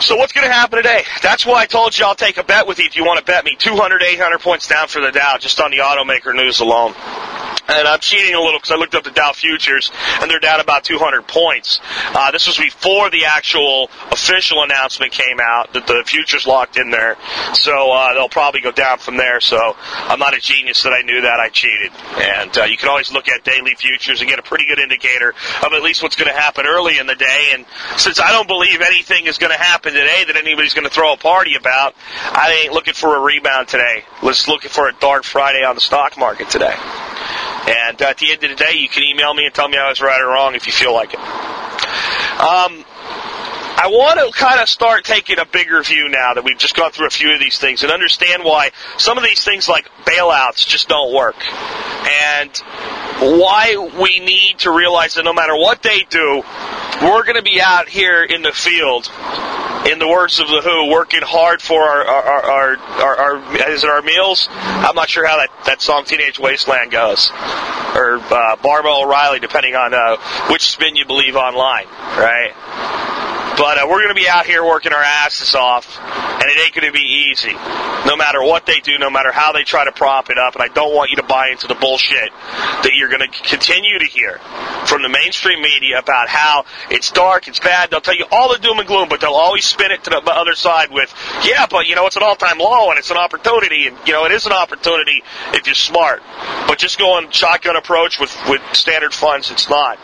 So 0.01 0.17
what's 0.17 0.33
going 0.33 0.47
to 0.47 0.53
happen 0.53 0.77
today? 0.77 1.05
That's 1.23 1.47
why 1.47 1.63
I 1.63 1.67
told 1.67 1.97
you 1.97 2.05
I'll 2.05 2.15
take 2.15 2.37
a 2.37 2.45
bet 2.45 2.67
with 2.67 2.79
you 2.79 2.85
if 2.85 2.97
you 2.97 3.05
want 3.05 3.19
to 3.19 3.25
bet 3.25 3.45
me. 3.45 3.57
200, 3.59 4.03
800 4.03 4.41
points 4.41 4.69
down 4.69 4.89
for 4.89 5.01
the 5.01 5.11
Dow 5.11 5.39
just 5.39 5.59
on 5.61 5.71
the 5.71 5.79
automaker 5.79 6.35
news 6.35 6.61
alone. 6.61 6.93
And 7.69 7.89
I'm 7.89 8.01
cheating 8.01 8.35
a 8.35 8.41
little 8.41 8.59
because 8.59 8.71
I 8.71 8.77
looked 8.77 8.95
up 8.95 9.05
the 9.05 9.11
Dow 9.11 9.33
futures, 9.33 9.91
and 10.21 10.31
they're 10.31 10.41
down 10.41 10.61
about 10.61 10.85
200 10.85 11.27
points. 11.27 11.81
Uh, 12.15 12.31
this 12.31 12.47
was 12.47 12.57
before 12.57 13.11
the 13.11 13.25
actual 13.27 13.91
official 14.11 14.63
announcement 14.63 15.13
came 15.13 15.41
out 15.41 15.73
that 15.75 15.87
the 15.87 16.03
futures 16.07 16.47
locked 16.47 16.77
in 16.77 16.91
there, 16.91 17.17
so 17.55 17.93
uh, 17.93 18.15
they'll 18.15 18.29
probably 18.29 18.61
go 18.61 18.73
down 18.73 18.99
from 18.99 19.17
there. 19.17 19.41
So 19.41 19.77
I'm 19.77 20.19
not 20.19 20.35
a 20.35 20.41
genius 20.41 20.83
that 20.85 20.93
I 20.93 21.03
knew 21.03 21.23
that 21.23 21.41
I 21.41 21.49
cheated, 21.49 21.93
and 22.19 22.57
uh, 22.59 22.65
you 22.65 22.77
can 22.77 22.89
always 22.89 23.13
look 23.13 23.29
at 23.29 23.45
daily 23.45 23.75
futures 23.75 24.21
and 24.21 24.31
get 24.31 24.39
a 24.39 24.43
pretty 24.43 24.67
good 24.67 24.79
indicator 24.79 25.35
of 25.65 25.73
at 25.73 25.83
least 25.83 26.03
what's 26.03 26.17
going 26.17 26.31
to 26.31 26.39
happen 26.39 26.67
early 26.67 26.99
in 26.99 27.07
the 27.07 27.15
day. 27.15 27.51
And 27.53 27.67
since 27.97 28.21
I 28.21 28.33
don't 28.33 28.49
believe 28.49 28.81
anything 28.81 29.27
is 29.27 29.39
going 29.39 29.53
to 29.53 29.59
happen 29.59 29.93
today 29.93 30.25
that 30.27 30.37
anybody's 30.37 30.75
going 30.75 30.89
to 30.89 30.95
throw 30.95 31.13
a 31.13 31.17
party 31.17 31.55
about, 31.55 31.95
I 32.15 32.63
ain't 32.65 32.73
looking 32.73 32.95
for 32.95 33.17
a 33.17 33.21
rebound 33.21 33.69
today. 33.69 34.05
Let's 34.23 34.49
look 34.49 34.63
for 34.63 34.89
a 34.89 34.93
dark 34.95 35.25
Friday 35.25 35.65
on 35.65 35.75
the 35.75 35.81
stock 35.81 36.17
market 36.17 36.49
today. 36.51 36.75
And 37.67 38.01
uh, 38.01 38.07
at 38.07 38.19
the 38.19 38.33
end 38.33 38.45
of 38.45 38.51
the 38.51 38.57
day, 38.57 38.75
you 38.75 38.89
can 38.89 39.03
email 39.03 39.35
me 39.35 39.45
and 39.47 39.55
tell 39.55 39.69
me 39.69 39.77
I 39.77 39.89
was 39.89 40.01
right 40.01 40.21
or 40.21 40.29
wrong 40.29 40.55
if 40.55 40.67
you 40.67 40.73
feel 40.73 40.95
like 40.95 41.15
it. 41.15 41.21
Um, 41.21 42.85
I 43.79 43.89
want 43.89 44.19
to 44.19 44.39
kind 44.39 44.61
of 44.61 44.69
start 44.69 45.05
taking 45.05 45.39
a 45.39 45.45
bigger 45.45 45.83
view 45.83 46.09
now 46.09 46.35
that 46.35 46.45
we've 46.45 46.57
just 46.57 46.75
gone 46.75 46.93
through 46.93 47.09
a 47.09 47.11
few 47.11 47.35
of 47.35 47.41
these 47.41 47.59
things 47.59 47.83
and 47.83 47.93
understand 47.93 48.43
why 48.43 48.71
some 48.97 49.19
of 49.19 49.25
these 49.25 49.45
things 49.45 49.69
like 49.69 49.89
bailouts 50.05 50.67
just 50.67 50.89
don't 50.89 51.15
work. 51.15 51.37
And 52.33 52.57
why 53.21 53.77
we 54.01 54.21
need 54.21 54.61
to 54.61 54.71
realize 54.71 55.15
that 55.15 55.25
no 55.25 55.35
matter 55.35 55.55
what 55.55 55.83
they 55.83 56.01
do, 56.09 56.43
we're 57.03 57.25
going 57.25 57.37
to 57.37 57.43
be 57.43 57.61
out 57.61 57.89
here 57.89 58.23
in 58.25 58.43
the 58.43 58.53
field, 58.53 59.11
in 59.91 59.99
the 59.99 60.09
words 60.09 60.41
of 60.41 60.49
the 60.49 60.61
Who, 60.61 60.91
working 60.91 61.23
hard 61.23 61.63
for 61.63 61.83
our 61.83 62.05
our 62.05 62.43
our, 62.43 62.77
our, 62.77 63.17
our 63.17 63.71
is 63.71 63.85
it 63.85 63.91
our 63.91 64.03
meals? 64.03 64.49
I'm 64.51 64.95
not 64.95 65.09
sure 65.09 65.27
how 65.27 65.39
that, 65.39 65.51
that 65.67 65.83
song 65.83 66.05
Teenage 66.05 66.39
Wasteland 66.39 66.91
goes, 66.91 67.31
or 67.95 68.19
uh, 68.19 68.57
Baba 68.57 68.89
O'Riley, 68.89 69.41
depending 69.41 69.75
on 69.75 69.95
uh, 69.95 70.17
which 70.51 70.67
spin 70.67 70.97
you 70.97 71.07
believe 71.07 71.37
online, 71.37 71.87
right? 72.19 73.16
But 73.57 73.79
uh, 73.79 73.87
we're 73.89 74.03
going 74.03 74.15
to 74.15 74.21
be 74.21 74.29
out 74.29 74.47
here 74.47 74.65
working 74.65 74.93
our 74.93 75.03
asses 75.03 75.55
off, 75.55 75.99
and 75.99 76.45
it 76.45 76.59
ain't 76.59 76.75
going 76.75 76.87
to 76.87 76.93
be 76.93 77.31
easy. 77.31 77.53
No 78.07 78.15
matter 78.15 78.43
what 78.43 78.67
they 78.67 78.81
do, 78.81 78.99
no 78.99 79.11
matter 79.11 79.33
how 79.33 79.53
they 79.53 79.65
try 79.65 79.85
to 79.85 79.93
prop 79.93 80.31
it 80.31 80.39
up, 80.39 80.55
and 80.55 80.63
I 80.63 80.69
don't 80.69 80.95
want 80.95 81.11
you 81.11 81.17
to 81.17 81.23
buy 81.23 81.49
into 81.49 81.67
the 81.67 81.75
bullshit 81.75 82.31
that 82.31 82.93
you're 82.95 83.09
going 83.09 83.23
to 83.23 83.29
continue 83.29 83.99
to 83.99 84.05
hear 84.05 84.39
from 84.87 85.03
the 85.03 85.09
mainstream 85.09 85.61
media 85.63 85.99
about 85.99 86.29
how 86.29 86.65
it's 86.91 87.11
dark, 87.11 87.49
it's 87.49 87.59
bad. 87.59 87.91
They'll 87.91 88.01
tell 88.01 88.17
you 88.17 88.27
all 88.31 88.53
the 88.53 88.59
doom 88.59 88.79
and 88.79 88.87
gloom, 88.87 89.09
but 89.09 89.21
they'll 89.21 89.31
always 89.31 89.65
spin 89.65 89.91
it 89.91 90.05
to 90.05 90.11
the 90.11 90.23
other 90.27 90.55
side 90.55 90.91
with, 90.91 91.13
yeah, 91.45 91.67
but 91.67 91.87
you 91.87 91.97
know 91.97 92.07
it's 92.07 92.17
an 92.17 92.23
all-time 92.23 92.59
low 92.59 92.91
and 92.91 92.99
it's 92.99 93.11
an 93.11 93.17
opportunity, 93.17 93.89
and 93.89 93.97
you 94.07 94.13
know 94.13 94.25
it 94.25 94.33
is 94.33 94.47
an 94.47 94.53
opportunity 94.53 95.23
if 95.55 95.67
you're 95.67 95.75
smart. 95.75 96.23
But 96.69 96.79
just 96.79 96.99
going 96.99 97.31
shotgun 97.31 97.77
approach 97.77 98.21
with 98.21 98.37
with 98.49 98.63
standard 98.73 99.15
funds, 99.15 99.51
it's 99.51 99.69
not. 99.69 99.99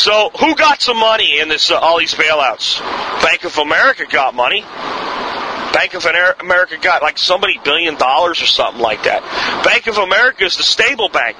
So 0.00 0.30
who 0.30 0.54
got 0.54 0.80
some 0.80 0.96
money 0.96 1.40
in 1.40 1.50
this 1.50 1.70
uh, 1.70 1.78
all 1.78 1.98
these 1.98 2.14
bailouts? 2.14 2.80
Bank 3.22 3.44
of 3.44 3.58
America 3.58 4.06
got 4.10 4.34
money. 4.34 4.62
Bank 4.62 5.92
of 5.92 6.06
America 6.40 6.78
got 6.80 7.02
like 7.02 7.18
somebody 7.18 7.60
billion 7.62 7.96
dollars 7.96 8.40
or 8.40 8.46
something 8.46 8.80
like 8.80 9.02
that. 9.02 9.20
Bank 9.62 9.88
of 9.88 9.98
America 9.98 10.44
is 10.44 10.56
the 10.56 10.62
stable 10.62 11.10
bank. 11.10 11.36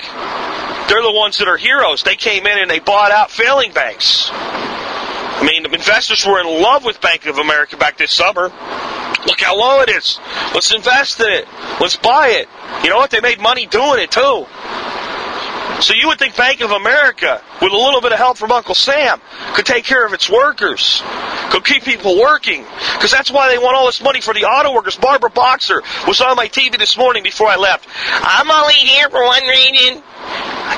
They're 0.90 1.02
the 1.02 1.11
ones 1.11 1.38
that 1.38 1.49
are 1.49 1.57
heroes. 1.57 2.02
They 2.02 2.17
came 2.17 2.47
in 2.47 2.59
and 2.59 2.71
they 2.71 2.81
bought 2.81 3.12
out 3.12 3.31
failing 3.31 3.73
banks. 3.73 4.29
I 4.31 5.43
mean, 5.43 5.62
the 5.62 5.73
investors 5.73 6.26
were 6.26 6.38
in 6.38 6.62
love 6.62 6.85
with 6.85 7.00
Bank 7.00 7.25
of 7.25 7.38
America 7.38 7.79
back 7.79 7.97
this 7.97 8.12
summer. 8.12 8.43
Look 9.25 9.40
how 9.40 9.57
low 9.59 9.81
it 9.81 9.88
is. 9.88 10.21
Let's 10.52 10.71
invest 10.75 11.19
in 11.19 11.31
it. 11.31 11.49
Let's 11.81 11.97
buy 11.97 12.45
it. 12.45 12.49
You 12.85 12.90
know 12.90 12.99
what? 12.99 13.11
They 13.11 13.23
made 13.23 13.40
money 13.40 13.64
doing 13.64 14.02
it 14.02 14.11
too. 14.11 14.45
So 15.81 15.95
you 15.95 16.09
would 16.09 16.19
think 16.19 16.37
Bank 16.37 16.61
of 16.61 16.73
America, 16.73 17.43
with 17.62 17.73
a 17.73 17.77
little 17.77 18.00
bit 18.00 18.12
of 18.12 18.19
help 18.19 18.37
from 18.37 18.53
Uncle 18.53 18.75
Sam, 18.75 19.21
could 19.55 19.65
take 19.65 19.85
care 19.85 20.05
of 20.05 20.12
its 20.12 20.29
workers, 20.29 21.03
could 21.50 21.65
keep 21.65 21.85
people 21.85 22.21
working, 22.21 22.67
because 22.95 23.11
that's 23.11 23.31
why 23.31 23.49
they 23.49 23.59
want 23.59 23.77
all 23.77 23.87
this 23.87 24.03
money 24.03 24.21
for 24.21 24.35
the 24.35 24.45
auto 24.45 24.75
workers. 24.75 24.97
Barbara 24.97 25.31
Boxer 25.31 25.83
was 26.07 26.21
on 26.21 26.37
my 26.37 26.49
TV 26.49 26.77
this 26.79 26.99
morning 26.99 27.23
before 27.23 27.49
I 27.49 27.57
left. 27.57 27.89
I'm 28.23 28.50
only 28.50 28.75
here 28.75 29.09
for 29.09 29.25
one 29.25 29.47
reason. 29.47 30.02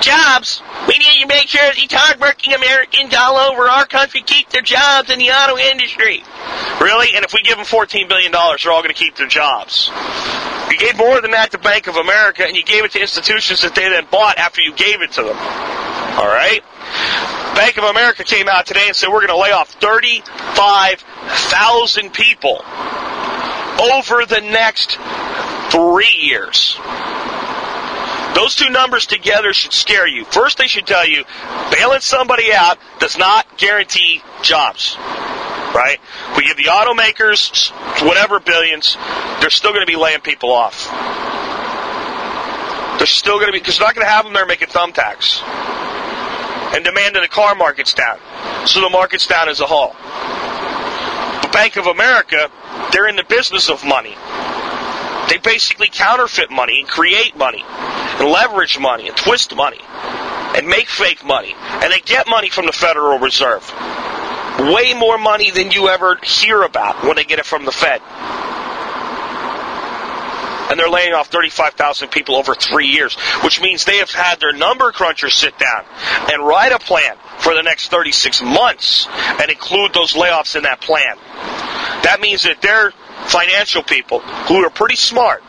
Jobs. 0.02 0.60
We 0.88 0.98
need 0.98 1.22
to 1.22 1.28
make 1.28 1.46
sure 1.48 1.72
these 1.74 1.92
hardworking 1.92 2.52
Americans 2.52 3.14
all 3.16 3.36
over 3.36 3.68
our 3.68 3.86
country 3.86 4.22
keep 4.22 4.50
their 4.50 4.62
jobs 4.62 5.10
in 5.10 5.20
the 5.20 5.30
auto 5.30 5.56
industry. 5.56 6.24
Really? 6.80 7.14
And 7.14 7.24
if 7.24 7.32
we 7.32 7.42
give 7.42 7.56
them 7.56 7.64
$14 7.64 8.08
billion, 8.08 8.32
they're 8.32 8.72
all 8.72 8.82
going 8.82 8.88
to 8.88 8.94
keep 8.94 9.14
their 9.14 9.28
jobs. 9.28 9.92
You 10.70 10.78
gave 10.78 10.96
more 10.96 11.20
than 11.20 11.30
that 11.30 11.52
to 11.52 11.58
Bank 11.58 11.86
of 11.86 11.94
America, 11.96 12.44
and 12.44 12.56
you 12.56 12.64
gave 12.64 12.84
it 12.84 12.90
to 12.92 13.00
institutions 13.00 13.62
that 13.62 13.76
they 13.76 13.88
then 13.88 14.06
bought 14.10 14.38
after 14.38 14.60
you 14.60 14.74
gave 14.74 15.02
it 15.02 15.12
to 15.12 15.22
them. 15.22 15.36
All 15.36 16.26
right? 16.26 16.62
Bank 17.54 17.78
of 17.78 17.84
America 17.84 18.24
came 18.24 18.48
out 18.48 18.66
today 18.66 18.86
and 18.86 18.96
said 18.96 19.08
we're 19.08 19.24
going 19.26 19.28
to 19.28 19.36
lay 19.36 19.52
off 19.52 19.70
35,000 19.80 22.12
people 22.12 22.64
over 23.78 24.26
the 24.26 24.40
next 24.40 24.98
three 25.70 26.10
years. 26.18 26.76
Those 28.34 28.56
two 28.56 28.70
numbers 28.70 29.06
together 29.06 29.52
should 29.52 29.72
scare 29.72 30.06
you. 30.06 30.24
First, 30.24 30.58
they 30.58 30.66
should 30.66 30.86
tell 30.86 31.06
you 31.06 31.24
bailing 31.70 32.00
somebody 32.00 32.52
out 32.52 32.78
does 32.98 33.18
not 33.18 33.58
guarantee 33.58 34.22
jobs. 34.42 34.96
Right? 35.74 35.98
We 36.36 36.46
give 36.46 36.56
the 36.56 36.64
automakers 36.64 37.70
whatever 38.06 38.40
billions, 38.40 38.96
they're 39.40 39.50
still 39.50 39.72
going 39.72 39.86
to 39.86 39.90
be 39.90 39.96
laying 39.96 40.20
people 40.20 40.52
off. 40.52 40.88
They're 42.98 43.06
still 43.06 43.36
going 43.36 43.46
to 43.46 43.52
be, 43.52 43.58
because 43.58 43.78
they're 43.78 43.86
not 43.86 43.94
going 43.94 44.06
to 44.06 44.10
have 44.10 44.24
them 44.24 44.34
there 44.34 44.46
making 44.46 44.68
thumbtacks. 44.68 45.42
And 46.74 46.84
demand 46.84 47.16
in 47.16 47.22
the 47.22 47.28
car 47.28 47.54
market's 47.54 47.94
down. 47.94 48.18
So 48.66 48.80
the 48.80 48.90
market's 48.90 49.26
down 49.26 49.48
as 49.48 49.60
a 49.60 49.66
whole. 49.66 49.94
But 51.42 51.52
Bank 51.52 51.76
of 51.76 51.86
America, 51.86 52.50
they're 52.92 53.08
in 53.08 53.16
the 53.16 53.24
business 53.24 53.68
of 53.68 53.84
money. 53.84 54.14
They 55.32 55.38
basically 55.38 55.88
counterfeit 55.90 56.50
money 56.50 56.80
and 56.80 56.86
create 56.86 57.34
money 57.34 57.64
and 57.66 58.28
leverage 58.28 58.78
money 58.78 59.08
and 59.08 59.16
twist 59.16 59.56
money 59.56 59.80
and 59.80 60.68
make 60.68 60.90
fake 60.90 61.24
money. 61.24 61.54
And 61.56 61.90
they 61.90 62.00
get 62.00 62.28
money 62.28 62.50
from 62.50 62.66
the 62.66 62.72
Federal 62.72 63.18
Reserve. 63.18 63.66
Way 64.58 64.92
more 64.92 65.16
money 65.16 65.50
than 65.50 65.70
you 65.70 65.88
ever 65.88 66.18
hear 66.22 66.60
about 66.60 67.02
when 67.04 67.16
they 67.16 67.24
get 67.24 67.38
it 67.38 67.46
from 67.46 67.64
the 67.64 67.72
Fed. 67.72 68.02
And 70.70 70.78
they're 70.78 70.90
laying 70.90 71.14
off 71.14 71.28
35,000 71.28 72.08
people 72.08 72.36
over 72.36 72.54
three 72.54 72.88
years, 72.88 73.14
which 73.42 73.58
means 73.58 73.86
they 73.86 73.98
have 73.98 74.10
had 74.10 74.38
their 74.38 74.52
number 74.52 74.92
crunchers 74.92 75.32
sit 75.32 75.58
down 75.58 75.86
and 76.30 76.46
write 76.46 76.72
a 76.72 76.78
plan 76.78 77.16
for 77.38 77.54
the 77.54 77.62
next 77.62 77.90
36 77.90 78.42
months 78.42 79.08
and 79.40 79.50
include 79.50 79.94
those 79.94 80.12
layoffs 80.12 80.56
in 80.56 80.64
that 80.64 80.82
plan. 80.82 81.16
That 82.02 82.18
means 82.20 82.42
that 82.42 82.60
their 82.60 82.92
financial 83.26 83.82
people 83.82 84.20
who 84.20 84.64
are 84.64 84.70
pretty 84.70 84.96
smart 84.96 85.42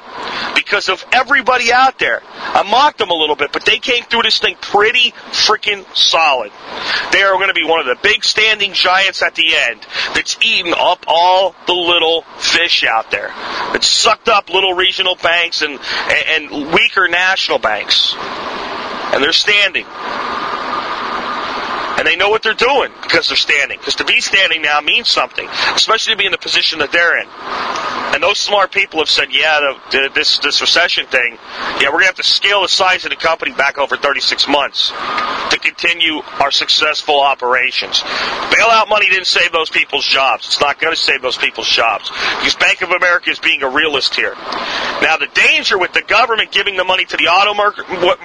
because 0.56 0.90
of 0.90 1.04
everybody 1.12 1.72
out 1.72 2.00
there. 2.00 2.22
I 2.36 2.64
mocked 2.64 3.00
them 3.00 3.10
a 3.10 3.16
little 3.16 3.36
bit, 3.36 3.52
but 3.52 3.66
they 3.66 3.80
came 3.80 4.04
through 4.04 4.24
this 4.24 4.40
thing 4.40 4.56
pretty 4.60 5.12
freaking 5.32 5.86
solid. 5.96 6.52
They 7.12 7.22
are 7.24 7.34
going 7.34 7.48
to 7.48 7.54
be 7.54 7.66
one 7.66 7.80
of 7.80 7.86
the 7.86 7.98
big 8.02 8.24
standing 8.24 8.74
giants 8.74 9.22
at 9.22 9.36
the 9.36 9.56
end 9.56 9.82
that's 10.14 10.38
eating 10.42 10.74
up 10.76 11.06
all 11.08 11.56
the 11.68 11.74
little 11.74 12.22
fish 12.38 12.84
out 12.84 13.12
there. 13.12 13.32
It's 13.76 13.88
sucked 13.88 14.30
up 14.30 14.50
little 14.50 14.74
regional 14.74 15.16
banks 15.16 15.62
and, 15.62 15.80
and, 15.80 16.52
and 16.54 16.74
weaker 16.74 17.08
national 17.08 17.60
banks. 17.60 18.16
And 18.18 19.24
they're 19.24 19.32
standing. 19.32 19.86
And 21.98 22.08
they 22.08 22.16
know 22.16 22.30
what 22.30 22.44
they're 22.44 22.54
doing 22.54 22.92
because 23.02 23.28
they're 23.28 23.38
standing. 23.38 23.78
Because 23.78 23.96
to 23.96 24.06
be 24.06 24.20
standing 24.22 24.62
now 24.62 24.82
means 24.82 25.10
something, 25.10 25.48
especially 25.76 26.14
to 26.14 26.18
be 26.18 26.26
in 26.26 26.32
the 26.32 26.38
position 26.38 26.80
that 26.80 26.92
they're 26.92 27.20
in. 27.20 27.28
And 28.14 28.22
those 28.22 28.38
smart 28.38 28.72
people 28.72 29.00
have 29.00 29.10
said, 29.10 29.30
yeah, 29.32 29.60
the, 29.60 29.98
the, 29.98 30.10
this 30.14 30.38
this 30.38 30.62
recession 30.62 31.08
thing, 31.08 31.38
yeah, 31.82 31.88
we're 31.88 32.04
going 32.04 32.14
to 32.14 32.14
have 32.14 32.16
to 32.18 32.24
scale 32.24 32.62
the 32.62 32.68
size 32.68 33.06
of 33.06 33.10
the 33.10 33.16
company 33.16 33.54
back 33.54 33.80
over 33.80 33.98
36 33.98 34.48
months 34.48 34.92
to 35.50 35.58
continue 35.60 36.22
our 36.40 36.52
successful 36.52 37.22
operations. 37.22 38.02
Bailout 38.54 38.88
money 38.88 39.10
didn't 39.10 39.26
save 39.26 39.52
those 39.52 39.72
people's 39.72 40.06
jobs. 40.06 40.46
It's 40.46 40.62
not 40.62 40.80
going 40.80 40.94
to 40.94 41.00
save 41.00 41.24
those 41.24 41.38
people's 41.38 41.68
jobs 41.68 42.12
because 42.38 42.54
Bank 42.56 42.84
of 42.84 42.92
America 42.92 43.32
is 43.32 43.40
being 43.40 43.64
a 43.64 43.70
realist 43.70 44.14
here. 44.14 44.36
Now, 45.02 45.18
the 45.18 45.30
danger 45.34 45.80
with 45.80 45.94
the 45.94 46.04
government 46.04 46.52
giving 46.52 46.78
the 46.78 46.84
money 46.84 47.06
to 47.06 47.18
the 47.18 47.26
auto 47.26 47.58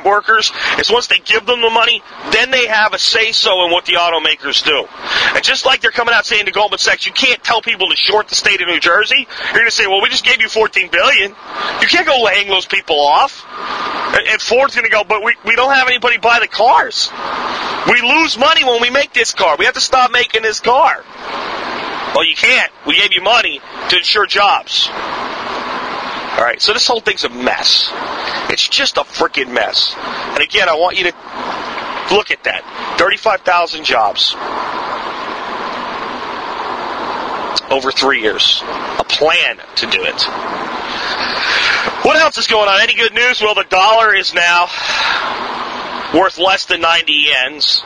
workers 0.04 0.52
is 0.78 0.90
once 0.90 1.06
they 1.06 1.18
give 1.18 1.46
them 1.46 1.62
the 1.62 1.70
money, 1.70 2.02
then 2.30 2.50
they 2.50 2.66
have 2.66 2.92
a 2.92 2.98
say 2.98 3.32
in 3.66 3.72
what 3.72 3.86
the 3.86 3.94
automakers 3.94 4.64
do. 4.64 4.86
And 5.34 5.44
just 5.44 5.66
like 5.66 5.80
they're 5.80 5.90
coming 5.90 6.14
out 6.14 6.26
saying 6.26 6.46
to 6.46 6.52
Goldman 6.52 6.78
Sachs, 6.78 7.06
you 7.06 7.12
can't 7.12 7.42
tell 7.42 7.62
people 7.62 7.88
to 7.90 7.96
short 7.96 8.28
the 8.28 8.34
state 8.34 8.60
of 8.60 8.68
New 8.68 8.80
Jersey. 8.80 9.26
You're 9.46 9.52
going 9.52 9.66
to 9.66 9.70
say, 9.70 9.86
well, 9.86 10.02
we 10.02 10.08
just 10.08 10.24
gave 10.24 10.40
you 10.40 10.48
14 10.48 10.90
billion. 10.90 11.30
You 11.80 11.88
can't 11.88 12.06
go 12.06 12.22
laying 12.22 12.48
those 12.48 12.66
people 12.66 13.00
off. 13.00 13.44
And 13.48 14.40
Ford's 14.40 14.74
going 14.74 14.86
to 14.86 14.90
go, 14.90 15.04
but 15.04 15.22
we, 15.22 15.36
we 15.44 15.54
don't 15.54 15.72
have 15.72 15.88
anybody 15.88 16.18
buy 16.18 16.40
the 16.40 16.48
cars. 16.48 17.10
We 17.86 18.00
lose 18.02 18.38
money 18.38 18.64
when 18.64 18.80
we 18.80 18.90
make 18.90 19.12
this 19.12 19.32
car. 19.32 19.56
We 19.58 19.64
have 19.66 19.74
to 19.74 19.80
stop 19.80 20.10
making 20.10 20.42
this 20.42 20.60
car. 20.60 21.04
Well, 22.14 22.24
you 22.24 22.34
can't. 22.34 22.72
We 22.86 22.96
gave 22.96 23.12
you 23.12 23.22
money 23.22 23.60
to 23.90 23.96
ensure 23.96 24.26
jobs. 24.26 24.88
All 26.38 26.44
right, 26.44 26.60
so 26.60 26.72
this 26.72 26.86
whole 26.86 27.00
thing's 27.00 27.24
a 27.24 27.28
mess. 27.28 27.90
It's 28.50 28.68
just 28.68 28.96
a 28.96 29.00
freaking 29.00 29.52
mess. 29.52 29.94
And 29.96 30.42
again, 30.42 30.68
I 30.68 30.74
want 30.74 30.96
you 30.96 31.04
to 31.04 31.12
look 32.10 32.30
at 32.30 32.44
that 32.44 32.96
35,000 32.98 33.84
jobs 33.84 34.34
over 37.70 37.92
three 37.92 38.22
years. 38.22 38.62
A 38.98 39.04
plan 39.04 39.58
to 39.76 39.86
do 39.86 40.02
it. 40.02 40.22
What 42.04 42.16
else 42.16 42.38
is 42.38 42.46
going 42.46 42.68
on? 42.68 42.80
Any 42.80 42.94
good 42.94 43.14
news? 43.14 43.40
Well, 43.40 43.54
the 43.54 43.64
dollar 43.64 44.14
is 44.14 44.32
now 44.34 44.68
worth 46.14 46.38
less 46.38 46.64
than 46.66 46.80
90 46.80 47.26
yens. 47.26 47.82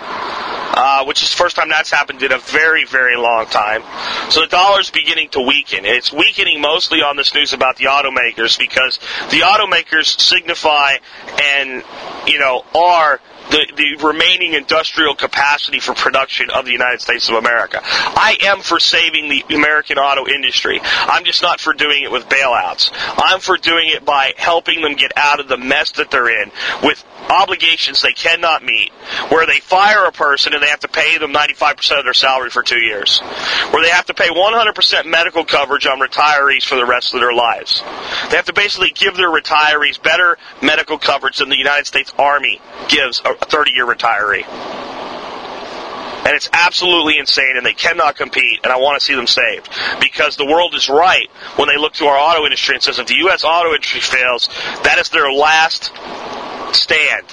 Uh, 0.75 1.05
which 1.05 1.23
is 1.23 1.29
the 1.29 1.37
first 1.37 1.55
time 1.55 1.69
that's 1.69 1.91
happened 1.91 2.23
in 2.23 2.33
a 2.33 2.39
very, 2.39 2.87
very 2.87 3.15
long 3.15 3.45
time. 3.45 3.83
So 4.31 4.41
the 4.41 4.47
dollar's 4.47 4.91
beginning 4.91 5.29
to 5.31 5.41
weaken. 5.43 5.85
It's 5.85 6.11
weakening 6.11 6.63
mostly 6.63 7.03
on 7.03 7.17
this 7.17 7.35
news 7.35 7.53
about 7.53 7.77
the 7.77 7.85
automakers 7.85 8.59
because 8.59 8.99
the 9.31 9.41
automakers 9.41 10.19
signify 10.19 10.95
and, 11.43 11.85
you 12.27 12.39
know, 12.39 12.65
are 12.75 13.21
the, 13.50 13.72
the 13.76 14.07
remaining 14.07 14.55
industrial 14.55 15.14
capacity 15.14 15.81
for 15.81 15.94
production 15.94 16.50
of 16.50 16.64
the 16.64 16.72
United 16.72 17.00
States 17.00 17.28
of 17.28 17.37
America. 17.37 17.81
I 17.83 18.37
am 18.42 18.61
for 18.61 18.81
saving 18.81 19.28
the 19.28 19.55
American 19.55 19.98
auto 19.98 20.26
industry. 20.26 20.81
I'm 20.83 21.24
just 21.24 21.42
not 21.42 21.61
for 21.61 21.72
doing 21.72 22.05
it 22.05 22.11
with 22.11 22.28
bailouts. 22.28 22.90
I'm 22.92 23.40
for 23.40 23.57
doing 23.57 23.88
it 23.88 24.05
by 24.05 24.33
helping 24.37 24.83
them 24.83 24.94
get 24.94 25.12
out 25.16 25.40
of 25.40 25.48
the 25.48 25.57
mess 25.57 25.92
that 25.92 26.11
they're 26.11 26.42
in 26.42 26.50
with 26.83 27.05
obligations 27.28 28.02
they 28.02 28.12
cannot 28.12 28.62
meet, 28.62 28.92
where 29.28 29.46
they 29.46 29.59
fire 29.59 30.05
a 30.07 30.12
person 30.12 30.52
and 30.55 30.62
they 30.62 30.68
have 30.68 30.81
to 30.81 30.88
pay 30.88 31.18
them 31.18 31.33
95% 31.33 31.98
of 31.98 32.05
their 32.05 32.14
salary 32.14 32.50
for 32.50 32.62
two 32.62 32.78
years, 32.78 33.20
where 33.70 33.83
they 33.83 33.90
have 33.90 34.07
to 34.07 34.14
pay 34.14 34.28
100% 34.28 35.07
medical 35.07 35.44
coverage 35.44 35.87
on 35.87 36.00
retirees 36.00 36.64
for 36.64 36.76
the 36.76 36.85
rest 36.85 37.14
of 37.14 37.20
their 37.20 37.33
lives. 37.33 37.83
They 38.31 38.37
have 38.37 38.46
to 38.46 38.52
basically 38.52 38.90
give 38.90 39.16
their 39.16 39.31
retirees 39.31 40.02
better 40.02 40.38
medical 40.61 40.98
coverage 40.98 41.38
than 41.38 41.48
the 41.48 41.57
United 41.57 41.87
States 41.87 42.12
Army 42.18 42.61
gives 42.88 43.20
a 43.24 43.32
30 43.35 43.73
year 43.75 43.87
retiree. 43.87 44.45
And 46.25 46.37
it's 46.37 46.49
absolutely 46.53 47.18
insane, 47.18 47.57
and 47.57 47.66
they 47.66 47.73
cannot 47.73 48.16
compete, 48.16 48.61
and 48.62 48.73
I 48.73 48.77
want 48.77 48.99
to 49.01 49.05
see 49.05 49.14
them 49.14 49.27
saved. 49.27 49.68
Because 50.01 50.37
the 50.37 50.47
world 50.47 50.73
is 50.77 50.88
right 50.88 51.29
when 51.57 51.66
they 51.66 51.77
look 51.77 51.95
to 51.95 52.07
our 52.07 52.16
auto 52.16 52.45
industry 52.45 52.77
and 52.77 52.83
says 52.83 53.01
if 53.01 53.09
the 53.09 53.16
U.S. 53.27 53.42
auto 53.42 53.75
industry 53.75 54.01
fails, 54.01 54.49
that 54.85 54.99
is 54.99 55.09
their 55.09 55.33
last 55.33 55.90
stand 56.73 57.27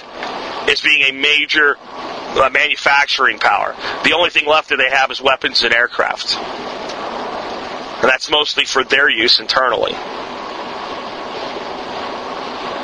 as 0.68 0.80
being 0.80 1.02
a 1.02 1.12
major 1.12 1.76
uh, 1.78 2.50
manufacturing 2.52 3.38
power. 3.38 3.76
The 4.02 4.12
only 4.12 4.30
thing 4.30 4.46
left 4.46 4.70
that 4.70 4.76
they 4.76 4.90
have 4.90 5.10
is 5.12 5.20
weapons 5.20 5.62
and 5.62 5.72
aircraft. 5.72 6.36
And 8.02 8.08
that's 8.08 8.30
mostly 8.30 8.64
for 8.64 8.82
their 8.82 9.08
use 9.08 9.40
internally. 9.40 9.92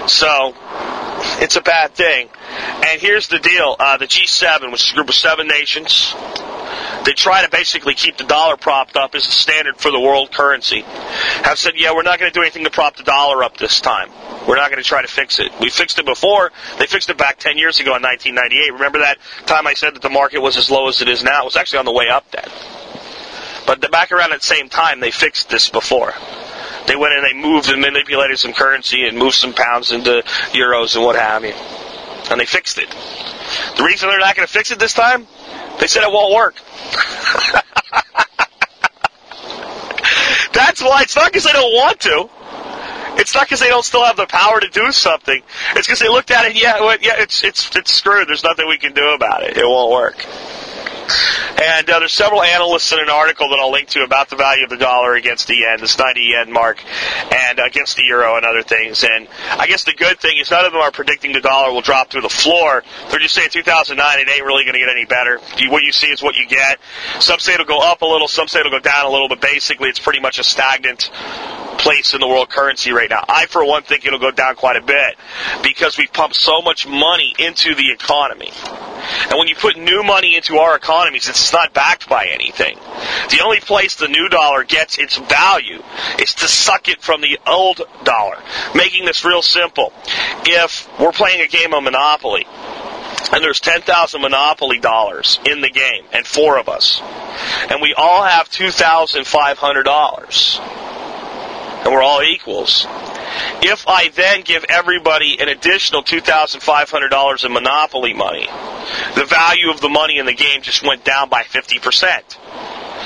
So, 0.09 0.55
it's 1.43 1.57
a 1.57 1.61
bad 1.61 1.95
thing. 1.95 2.29
And 2.87 3.01
here's 3.01 3.29
the 3.29 3.39
deal 3.39 3.77
uh, 3.79 3.97
the 3.99 4.07
G7, 4.07 4.71
which 4.73 4.85
is 4.85 4.93
a 4.93 4.95
group 4.95 5.09
of 5.09 5.15
seven 5.15 5.49
nations, 5.49 6.15
they 7.05 7.13
try 7.13 7.45
to 7.45 7.51
basically 7.51 7.95
keep 7.95 8.17
the 8.17 8.25
dollar 8.25 8.57
propped 8.57 8.97
up 8.97 9.15
as 9.15 9.27
a 9.27 9.31
standard 9.31 9.77
for 9.77 9.91
the 9.91 10.01
world 10.01 10.33
currency, 10.33 10.81
have 10.81 11.59
said, 11.59 11.75
yeah, 11.77 11.95
we're 11.95 12.03
not 12.03 12.19
going 12.19 12.31
to 12.31 12.35
do 12.35 12.43
anything 12.43 12.65
to 12.65 12.71
prop 12.71 12.97
the 12.97 13.05
dollar 13.05 13.45
up 13.45 13.57
this 13.57 13.81
time. 13.81 14.11
We're 14.49 14.57
not 14.57 14.71
going 14.71 14.83
to 14.83 14.89
try 14.89 15.03
to 15.03 15.09
fix 15.09 15.39
it. 15.39 15.53
We 15.61 15.71
fixed 15.71 15.99
it 15.99 16.07
before. 16.07 16.53
They 16.79 16.87
fixed 16.87 17.11
it 17.11 17.19
back 17.19 17.39
10 17.39 17.59
years 17.59 17.81
ago 17.81 17.97
in 17.97 18.03
1998. 18.03 18.73
Remember 18.73 18.99
that 19.01 19.19
time 19.47 19.67
I 19.67 19.75
said 19.75 19.95
that 19.95 20.03
the 20.03 20.11
market 20.11 20.39
was 20.39 20.57
as 20.57 20.71
low 20.71 20.89
as 20.89 21.01
it 21.03 21.09
is 21.09 21.23
now? 21.23 21.43
It 21.43 21.47
was 21.47 21.57
actually 21.57 21.81
on 21.81 21.85
the 21.85 21.93
way 21.93 22.09
up 22.09 22.31
then. 22.31 22.49
But 23.67 23.91
back 23.91 24.13
around 24.13 24.33
at 24.33 24.41
the 24.41 24.47
same 24.47 24.69
time, 24.69 25.01
they 25.01 25.11
fixed 25.11 25.49
this 25.49 25.69
before. 25.69 26.13
They 26.87 26.97
went 26.97 27.15
and 27.15 27.25
they 27.25 27.35
moved 27.35 27.69
and 27.69 27.81
manipulated 27.81 28.39
some 28.39 28.53
currency 28.53 29.07
and 29.07 29.19
moved 29.19 29.35
some 29.35 29.53
pounds 29.53 29.93
into 29.93 30.23
euros 30.53 30.95
and 30.97 31.05
what 31.05 31.17
have 31.17 31.45
you. 31.45 31.55
And 32.31 32.41
they 32.41 32.47
fixed 32.47 32.79
it. 32.79 32.89
The 33.77 33.85
reason 33.85 34.09
they're 34.09 34.19
not 34.19 34.35
going 34.37 34.47
to 34.47 34.53
fix 34.53 34.71
it 34.71 34.79
this 34.79 34.95
time, 34.95 35.27
they 35.81 35.87
said 35.87 36.03
it 36.03 36.13
won't 36.13 36.35
work. 36.35 36.55
That's 40.53 40.83
why 40.83 41.03
it's 41.03 41.15
not 41.15 41.27
because 41.27 41.45
they 41.45 41.53
don't 41.53 41.75
want 41.75 42.01
to. 42.01 42.31
It's 43.19 43.35
not 43.35 43.45
because 43.45 43.61
they 43.61 43.69
don't 43.69 43.85
still 43.85 44.05
have 44.05 44.17
the 44.17 44.27
power 44.27 44.61
to 44.61 44.69
do 44.69 44.93
something. 44.93 45.43
It's 45.75 45.87
because 45.87 46.01
they 46.01 46.09
looked 46.09 46.31
at 46.31 46.47
it. 46.47 46.57
Yeah, 46.57 46.81
well, 46.81 46.97
yeah, 47.01 47.15
it's 47.19 47.43
it's 47.43 47.75
it's 47.75 47.93
screwed. 47.93 48.29
There's 48.29 48.45
nothing 48.45 48.69
we 48.69 48.79
can 48.79 48.93
do 48.93 49.15
about 49.15 49.43
it. 49.43 49.57
It 49.57 49.67
won't 49.67 49.93
work. 49.93 50.25
And 51.57 51.89
uh, 51.89 52.01
there's 52.01 52.13
several 52.13 52.43
analysts 52.43 52.93
in 52.93 52.99
an 52.99 53.09
article 53.09 53.49
that 53.49 53.59
I'll 53.59 53.73
link 53.73 53.89
to 53.91 54.05
about 54.05 54.29
the 54.29 54.37
value 54.37 54.65
of 54.65 54.71
the 54.71 54.77
dollar 54.77 55.15
against 55.15 55.47
the 55.47 55.55
yen, 55.55 55.81
this 55.81 55.99
90 55.99 56.21
yen 56.21 56.53
mark, 56.53 56.83
and 57.33 57.59
against 57.59 57.97
the 57.97 58.03
euro 58.03 58.37
and 58.37 58.45
other 58.45 58.63
things. 58.63 59.05
And 59.05 59.27
I 59.51 59.67
guess 59.67 59.85
the 59.85 59.95
good 59.95 60.21
thing 60.21 60.37
is 60.39 60.51
none 60.51 60.65
of 60.67 60.73
them 60.73 60.83
are 60.83 60.91
predicting 60.91 61.33
the 61.33 61.41
dollar 61.41 61.73
will 61.73 61.81
drop 61.81 62.11
through 62.11 62.23
the 62.23 62.29
floor. 62.29 62.83
They're 63.11 63.21
just 63.21 63.35
saying 63.35 63.49
2009 63.53 64.21
it 64.21 64.29
ain't 64.29 64.45
really 64.45 64.65
going 64.65 64.75
to 64.75 64.81
get 64.81 64.91
any 64.91 65.07
better. 65.07 65.39
What 65.71 65.83
you 65.83 65.93
see 65.93 66.09
is 66.09 66.23
what 66.23 66.37
you 66.37 66.47
get. 66.47 66.79
Some 67.21 67.39
say 67.39 67.55
it'll 67.55 67.67
go 67.67 67.81
up 67.81 68.03
a 68.03 68.07
little, 68.07 68.29
some 68.29 68.49
say 68.49 68.61
it'll 68.61 68.73
go 68.73 68.81
down 68.81 69.07
a 69.07 69.11
little, 69.11 69.29
but 69.29 69.41
basically 69.41 69.89
it's 69.89 70.01
pretty 70.01 70.21
much 70.21 70.39
a 70.39 70.45
stagnant 70.45 71.11
place 71.79 72.15
in 72.15 72.21
the 72.21 72.27
world 72.27 72.49
currency 72.49 72.93
right 72.93 73.11
now. 73.11 73.25
I, 73.29 73.47
for 73.47 73.65
one, 73.65 73.83
think 73.83 74.05
it'll 74.05 74.19
go 74.19 74.31
down 74.31 74.57
quite 74.57 74.77
a 74.77 74.83
bit 74.83 75.17
because 75.63 75.99
we've 75.99 76.13
pumped 76.13 76.37
so 76.37 76.63
much 76.63 76.87
money 76.87 77.35
into 77.39 77.75
the 77.75 77.91
economy. 77.93 78.53
And 79.29 79.39
when 79.39 79.49
you 79.49 79.55
put 79.55 79.77
new 79.77 80.03
money 80.03 80.37
into 80.37 80.57
our 80.57 80.77
economies, 80.77 81.29
it's 81.29 81.53
not 81.53 81.73
backed 81.73 82.09
by 82.09 82.27
anything. 82.27 82.77
The 83.31 83.41
only 83.45 83.61
place 83.61 83.97
the 83.97 84.09
new 84.09 84.29
dollar 84.29 84.65
gets 84.65 84.99
its 84.99 85.17
value 85.17 85.83
is 86.19 86.35
to 86.35 86.49
suck 86.49 86.89
it 86.89 87.03
from 87.03 87.21
the 87.21 87.39
old 87.47 87.83
dollar. 88.05 88.39
Making 88.75 89.05
this 89.05 89.25
real 89.25 89.43
simple. 89.43 89.93
If 90.45 90.89
we're 90.99 91.13
playing 91.13 91.41
a 91.41 91.47
game 91.47 91.73
of 91.75 91.85
Monopoly, 91.85 92.47
and 93.33 93.43
there's 93.43 93.61
10,000 93.61 94.21
Monopoly 94.21 94.81
dollars 94.81 95.39
in 95.49 95.61
the 95.61 95.71
game, 95.71 96.05
and 96.13 96.27
four 96.27 96.59
of 96.59 96.69
us, 96.69 97.01
and 97.71 97.81
we 97.83 97.95
all 97.95 98.25
have 98.25 98.51
$2,500 98.51 100.61
and 101.87 101.95
we're 101.95 102.03
all 102.03 102.21
equals. 102.21 102.85
If 103.63 103.87
I 103.87 104.09
then 104.09 104.41
give 104.41 104.65
everybody 104.69 105.37
an 105.39 105.49
additional 105.49 106.03
$2,500 106.03 107.45
in 107.45 107.53
monopoly 107.53 108.13
money, 108.13 108.47
the 109.15 109.25
value 109.25 109.71
of 109.71 109.81
the 109.81 109.89
money 109.89 110.19
in 110.19 110.27
the 110.27 110.35
game 110.35 110.63
just 110.63 110.85
went 110.85 111.05
down 111.05 111.29
by 111.29 111.45
50%. 111.45 111.79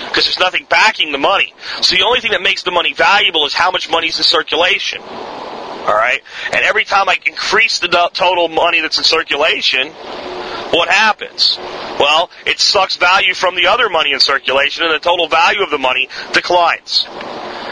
Because 0.09 0.25
there's 0.25 0.39
nothing 0.39 0.67
backing 0.71 1.13
the 1.13 1.19
money. 1.19 1.53
So 1.83 1.95
the 1.95 2.05
only 2.05 2.21
thing 2.21 2.31
that 2.31 2.41
makes 2.41 2.63
the 2.63 2.71
money 2.71 2.95
valuable 2.95 3.45
is 3.45 3.53
how 3.53 3.71
much 3.71 3.91
money 3.91 4.07
is 4.07 4.17
in 4.17 4.25
circulation. 4.25 5.03
Alright? 5.03 6.23
And 6.47 6.65
every 6.65 6.85
time 6.85 7.11
I 7.11 7.19
increase 7.27 7.81
the 7.81 7.89
total 8.15 8.49
money 8.49 8.81
that's 8.81 8.97
in 8.97 9.05
circulation, 9.05 9.89
what 10.73 10.89
happens? 10.89 11.59
Well, 11.59 12.31
it 12.47 12.61
sucks 12.61 12.97
value 12.97 13.35
from 13.35 13.57
the 13.57 13.67
other 13.67 13.91
money 13.91 14.13
in 14.13 14.21
circulation 14.21 14.85
and 14.85 14.95
the 14.95 15.01
total 15.01 15.29
value 15.29 15.63
of 15.63 15.71
the 15.71 15.79
money 15.79 16.09
declines 16.33 17.07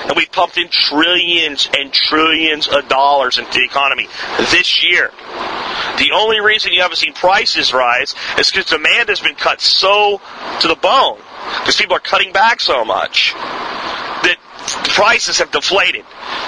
and 0.08 0.16
we 0.16 0.26
pumped 0.26 0.56
in 0.56 0.68
trillions 0.68 1.68
and 1.78 1.92
trillions 1.92 2.66
of 2.66 2.88
dollars 2.88 3.38
into 3.38 3.52
the 3.52 3.64
economy 3.64 4.08
this 4.50 4.82
year. 4.82 5.12
The 5.98 6.10
only 6.14 6.40
reason 6.40 6.72
you 6.72 6.80
haven't 6.80 6.96
seen 6.96 7.12
prices 7.12 7.72
rise 7.72 8.14
is 8.38 8.50
because 8.50 8.66
demand 8.66 9.10
has 9.10 9.20
been 9.20 9.34
cut 9.34 9.60
so 9.60 10.20
to 10.60 10.68
the 10.68 10.76
bone 10.76 11.18
because 11.60 11.76
people 11.76 11.96
are 11.96 12.00
cutting 12.00 12.32
back 12.32 12.60
so 12.60 12.84
much 12.84 13.34
that 13.34 14.36
prices 14.94 15.38
have 15.38 15.50
deflated, 15.50 16.04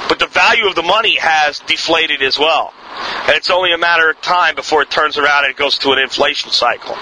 but 0.09 0.19
the 0.19 0.27
value 0.27 0.67
of 0.67 0.75
the 0.75 0.83
money 0.83 1.17
has 1.17 1.61
deflated 1.61 2.23
as 2.23 2.39
well. 2.39 2.73
And 3.27 3.37
it's 3.37 3.51
only 3.51 3.73
a 3.73 3.79
matter 3.79 4.11
of 4.11 4.21
time 4.21 4.55
before 4.55 4.83
it 4.83 4.91
turns 4.91 5.19
around 5.19 5.45
and 5.45 5.53
it 5.53 5.57
goes 5.57 5.79
to 5.79 5.93
an 5.93 5.99
inflation 5.99 6.51
cycle. 6.51 6.97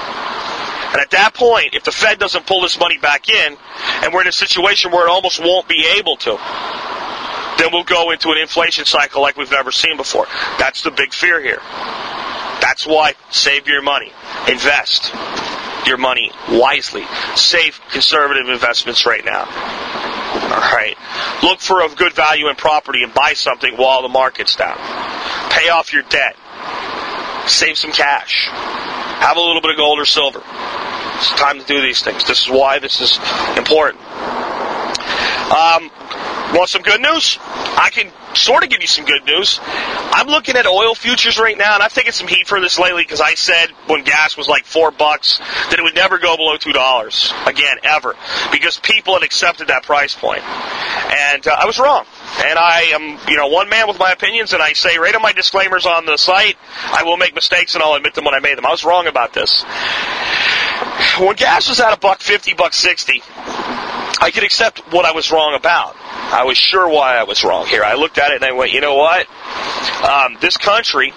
And 0.92 1.00
at 1.00 1.10
that 1.10 1.34
point, 1.34 1.74
if 1.74 1.84
the 1.84 1.92
Fed 1.92 2.18
doesn't 2.18 2.46
pull 2.46 2.62
this 2.62 2.78
money 2.78 2.98
back 2.98 3.28
in, 3.28 3.56
and 4.02 4.12
we're 4.12 4.22
in 4.22 4.28
a 4.28 4.32
situation 4.32 4.90
where 4.90 5.06
it 5.06 5.10
almost 5.10 5.40
won't 5.40 5.68
be 5.68 5.86
able 5.98 6.16
to, 6.16 6.38
then 7.58 7.68
we'll 7.72 7.84
go 7.84 8.10
into 8.10 8.30
an 8.30 8.38
inflation 8.38 8.84
cycle 8.84 9.20
like 9.20 9.36
we've 9.36 9.50
never 9.50 9.72
seen 9.72 9.96
before. 9.96 10.26
That's 10.58 10.82
the 10.82 10.90
big 10.90 11.12
fear 11.12 11.42
here. 11.42 11.60
That's 12.60 12.86
why 12.86 13.14
save 13.30 13.66
your 13.66 13.82
money. 13.82 14.12
Invest 14.48 15.12
your 15.86 15.96
money 15.96 16.30
wisely. 16.50 17.04
Save 17.34 17.80
conservative 17.90 18.48
investments 18.48 19.06
right 19.06 19.24
now. 19.24 19.44
Alright. 20.44 20.96
Look 21.42 21.60
for 21.60 21.82
a 21.82 21.88
good 21.88 22.12
value 22.12 22.48
in 22.48 22.56
property 22.56 23.02
and 23.02 23.12
buy 23.12 23.32
something 23.34 23.76
while 23.76 24.02
the 24.02 24.08
market's 24.08 24.56
down. 24.56 24.76
Pay 25.50 25.68
off 25.68 25.92
your 25.92 26.02
debt. 26.04 26.36
Save 27.48 27.78
some 27.78 27.92
cash. 27.92 28.46
Have 28.48 29.36
a 29.36 29.40
little 29.40 29.60
bit 29.60 29.70
of 29.70 29.76
gold 29.76 29.98
or 29.98 30.04
silver. 30.04 30.42
It's 31.18 31.30
time 31.32 31.58
to 31.58 31.66
do 31.66 31.80
these 31.80 32.02
things. 32.02 32.24
This 32.24 32.42
is 32.42 32.50
why 32.50 32.78
this 32.78 33.00
is 33.00 33.18
important. 33.56 34.02
Um, 35.50 35.90
Want 36.54 36.68
some 36.68 36.82
good 36.82 37.00
news? 37.00 37.38
I 37.40 37.90
can 37.92 38.10
sort 38.34 38.64
of 38.64 38.70
give 38.70 38.80
you 38.80 38.86
some 38.86 39.04
good 39.04 39.24
news. 39.24 39.60
I'm 39.62 40.26
looking 40.28 40.56
at 40.56 40.66
oil 40.66 40.94
futures 40.94 41.38
right 41.38 41.56
now, 41.56 41.74
and 41.74 41.82
I've 41.82 41.92
taken 41.92 42.12
some 42.12 42.26
heat 42.26 42.46
for 42.48 42.60
this 42.60 42.78
lately 42.78 43.02
because 43.02 43.20
I 43.20 43.34
said 43.34 43.70
when 43.86 44.02
gas 44.02 44.36
was 44.36 44.48
like 44.48 44.64
four 44.64 44.90
bucks 44.90 45.38
that 45.38 45.76
it 45.78 45.82
would 45.82 45.94
never 45.94 46.18
go 46.18 46.36
below 46.36 46.56
two 46.56 46.72
dollars 46.72 47.32
again 47.46 47.76
ever 47.82 48.16
because 48.50 48.78
people 48.78 49.14
had 49.14 49.22
accepted 49.22 49.68
that 49.68 49.82
price 49.82 50.14
point. 50.14 50.42
and 50.42 51.46
uh, 51.46 51.56
I 51.58 51.66
was 51.66 51.78
wrong. 51.78 52.06
And 52.44 52.58
I 52.58 52.80
am, 52.94 53.18
you 53.28 53.36
know, 53.36 53.48
one 53.48 53.68
man 53.68 53.86
with 53.88 53.98
my 53.98 54.12
opinions, 54.12 54.52
and 54.52 54.62
I 54.62 54.72
say 54.72 54.98
right 54.98 55.14
on 55.14 55.22
my 55.22 55.32
disclaimers 55.32 55.86
on 55.86 56.06
the 56.06 56.16
site, 56.16 56.56
I 56.84 57.02
will 57.04 57.16
make 57.16 57.34
mistakes 57.34 57.74
and 57.74 57.82
I'll 57.82 57.94
admit 57.94 58.14
them 58.14 58.24
when 58.24 58.34
I 58.34 58.40
made 58.40 58.56
them. 58.56 58.64
I 58.66 58.70
was 58.70 58.84
wrong 58.84 59.06
about 59.06 59.32
this. 59.32 59.62
When 61.18 61.36
gas 61.36 61.68
was 61.68 61.80
at 61.80 61.92
a 61.92 61.98
buck 61.98 62.20
fifty, 62.20 62.54
buck 62.54 62.72
sixty, 62.72 63.22
I 64.20 64.30
could 64.32 64.44
accept 64.44 64.80
what 64.92 65.04
I 65.04 65.12
was 65.12 65.30
wrong 65.30 65.54
about. 65.54 65.96
I 66.00 66.44
was 66.44 66.58
sure 66.58 66.88
why 66.88 67.16
I 67.16 67.22
was 67.22 67.44
wrong 67.44 67.66
here. 67.66 67.84
I 67.84 67.94
looked 67.94 68.18
at 68.18 68.32
it 68.32 68.36
and 68.36 68.44
I 68.44 68.52
went, 68.52 68.72
you 68.72 68.80
know 68.80 68.96
what? 68.96 69.26
Um, 70.02 70.36
this 70.40 70.56
country 70.56 71.12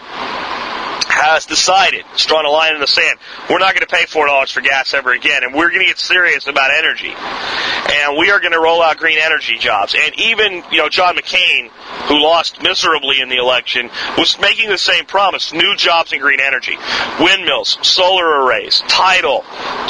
has 1.12 1.46
decided, 1.46 2.06
it's 2.14 2.26
drawn 2.26 2.46
a 2.46 2.50
line 2.50 2.74
in 2.74 2.82
the 2.82 2.88
sand, 2.88 3.20
we're 3.50 3.60
not 3.60 3.74
going 3.74 3.86
to 3.86 3.94
pay 3.94 4.06
$4 4.06 4.52
for 4.52 4.62
gas 4.62 4.94
ever 4.94 5.12
again, 5.12 5.44
and 5.44 5.54
we're 5.54 5.70
going 5.70 5.82
to 5.82 5.86
get 5.86 6.00
serious 6.00 6.48
about 6.48 6.72
energy. 6.72 7.14
And 7.14 8.18
we 8.18 8.32
are 8.32 8.40
going 8.40 8.54
to 8.54 8.60
roll 8.60 8.82
out 8.82 8.98
green 8.98 9.20
energy 9.20 9.58
jobs. 9.58 9.96
And 9.96 10.18
even, 10.20 10.64
you 10.72 10.78
know, 10.78 10.90
John 10.90 11.16
McCain, 11.16 11.70
who 12.08 12.22
lost 12.22 12.62
miserably 12.64 13.22
in 13.22 13.30
the 13.30 13.38
election, 13.38 13.90
was 14.18 14.40
making 14.40 14.70
the 14.70 14.78
same 14.78 15.06
promise, 15.06 15.54
new 15.54 15.76
jobs 15.76 16.14
in 16.14 16.20
green 16.20 16.40
energy. 16.40 16.78
Windmills, 17.20 17.78
solar 17.82 18.44
arrays, 18.44 18.82
tidal, 18.88 19.42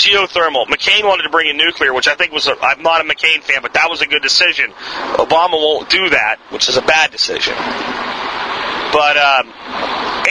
geothermal. 0.02 0.66
McCain 0.68 1.04
wanted 1.06 1.24
to 1.24 1.30
bring 1.30 1.50
in 1.50 1.58
nuclear, 1.58 1.94
which 1.94 2.08
I 2.08 2.16
think 2.16 2.32
was, 2.32 2.48
a, 2.48 2.56
I'm 2.62 2.82
not 2.82 3.02
a 3.02 3.04
McCain 3.04 3.42
fan, 3.42 3.62
but 3.62 3.74
that 3.74 3.90
was 3.90 4.02
a 4.02 4.08
good 4.08 4.22
decision. 4.22 4.72
Obama 5.16 5.54
won't 5.54 5.90
do 5.90 6.10
that, 6.10 6.40
which 6.50 6.68
is 6.68 6.78
a 6.78 6.82
bad 6.82 7.12
decision. 7.12 7.54
But 8.92 9.16
um, 9.16 9.54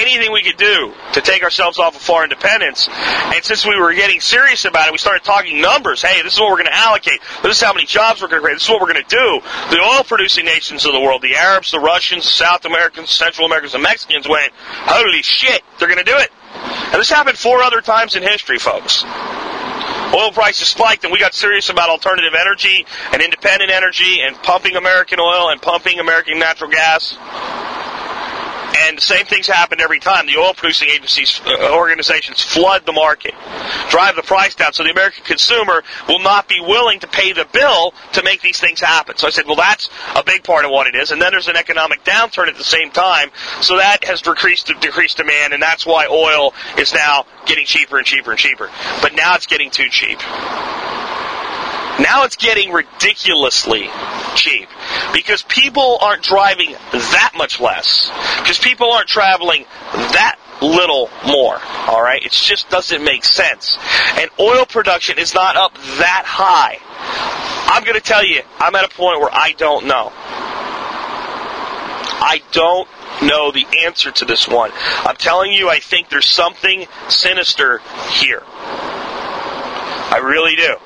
anything 0.01 0.33
we 0.33 0.43
could 0.43 0.57
do 0.57 0.93
to 1.13 1.21
take 1.21 1.43
ourselves 1.43 1.79
off 1.79 1.95
of 1.95 2.03
foreign 2.03 2.31
dependence, 2.31 2.89
and 2.89 3.45
since 3.45 3.65
we 3.65 3.79
were 3.79 3.93
getting 3.95 4.21
serious 4.21 4.65
about 4.65 4.89
it, 4.89 4.93
we 4.93 4.99
started 4.99 5.25
talking 5.25 5.61
numbers. 5.61 6.03
Hey, 6.03 6.23
this 6.23 6.35
is 6.35 6.41
what 6.41 6.51
we're 6.51 6.57
going 6.57 6.67
to 6.67 6.77
allocate. 6.77 7.21
This 7.43 7.57
is 7.57 7.63
how 7.63 7.73
many 7.73 7.87
jobs 7.87 8.23
we're 8.23 8.29
going 8.29 8.41
to 8.41 8.45
create. 8.45 8.57
This 8.57 8.65
is 8.65 8.71
what 8.71 8.81
we're 8.81 8.93
going 8.93 9.05
to 9.05 9.17
do. 9.17 9.41
The 9.71 9.81
oil-producing 9.81 10.45
nations 10.45 10.87
of 10.87 10.93
the 10.93 11.01
world, 11.01 11.23
the 11.23 11.37
Arabs, 11.37 11.71
the 11.71 11.81
Russians, 11.81 12.25
the 12.25 12.33
South 12.33 12.65
Americans, 12.65 13.11
Central 13.11 13.47
Americans, 13.47 13.73
the 13.73 13.79
Mexicans 13.79 14.29
went, 14.29 14.53
holy 14.57 15.23
shit, 15.23 15.63
they're 15.79 15.89
going 15.89 16.05
to 16.05 16.11
do 16.11 16.17
it. 16.17 16.31
And 16.55 17.01
this 17.01 17.11
happened 17.11 17.39
four 17.39 17.63
other 17.63 17.81
times 17.81 18.17
in 18.17 18.23
history, 18.23 18.59
folks. 18.59 19.05
Oil 20.13 20.33
prices 20.33 20.67
spiked 20.67 21.05
and 21.05 21.13
we 21.13 21.21
got 21.21 21.35
serious 21.35 21.69
about 21.69 21.89
alternative 21.89 22.33
energy 22.35 22.85
and 23.13 23.23
independent 23.23 23.71
energy 23.71 24.21
and 24.21 24.35
pumping 24.43 24.75
American 24.75 25.21
oil 25.21 25.51
and 25.51 25.63
pumping 25.63 26.01
American 26.01 26.39
natural 26.41 26.69
gas. 26.69 27.17
And 28.79 28.99
the 28.99 29.03
same 29.03 29.27
things 29.27 29.47
happen 29.47 29.81
every 29.81 30.01
time. 30.01 30.27
The 30.27 30.37
oil 30.37 30.55
producing 30.55 30.89
agencies, 30.89 31.41
uh, 31.45 31.75
organizations 31.75 32.43
flood 32.43 32.87
the 32.87 32.93
market, 32.93 33.35
drive 33.91 34.17
the 34.17 34.23
price 34.23 34.55
down, 34.55 34.73
so 34.73 34.85
the 34.85 34.91
American 34.91 35.25
consumer 35.25 35.83
will 36.09 36.21
not 36.21 36.49
be 36.49 36.61
willing 36.61 37.01
to 37.01 37.09
pay 37.09 37.33
the 37.33 37.47
bill 37.53 37.93
to 38.13 38.23
make 38.23 38.41
these 38.43 38.61
things 38.61 38.81
happen. 38.81 39.17
So 39.17 39.27
I 39.27 39.31
said, 39.31 39.47
well, 39.47 39.57
that's 39.57 39.91
a 40.15 40.23
big 40.23 40.45
part 40.45 40.65
of 40.65 40.71
what 40.71 40.87
it 40.87 40.95
is. 40.95 41.11
And 41.11 41.21
then 41.21 41.33
there's 41.33 41.49
an 41.49 41.57
economic 41.57 42.05
downturn 42.05 42.49
at 42.49 42.57
the 42.57 42.65
same 42.65 42.91
time, 42.91 43.31
so 43.61 43.77
that 43.77 44.05
has 44.05 44.23
decreased 44.23 44.73
decreased 44.81 45.17
demand, 45.17 45.53
and 45.53 45.63
that's 45.63 45.85
why 45.85 46.07
oil 46.07 46.55
is 46.79 46.95
now 46.95 47.27
getting 47.47 47.65
cheaper 47.65 47.99
and 47.99 48.07
cheaper 48.07 48.31
and 48.31 48.39
cheaper. 48.39 48.71
But 49.03 49.15
now 49.15 49.35
it's 49.35 49.47
getting 49.47 49.71
too 49.71 49.89
cheap. 49.89 50.19
Now 52.01 52.25
it's 52.25 52.37
getting 52.37 52.73
ridiculously 52.73 53.91
cheap 54.35 54.69
because 55.13 55.43
people 55.43 55.99
aren't 56.01 56.23
driving 56.23 56.73
that 56.93 57.33
much 57.37 57.61
less. 57.61 58.11
Because 58.39 58.59
people 58.59 58.91
aren't 58.91 59.09
traveling 59.09 59.65
that 59.93 60.39
little 60.63 61.11
more. 61.27 61.61
All 61.89 62.03
right? 62.03 62.25
It 62.25 62.33
just 62.33 62.71
doesn't 62.71 63.03
make 63.05 63.25
sense. 63.25 63.79
And 64.19 64.31
oil 64.39 64.67
production 64.67 65.19
is 65.19 65.35
not 65.35 65.57
up 65.57 65.75
that 65.75 66.25
high. 66.27 66.79
I'm 67.73 67.85
going 67.85 67.95
to 67.95 68.01
tell 68.01 68.25
you, 68.25 68.43
I'm 68.59 68.75
at 68.75 68.85
a 68.85 68.95
point 68.95 69.21
where 69.21 69.33
I 69.33 69.53
don't 69.53 69.87
know. 69.87 70.13
I 72.23 72.43
don't 72.53 72.89
know 73.23 73.51
the 73.53 73.67
answer 73.85 74.11
to 74.11 74.25
this 74.25 74.49
one. 74.49 74.71
I'm 74.75 75.17
telling 75.17 75.53
you, 75.53 75.69
I 75.69 75.81
think 75.81 76.09
there's 76.09 76.27
something 76.27 76.87
sinister 77.09 77.79
here. 78.11 78.43
I 80.13 80.21
really 80.23 80.57
do. 80.57 80.77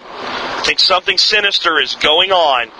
Think 0.64 0.81
something 0.81 1.18
sinister 1.18 1.79
is 1.79 1.94
going 1.96 2.33
on 2.33 2.70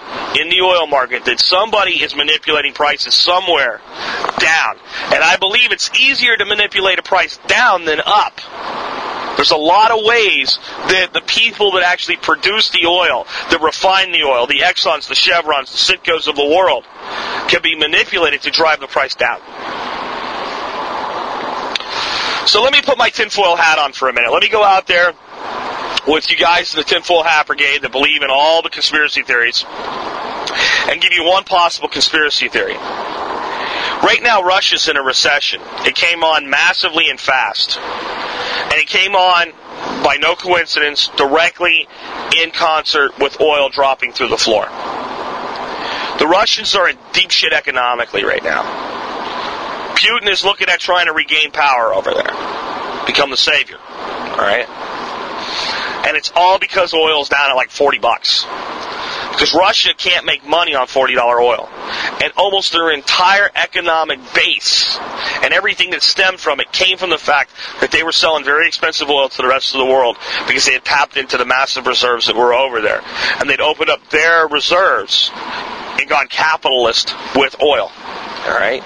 in 0.40 0.49
the 0.49 0.62
oil 0.62 0.87
market 0.87 1.27
that 1.27 1.38
somebody 1.38 2.03
is 2.03 2.16
manipulating 2.16 2.73
prices 2.73 3.14
somewhere 3.14 3.81
down. 4.38 4.77
And 5.12 5.23
I 5.23 5.37
believe 5.38 5.70
it's 5.70 5.90
easier 6.01 6.37
to 6.37 6.44
manipulate 6.47 6.99
a 6.99 7.03
price 7.03 7.38
down 7.47 7.85
than 7.85 8.01
up. 8.05 8.40
There's 9.37 9.51
a 9.51 9.57
lot 9.57 9.90
of 9.90 10.03
ways 10.03 10.59
that 10.88 11.11
the 11.12 11.20
people 11.20 11.73
that 11.73 11.83
actually 11.83 12.16
produce 12.16 12.70
the 12.70 12.87
oil, 12.87 13.27
that 13.51 13.61
refine 13.61 14.12
the 14.12 14.23
oil, 14.23 14.47
the 14.47 14.61
Exxons, 14.61 15.09
the 15.09 15.14
Chevrons, 15.14 15.70
the 15.70 15.92
Citgos 15.92 16.29
of 16.29 16.37
the 16.37 16.47
world, 16.47 16.87
can 17.49 17.61
be 17.61 17.77
manipulated 17.77 18.42
to 18.42 18.51
drive 18.51 18.81
the 18.81 18.87
price 18.87 19.14
down. 19.14 19.40
So 22.47 22.62
let 22.62 22.73
me 22.73 22.81
put 22.81 22.97
my 22.97 23.11
tinfoil 23.11 23.57
hat 23.57 23.79
on 23.79 23.92
for 23.92 24.09
a 24.09 24.12
minute. 24.12 24.31
Let 24.31 24.42
me 24.42 24.49
go 24.49 24.62
out 24.62 24.87
there 24.87 25.12
with 26.07 26.31
you 26.31 26.37
guys 26.37 26.75
in 26.75 26.79
the 26.79 26.85
tinfoil 26.85 27.23
hat 27.23 27.47
brigade 27.47 27.83
that 27.83 27.93
believe 27.93 28.23
in 28.23 28.29
all 28.31 28.62
the 28.62 28.71
conspiracy 28.71 29.23
theories 29.23 29.64
and 30.88 31.01
give 31.01 31.12
you 31.12 31.25
one 31.25 31.45
possible 31.45 31.88
conspiracy 31.88 32.49
theory. 32.49 32.75
Right 32.75 34.21
now, 34.23 34.43
Russia's 34.43 34.88
in 34.88 34.97
a 34.97 35.03
recession. 35.03 35.61
It 35.87 35.95
came 35.95 36.23
on 36.23 36.51
massively 36.51 37.09
and 37.09 37.19
fast. 37.19 37.79
And 37.79 38.75
it 38.75 38.87
came 38.87 39.14
on, 39.14 39.53
by 40.05 40.19
no 40.21 40.35
coincidence, 40.35 41.09
directly 41.17 41.88
in 42.43 42.51
concert 42.51 43.19
with 43.19 43.40
oil 43.40 43.71
dropping 43.71 44.12
through 44.12 44.29
the 44.29 44.37
floor. 44.37 44.67
The 46.19 46.27
Russians 46.27 46.75
are 46.77 46.88
in 46.88 46.99
deep 47.12 47.31
shit 47.31 47.53
economically 47.53 48.25
right 48.25 48.43
now. 48.45 48.62
Putin 49.95 50.29
is 50.29 50.45
looking 50.45 50.69
at 50.69 50.81
trying 50.81 51.07
to 51.07 51.12
regain 51.12 51.51
power 51.51 51.95
over 51.95 52.12
there, 52.12 53.07
become 53.07 53.31
the 53.31 53.37
savior. 53.37 53.79
All 53.79 54.37
right? 54.37 54.69
And 56.07 56.17
it's 56.17 56.33
all 56.37 56.59
because 56.59 56.93
oil's 56.93 57.29
down 57.29 57.51
at 57.51 57.55
like 57.55 57.71
40 57.71 57.99
bucks. 57.99 58.45
Because 59.33 59.55
Russia 59.55 59.95
can't 59.97 60.25
make 60.27 60.47
money 60.47 60.75
on 60.75 60.87
$40 60.87 61.17
oil. 61.40 61.69
And 62.23 62.33
almost 62.37 62.73
their 62.73 62.93
entire 62.93 63.51
economic 63.55 64.21
base 64.35 64.97
and 65.43 65.53
everything 65.53 65.90
that 65.90 66.03
stemmed 66.03 66.38
from 66.38 66.61
it 66.61 66.71
came 66.71 66.99
from 66.99 67.11
the 67.11 67.19
fact 67.19 67.51
that 67.81 67.90
they 67.90 68.03
were 68.03 68.12
selling 68.12 68.45
very 68.45 68.69
expensive 68.69 69.11
oil 69.11 69.29
to 69.29 69.43
the 69.43 69.49
rest 69.49 69.75
of 69.75 69.79
the 69.79 69.87
world 69.87 70.17
because 70.47 70.67
they 70.67 70.73
had 70.73 70.85
tapped 70.85 71.17
into 71.17 71.37
the 71.37 71.45
massive 71.45 71.87
reserves 71.87 72.27
that 72.27 72.37
were 72.37 72.55
over 72.55 72.81
there. 72.81 73.03
And 73.40 73.51
they'd 73.51 73.61
opened 73.61 73.90
up 73.90 74.09
their 74.11 74.47
reserves 74.47 75.31
and 75.35 76.09
gone 76.09 76.29
capitalist 76.29 77.14
with 77.35 77.61
oil. 77.61 77.90
Alright? 78.47 78.85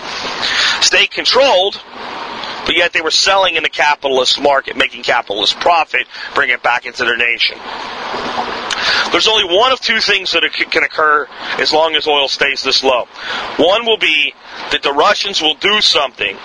State 0.80 1.10
controlled, 1.10 1.80
but 2.68 2.76
yet 2.76 2.92
they 2.92 3.00
were 3.00 3.10
selling 3.10 3.56
in 3.56 3.62
the 3.62 3.70
capitalist 3.70 4.38
market, 4.38 4.76
making 4.76 5.02
capitalist 5.02 5.58
profit, 5.58 6.06
bring 6.34 6.50
it 6.50 6.62
back 6.62 6.84
into 6.84 7.02
their 7.02 7.16
nation. 7.16 7.56
There's 9.10 9.26
only 9.26 9.56
one 9.56 9.72
of 9.72 9.80
two 9.80 10.00
things 10.00 10.32
that 10.32 10.42
can 10.52 10.82
occur 10.82 11.26
as 11.58 11.72
long 11.72 11.96
as 11.96 12.06
oil 12.06 12.28
stays 12.28 12.62
this 12.62 12.84
low. 12.84 13.06
One 13.56 13.86
will 13.86 13.96
be 13.96 14.34
that 14.70 14.82
the 14.82 14.92
Russians 14.92 15.40
will 15.40 15.54
do 15.54 15.80
something 15.80 16.36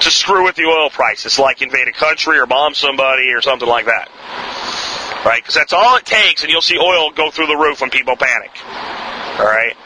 to 0.00 0.10
screw 0.10 0.42
with 0.42 0.56
the 0.56 0.64
oil 0.64 0.88
prices, 0.88 1.38
like 1.38 1.60
invade 1.60 1.86
a 1.86 1.92
country 1.92 2.38
or 2.38 2.46
bomb 2.46 2.72
somebody 2.72 3.28
or 3.28 3.42
something 3.42 3.68
like 3.68 3.84
that. 3.84 4.08
Right? 5.26 5.42
Because 5.42 5.54
that's 5.54 5.74
all 5.74 5.98
it 5.98 6.06
takes, 6.06 6.44
and 6.44 6.50
you'll 6.50 6.62
see 6.62 6.78
oil 6.78 7.10
go 7.10 7.30
through 7.30 7.48
the 7.48 7.56
roof 7.56 7.82
when 7.82 7.90
people 7.90 8.16
panic. 8.16 8.52
All 9.38 9.44
right? 9.44 9.76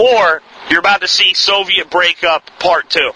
Or 0.00 0.40
you're 0.70 0.80
about 0.80 1.02
to 1.02 1.08
see 1.08 1.34
Soviet 1.34 1.90
breakup 1.90 2.48
part 2.58 2.88
two. 2.88 3.12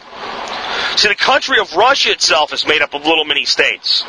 See, 0.96 1.09
the 1.09 1.14
country 1.14 1.59
of 1.59 1.74
Russia 1.74 2.11
itself 2.11 2.52
is 2.52 2.66
made 2.66 2.83
up 2.83 2.94
of 2.94 3.07
little 3.07 3.24
mini 3.24 3.44
states. 3.44 4.05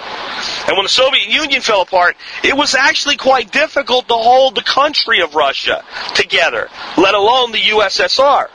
And 0.68 0.76
when 0.76 0.84
the 0.84 0.90
Soviet 0.90 1.28
Union 1.28 1.62
fell 1.62 1.82
apart, 1.82 2.18
it 2.44 2.56
was 2.56 2.76
actually 2.76 3.18
quite 3.18 3.52
difficult 3.52 4.08
to 4.10 4.16
hold 4.16 4.56
the 4.56 4.64
country 4.64 5.22
of 5.22 5.34
Russia 5.36 5.84
together, 6.14 6.70
let 6.98 7.16
alone 7.16 7.52
the 7.52 7.60
USSR. 7.60 8.50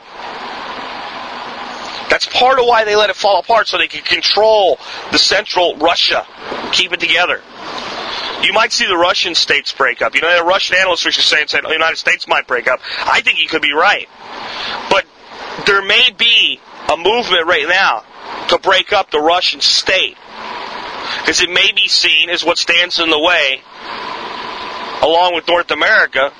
That's 2.09 2.25
part 2.25 2.59
of 2.59 2.65
why 2.65 2.85
they 2.85 2.95
let 2.95 3.09
it 3.09 3.15
fall 3.15 3.39
apart, 3.39 3.67
so 3.67 3.77
they 3.77 3.87
could 3.87 4.05
control 4.05 4.79
the 5.11 5.19
central 5.19 5.75
Russia, 5.77 6.25
keep 6.71 6.91
it 6.91 6.99
together. 6.99 7.41
You 8.41 8.53
might 8.53 8.71
see 8.71 8.87
the 8.87 8.97
Russian 8.97 9.35
states 9.35 9.71
break 9.71 10.01
up. 10.01 10.15
You 10.15 10.21
know, 10.21 10.37
the 10.37 10.45
Russian 10.45 10.77
analysts 10.77 11.05
were 11.05 11.11
saying 11.11 11.47
said 11.47 11.65
oh, 11.65 11.67
the 11.67 11.73
United 11.73 11.97
States 11.97 12.27
might 12.27 12.47
break 12.47 12.67
up. 12.67 12.79
I 12.99 13.21
think 13.21 13.37
he 13.37 13.47
could 13.47 13.61
be 13.61 13.73
right. 13.73 14.07
But 14.89 15.05
there 15.65 15.81
may 15.81 16.09
be 16.17 16.59
a 16.91 16.97
movement 16.97 17.45
right 17.45 17.67
now 17.67 18.03
to 18.49 18.59
break 18.59 18.93
up 18.93 19.11
the 19.11 19.19
Russian 19.19 19.61
state. 19.61 20.17
Because 21.19 21.41
it 21.41 21.49
may 21.49 21.71
be 21.75 21.87
seen 21.87 22.29
as 22.29 22.43
what 22.43 22.57
stands 22.57 22.99
in 22.99 23.09
the 23.09 23.19
way, 23.19 23.61
along 25.01 25.35
with 25.35 25.47
North 25.47 25.71
America, 25.71 26.31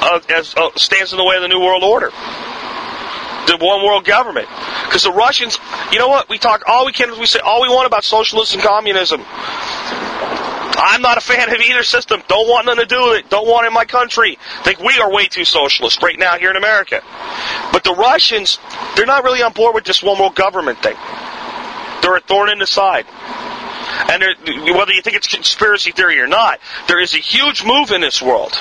uh, 0.00 0.20
as, 0.30 0.54
uh, 0.56 0.70
stands 0.76 1.12
in 1.12 1.18
the 1.18 1.24
way 1.24 1.36
of 1.36 1.42
the 1.42 1.48
New 1.48 1.60
World 1.60 1.82
Order. 1.82 2.10
The 3.46 3.58
one 3.60 3.84
world 3.84 4.04
government. 4.04 4.48
Because 4.84 5.02
the 5.02 5.12
Russians, 5.12 5.58
you 5.92 5.98
know 5.98 6.08
what? 6.08 6.28
We 6.28 6.38
talk 6.38 6.62
all 6.66 6.86
we 6.86 6.92
can, 6.92 7.18
we 7.18 7.26
say 7.26 7.40
all 7.40 7.62
we 7.62 7.68
want 7.68 7.86
about 7.86 8.04
socialism 8.04 8.60
and 8.60 8.68
communism. 8.68 9.20
I'm 10.76 11.02
not 11.02 11.18
a 11.18 11.20
fan 11.20 11.52
of 11.52 11.60
either 11.60 11.82
system. 11.82 12.22
Don't 12.28 12.48
want 12.48 12.66
nothing 12.66 12.86
to 12.88 12.94
do 12.94 13.10
with 13.10 13.18
it. 13.20 13.30
Don't 13.30 13.46
want 13.46 13.64
it 13.64 13.68
in 13.68 13.74
my 13.74 13.84
country. 13.84 14.38
Think 14.62 14.80
we 14.80 14.98
are 14.98 15.10
way 15.10 15.26
too 15.26 15.44
socialist 15.44 16.02
right 16.02 16.18
now 16.18 16.38
here 16.38 16.50
in 16.50 16.56
America. 16.56 17.02
But 17.72 17.84
the 17.84 17.94
Russians, 17.94 18.58
they're 18.96 19.06
not 19.06 19.24
really 19.24 19.42
on 19.42 19.52
board 19.52 19.74
with 19.74 19.84
this 19.84 20.02
one 20.02 20.18
world 20.18 20.34
government 20.34 20.82
thing. 20.82 20.96
They're 22.02 22.16
a 22.16 22.20
thorn 22.20 22.50
in 22.50 22.58
the 22.58 22.66
side. 22.66 23.06
And 24.10 24.22
whether 24.76 24.92
you 24.92 25.02
think 25.02 25.16
it's 25.16 25.28
conspiracy 25.28 25.92
theory 25.92 26.20
or 26.20 26.26
not, 26.26 26.60
there 26.88 27.00
is 27.00 27.14
a 27.14 27.18
huge 27.18 27.64
move 27.64 27.90
in 27.90 28.00
this 28.00 28.20
world 28.20 28.52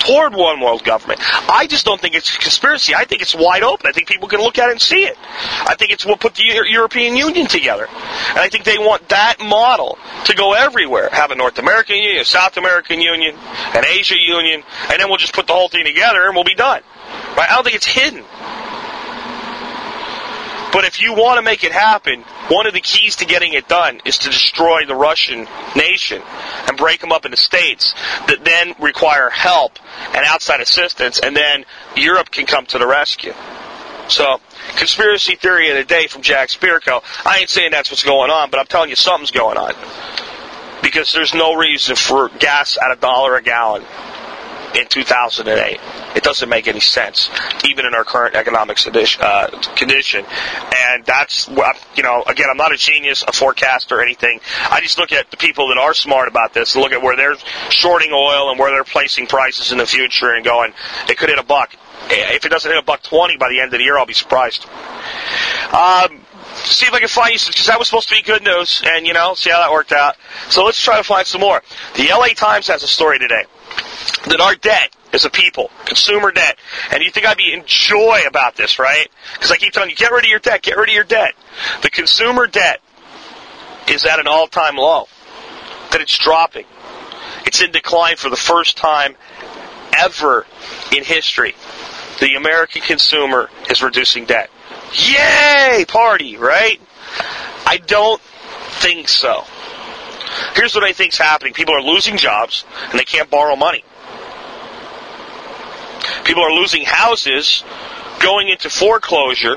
toward 0.00 0.34
one 0.34 0.60
world 0.60 0.84
government. 0.84 1.20
I 1.48 1.66
just 1.66 1.84
don't 1.84 2.00
think 2.00 2.14
it's 2.14 2.34
a 2.34 2.38
conspiracy. 2.38 2.94
I 2.94 3.04
think 3.04 3.22
it's 3.22 3.34
wide 3.34 3.62
open. 3.62 3.86
I 3.86 3.92
think 3.92 4.08
people 4.08 4.28
can 4.28 4.40
look 4.40 4.58
at 4.58 4.68
it 4.68 4.72
and 4.72 4.80
see 4.80 5.04
it. 5.04 5.16
I 5.20 5.74
think 5.76 5.90
it's 5.90 6.04
what 6.04 6.20
put 6.20 6.34
the 6.34 6.44
European 6.44 7.16
Union 7.16 7.46
together. 7.46 7.86
And 7.86 8.38
I 8.38 8.48
think 8.48 8.64
they 8.64 8.78
want 8.78 9.08
that 9.10 9.40
model 9.40 9.98
to 10.24 10.34
go 10.34 10.54
everywhere. 10.54 11.08
Have 11.12 11.30
a 11.30 11.34
North 11.34 11.58
American 11.58 11.96
Union, 11.96 12.20
a 12.20 12.24
South 12.24 12.56
American 12.56 13.00
Union, 13.00 13.36
an 13.74 13.84
Asia 13.86 14.18
Union, 14.18 14.62
and 14.90 15.00
then 15.00 15.08
we'll 15.08 15.18
just 15.18 15.34
put 15.34 15.46
the 15.46 15.52
whole 15.52 15.68
thing 15.68 15.84
together 15.84 16.24
and 16.26 16.34
we'll 16.34 16.44
be 16.44 16.54
done. 16.54 16.82
Right? 17.36 17.50
I 17.50 17.54
don't 17.54 17.64
think 17.64 17.76
it's 17.76 17.86
hidden. 17.86 18.24
But 20.72 20.84
if 20.84 21.02
you 21.02 21.12
want 21.12 21.36
to 21.36 21.42
make 21.42 21.64
it 21.64 21.72
happen, 21.72 22.22
one 22.48 22.66
of 22.66 22.72
the 22.72 22.80
keys 22.80 23.16
to 23.16 23.26
getting 23.26 23.52
it 23.52 23.68
done 23.68 24.00
is 24.06 24.18
to 24.18 24.30
destroy 24.30 24.86
the 24.86 24.94
Russian 24.94 25.46
nation 25.76 26.22
and 26.66 26.78
break 26.78 27.00
them 27.00 27.12
up 27.12 27.26
into 27.26 27.36
states 27.36 27.94
that 28.26 28.42
then 28.42 28.74
require 28.80 29.28
help 29.28 29.78
and 30.14 30.24
outside 30.24 30.60
assistance, 30.60 31.20
and 31.20 31.36
then 31.36 31.66
Europe 31.94 32.30
can 32.30 32.46
come 32.46 32.64
to 32.66 32.78
the 32.78 32.86
rescue. 32.86 33.34
So, 34.08 34.40
conspiracy 34.76 35.36
theory 35.36 35.70
of 35.70 35.76
the 35.76 35.84
day 35.84 36.06
from 36.06 36.22
Jack 36.22 36.48
Spirko. 36.48 37.02
I 37.24 37.38
ain't 37.38 37.50
saying 37.50 37.70
that's 37.70 37.90
what's 37.90 38.02
going 38.02 38.30
on, 38.30 38.50
but 38.50 38.58
I'm 38.58 38.66
telling 38.66 38.90
you 38.90 38.96
something's 38.96 39.30
going 39.30 39.58
on. 39.58 39.74
Because 40.82 41.12
there's 41.12 41.34
no 41.34 41.54
reason 41.54 41.96
for 41.96 42.28
gas 42.40 42.78
at 42.82 42.90
a 42.90 42.96
dollar 42.96 43.36
a 43.36 43.42
gallon 43.42 43.84
in 44.74 44.86
2008. 44.86 45.80
It 46.16 46.22
doesn't 46.22 46.48
make 46.48 46.68
any 46.68 46.80
sense, 46.80 47.30
even 47.64 47.86
in 47.86 47.94
our 47.94 48.04
current 48.04 48.34
economic 48.34 48.78
uh, 48.86 49.48
condition. 49.76 50.24
And 50.90 51.04
that's, 51.04 51.48
you 51.48 52.02
know, 52.02 52.22
again, 52.26 52.48
I'm 52.50 52.56
not 52.56 52.72
a 52.72 52.76
genius, 52.76 53.24
a 53.26 53.32
forecaster, 53.32 53.98
or 53.98 54.02
anything. 54.02 54.40
I 54.70 54.80
just 54.80 54.98
look 54.98 55.12
at 55.12 55.30
the 55.30 55.36
people 55.36 55.68
that 55.68 55.78
are 55.78 55.94
smart 55.94 56.28
about 56.28 56.54
this 56.54 56.76
look 56.76 56.92
at 56.92 57.02
where 57.02 57.16
they're 57.16 57.36
shorting 57.70 58.10
oil 58.12 58.50
and 58.50 58.58
where 58.58 58.70
they're 58.70 58.84
placing 58.84 59.26
prices 59.26 59.72
in 59.72 59.78
the 59.78 59.86
future 59.86 60.32
and 60.32 60.44
going, 60.44 60.72
it 61.08 61.18
could 61.18 61.28
hit 61.28 61.38
a 61.38 61.44
buck. 61.44 61.74
If 62.08 62.44
it 62.44 62.48
doesn't 62.48 62.70
hit 62.70 62.78
a 62.78 62.84
buck 62.84 63.02
20 63.02 63.36
by 63.36 63.48
the 63.48 63.60
end 63.60 63.72
of 63.72 63.78
the 63.78 63.84
year, 63.84 63.96
I'll 63.96 64.06
be 64.06 64.12
surprised. 64.12 64.66
Um, 65.72 66.20
see 66.54 66.86
if 66.86 66.92
I 66.92 66.98
can 66.98 67.08
find 67.08 67.32
you 67.32 67.38
because 67.46 67.66
that 67.66 67.78
was 67.78 67.88
supposed 67.88 68.08
to 68.08 68.14
be 68.14 68.22
good 68.22 68.42
news, 68.42 68.82
and 68.84 69.06
you 69.06 69.14
know, 69.14 69.34
see 69.34 69.50
how 69.50 69.60
that 69.60 69.70
worked 69.70 69.92
out. 69.92 70.16
So 70.50 70.64
let's 70.64 70.82
try 70.82 70.96
to 70.98 71.04
find 71.04 71.26
some 71.26 71.40
more. 71.40 71.62
The 71.94 72.08
LA 72.08 72.28
Times 72.28 72.66
has 72.66 72.82
a 72.82 72.88
story 72.88 73.18
today 73.18 73.44
that 74.26 74.40
our 74.40 74.54
debt 74.54 74.94
as 75.12 75.24
a 75.24 75.30
people, 75.30 75.70
consumer 75.84 76.30
debt, 76.32 76.58
and 76.90 77.02
you 77.02 77.10
think 77.10 77.26
I'd 77.26 77.36
be 77.36 77.52
in 77.52 77.64
joy 77.66 78.22
about 78.26 78.56
this, 78.56 78.78
right? 78.78 79.08
Because 79.34 79.50
I 79.50 79.56
keep 79.56 79.72
telling 79.72 79.90
you, 79.90 79.96
get 79.96 80.10
rid 80.10 80.24
of 80.24 80.30
your 80.30 80.38
debt, 80.38 80.62
get 80.62 80.76
rid 80.76 80.88
of 80.88 80.94
your 80.94 81.04
debt. 81.04 81.34
The 81.82 81.90
consumer 81.90 82.46
debt 82.46 82.80
is 83.88 84.04
at 84.04 84.18
an 84.20 84.26
all-time 84.26 84.76
low. 84.76 85.06
That 85.90 86.00
it's 86.00 86.16
dropping. 86.16 86.64
It's 87.44 87.60
in 87.60 87.72
decline 87.72 88.16
for 88.16 88.30
the 88.30 88.36
first 88.36 88.76
time 88.76 89.16
ever 89.98 90.46
in 90.96 91.04
history. 91.04 91.54
The 92.20 92.34
American 92.36 92.82
consumer 92.82 93.50
is 93.68 93.82
reducing 93.82 94.24
debt. 94.24 94.48
Yay! 94.94 95.84
Party, 95.86 96.36
right? 96.36 96.80
I 97.66 97.78
don't 97.78 98.20
think 98.20 99.08
so. 99.08 99.44
Here's 100.54 100.74
what 100.74 100.84
I 100.84 100.92
think 100.92 101.12
is 101.12 101.18
happening. 101.18 101.52
People 101.52 101.74
are 101.74 101.82
losing 101.82 102.16
jobs 102.16 102.64
and 102.90 102.98
they 102.98 103.04
can't 103.04 103.30
borrow 103.30 103.56
money. 103.56 103.84
People 106.24 106.42
are 106.42 106.52
losing 106.52 106.84
houses, 106.84 107.64
going 108.20 108.48
into 108.48 108.70
foreclosure, 108.70 109.56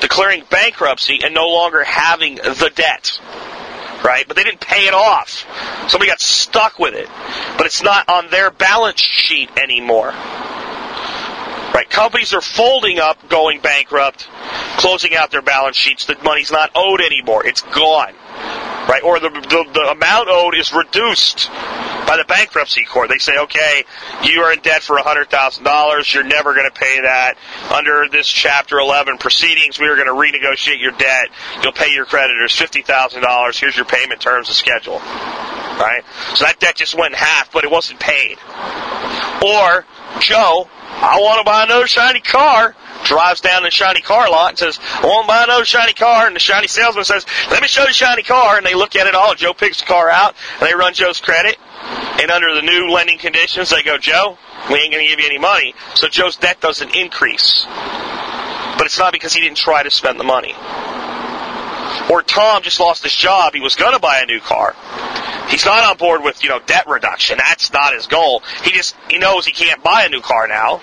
declaring 0.00 0.44
bankruptcy, 0.50 1.20
and 1.22 1.34
no 1.34 1.48
longer 1.48 1.84
having 1.84 2.36
the 2.36 2.70
debt. 2.74 3.20
Right? 4.04 4.24
But 4.26 4.36
they 4.36 4.44
didn't 4.44 4.60
pay 4.60 4.86
it 4.86 4.94
off. 4.94 5.44
Somebody 5.88 6.10
got 6.10 6.20
stuck 6.20 6.78
with 6.78 6.94
it. 6.94 7.08
But 7.56 7.66
it's 7.66 7.82
not 7.82 8.08
on 8.08 8.30
their 8.30 8.50
balance 8.50 9.00
sheet 9.00 9.50
anymore. 9.56 10.08
Right? 11.74 11.86
Companies 11.90 12.32
are 12.32 12.40
folding 12.40 12.98
up, 12.98 13.28
going 13.28 13.60
bankrupt, 13.60 14.28
closing 14.76 15.16
out 15.16 15.30
their 15.30 15.42
balance 15.42 15.76
sheets. 15.76 16.06
The 16.06 16.16
money's 16.22 16.52
not 16.52 16.70
owed 16.74 17.00
anymore. 17.00 17.44
It's 17.44 17.62
gone 17.62 18.14
right? 18.88 19.02
Or 19.02 19.20
the, 19.20 19.28
the, 19.28 19.70
the 19.72 19.90
amount 19.92 20.28
owed 20.30 20.54
is 20.56 20.72
reduced 20.72 21.48
by 22.08 22.16
the 22.16 22.24
bankruptcy 22.26 22.84
court. 22.84 23.10
They 23.10 23.18
say, 23.18 23.38
okay, 23.38 23.84
you 24.24 24.40
are 24.40 24.52
in 24.52 24.60
debt 24.60 24.82
for 24.82 24.96
$100,000. 24.96 26.14
You're 26.14 26.24
never 26.24 26.54
going 26.54 26.68
to 26.68 26.80
pay 26.80 27.02
that. 27.02 27.36
Under 27.70 28.08
this 28.10 28.26
Chapter 28.26 28.78
11 28.78 29.18
proceedings, 29.18 29.78
we 29.78 29.86
are 29.86 29.96
going 29.96 30.06
to 30.06 30.14
renegotiate 30.14 30.80
your 30.80 30.92
debt. 30.92 31.28
You'll 31.62 31.72
pay 31.72 31.92
your 31.92 32.06
creditors 32.06 32.52
$50,000. 32.52 33.60
Here's 33.60 33.76
your 33.76 33.84
payment 33.84 34.22
terms 34.22 34.48
and 34.48 34.56
schedule. 34.56 34.98
Right? 34.98 36.02
So 36.34 36.46
that 36.46 36.58
debt 36.58 36.76
just 36.76 36.96
went 36.96 37.12
in 37.12 37.18
half, 37.18 37.52
but 37.52 37.64
it 37.64 37.70
wasn't 37.70 38.00
paid. 38.00 38.38
Or, 39.44 39.84
Joe, 40.20 40.68
I 41.00 41.18
want 41.20 41.40
to 41.40 41.44
buy 41.44 41.64
another 41.64 41.86
shiny 41.86 42.20
car 42.20 42.74
drives 43.04 43.40
down 43.40 43.62
the 43.62 43.70
shiny 43.70 44.00
car 44.00 44.28
lot 44.30 44.50
and 44.50 44.58
says, 44.58 44.78
I 44.82 45.06
want 45.06 45.24
to 45.24 45.28
buy 45.28 45.44
another 45.44 45.64
shiny 45.64 45.94
car. 45.94 46.26
And 46.26 46.36
the 46.36 46.40
shiny 46.40 46.66
salesman 46.66 47.04
says, 47.04 47.24
let 47.50 47.62
me 47.62 47.68
show 47.68 47.84
you 47.84 47.92
shiny 47.92 48.22
car. 48.22 48.56
And 48.56 48.66
they 48.66 48.74
look 48.74 48.96
at 48.96 49.06
it 49.06 49.14
all. 49.14 49.34
Joe 49.34 49.54
picks 49.54 49.80
the 49.80 49.86
car 49.86 50.10
out 50.10 50.34
and 50.60 50.68
they 50.68 50.74
run 50.74 50.94
Joe's 50.94 51.20
credit. 51.20 51.56
And 52.20 52.30
under 52.30 52.54
the 52.54 52.62
new 52.62 52.90
lending 52.90 53.18
conditions, 53.18 53.70
they 53.70 53.82
go, 53.82 53.98
Joe, 53.98 54.36
we 54.70 54.76
ain't 54.76 54.92
going 54.92 55.04
to 55.04 55.10
give 55.10 55.20
you 55.20 55.26
any 55.26 55.38
money. 55.38 55.74
So 55.94 56.08
Joe's 56.08 56.36
debt 56.36 56.60
doesn't 56.60 56.94
increase. 56.94 57.64
But 57.66 58.86
it's 58.86 58.98
not 58.98 59.12
because 59.12 59.32
he 59.32 59.40
didn't 59.40 59.56
try 59.56 59.82
to 59.82 59.90
spend 59.90 60.20
the 60.20 60.24
money. 60.24 60.54
Or 62.10 62.22
Tom 62.22 62.62
just 62.62 62.80
lost 62.80 63.02
his 63.02 63.14
job. 63.14 63.54
He 63.54 63.60
was 63.60 63.74
going 63.74 63.92
to 63.92 64.00
buy 64.00 64.20
a 64.20 64.26
new 64.26 64.40
car. 64.40 64.74
He's 65.48 65.64
not 65.64 65.84
on 65.84 65.96
board 65.96 66.22
with, 66.22 66.42
you 66.42 66.48
know, 66.48 66.60
debt 66.66 66.86
reduction. 66.86 67.38
That's 67.38 67.72
not 67.72 67.94
his 67.94 68.06
goal. 68.06 68.42
He 68.62 68.72
just, 68.72 68.94
he 69.10 69.18
knows 69.18 69.46
he 69.46 69.52
can't 69.52 69.82
buy 69.82 70.04
a 70.04 70.08
new 70.08 70.20
car 70.20 70.46
now. 70.46 70.80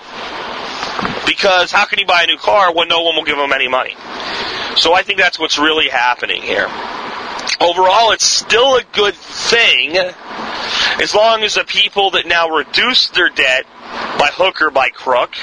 Because 1.26 1.72
how 1.72 1.84
can 1.86 1.98
he 1.98 2.04
buy 2.04 2.22
a 2.22 2.26
new 2.26 2.38
car 2.38 2.74
when 2.74 2.88
no 2.88 3.02
one 3.02 3.16
will 3.16 3.24
give 3.24 3.38
him 3.38 3.52
any 3.52 3.68
money? 3.68 3.94
So 4.76 4.92
I 4.92 5.02
think 5.02 5.18
that's 5.18 5.38
what's 5.38 5.58
really 5.58 5.88
happening 5.88 6.42
here. 6.42 6.66
Overall, 7.60 8.12
it's 8.12 8.26
still 8.26 8.76
a 8.76 8.82
good 8.92 9.14
thing 9.14 9.96
as 11.00 11.14
long 11.14 11.42
as 11.42 11.54
the 11.54 11.64
people 11.64 12.10
that 12.12 12.26
now 12.26 12.48
reduce 12.48 13.08
their 13.10 13.28
debt 13.28 13.66
by 14.18 14.30
hook 14.32 14.62
or 14.62 14.70
by 14.70 14.88
crook 14.88 15.34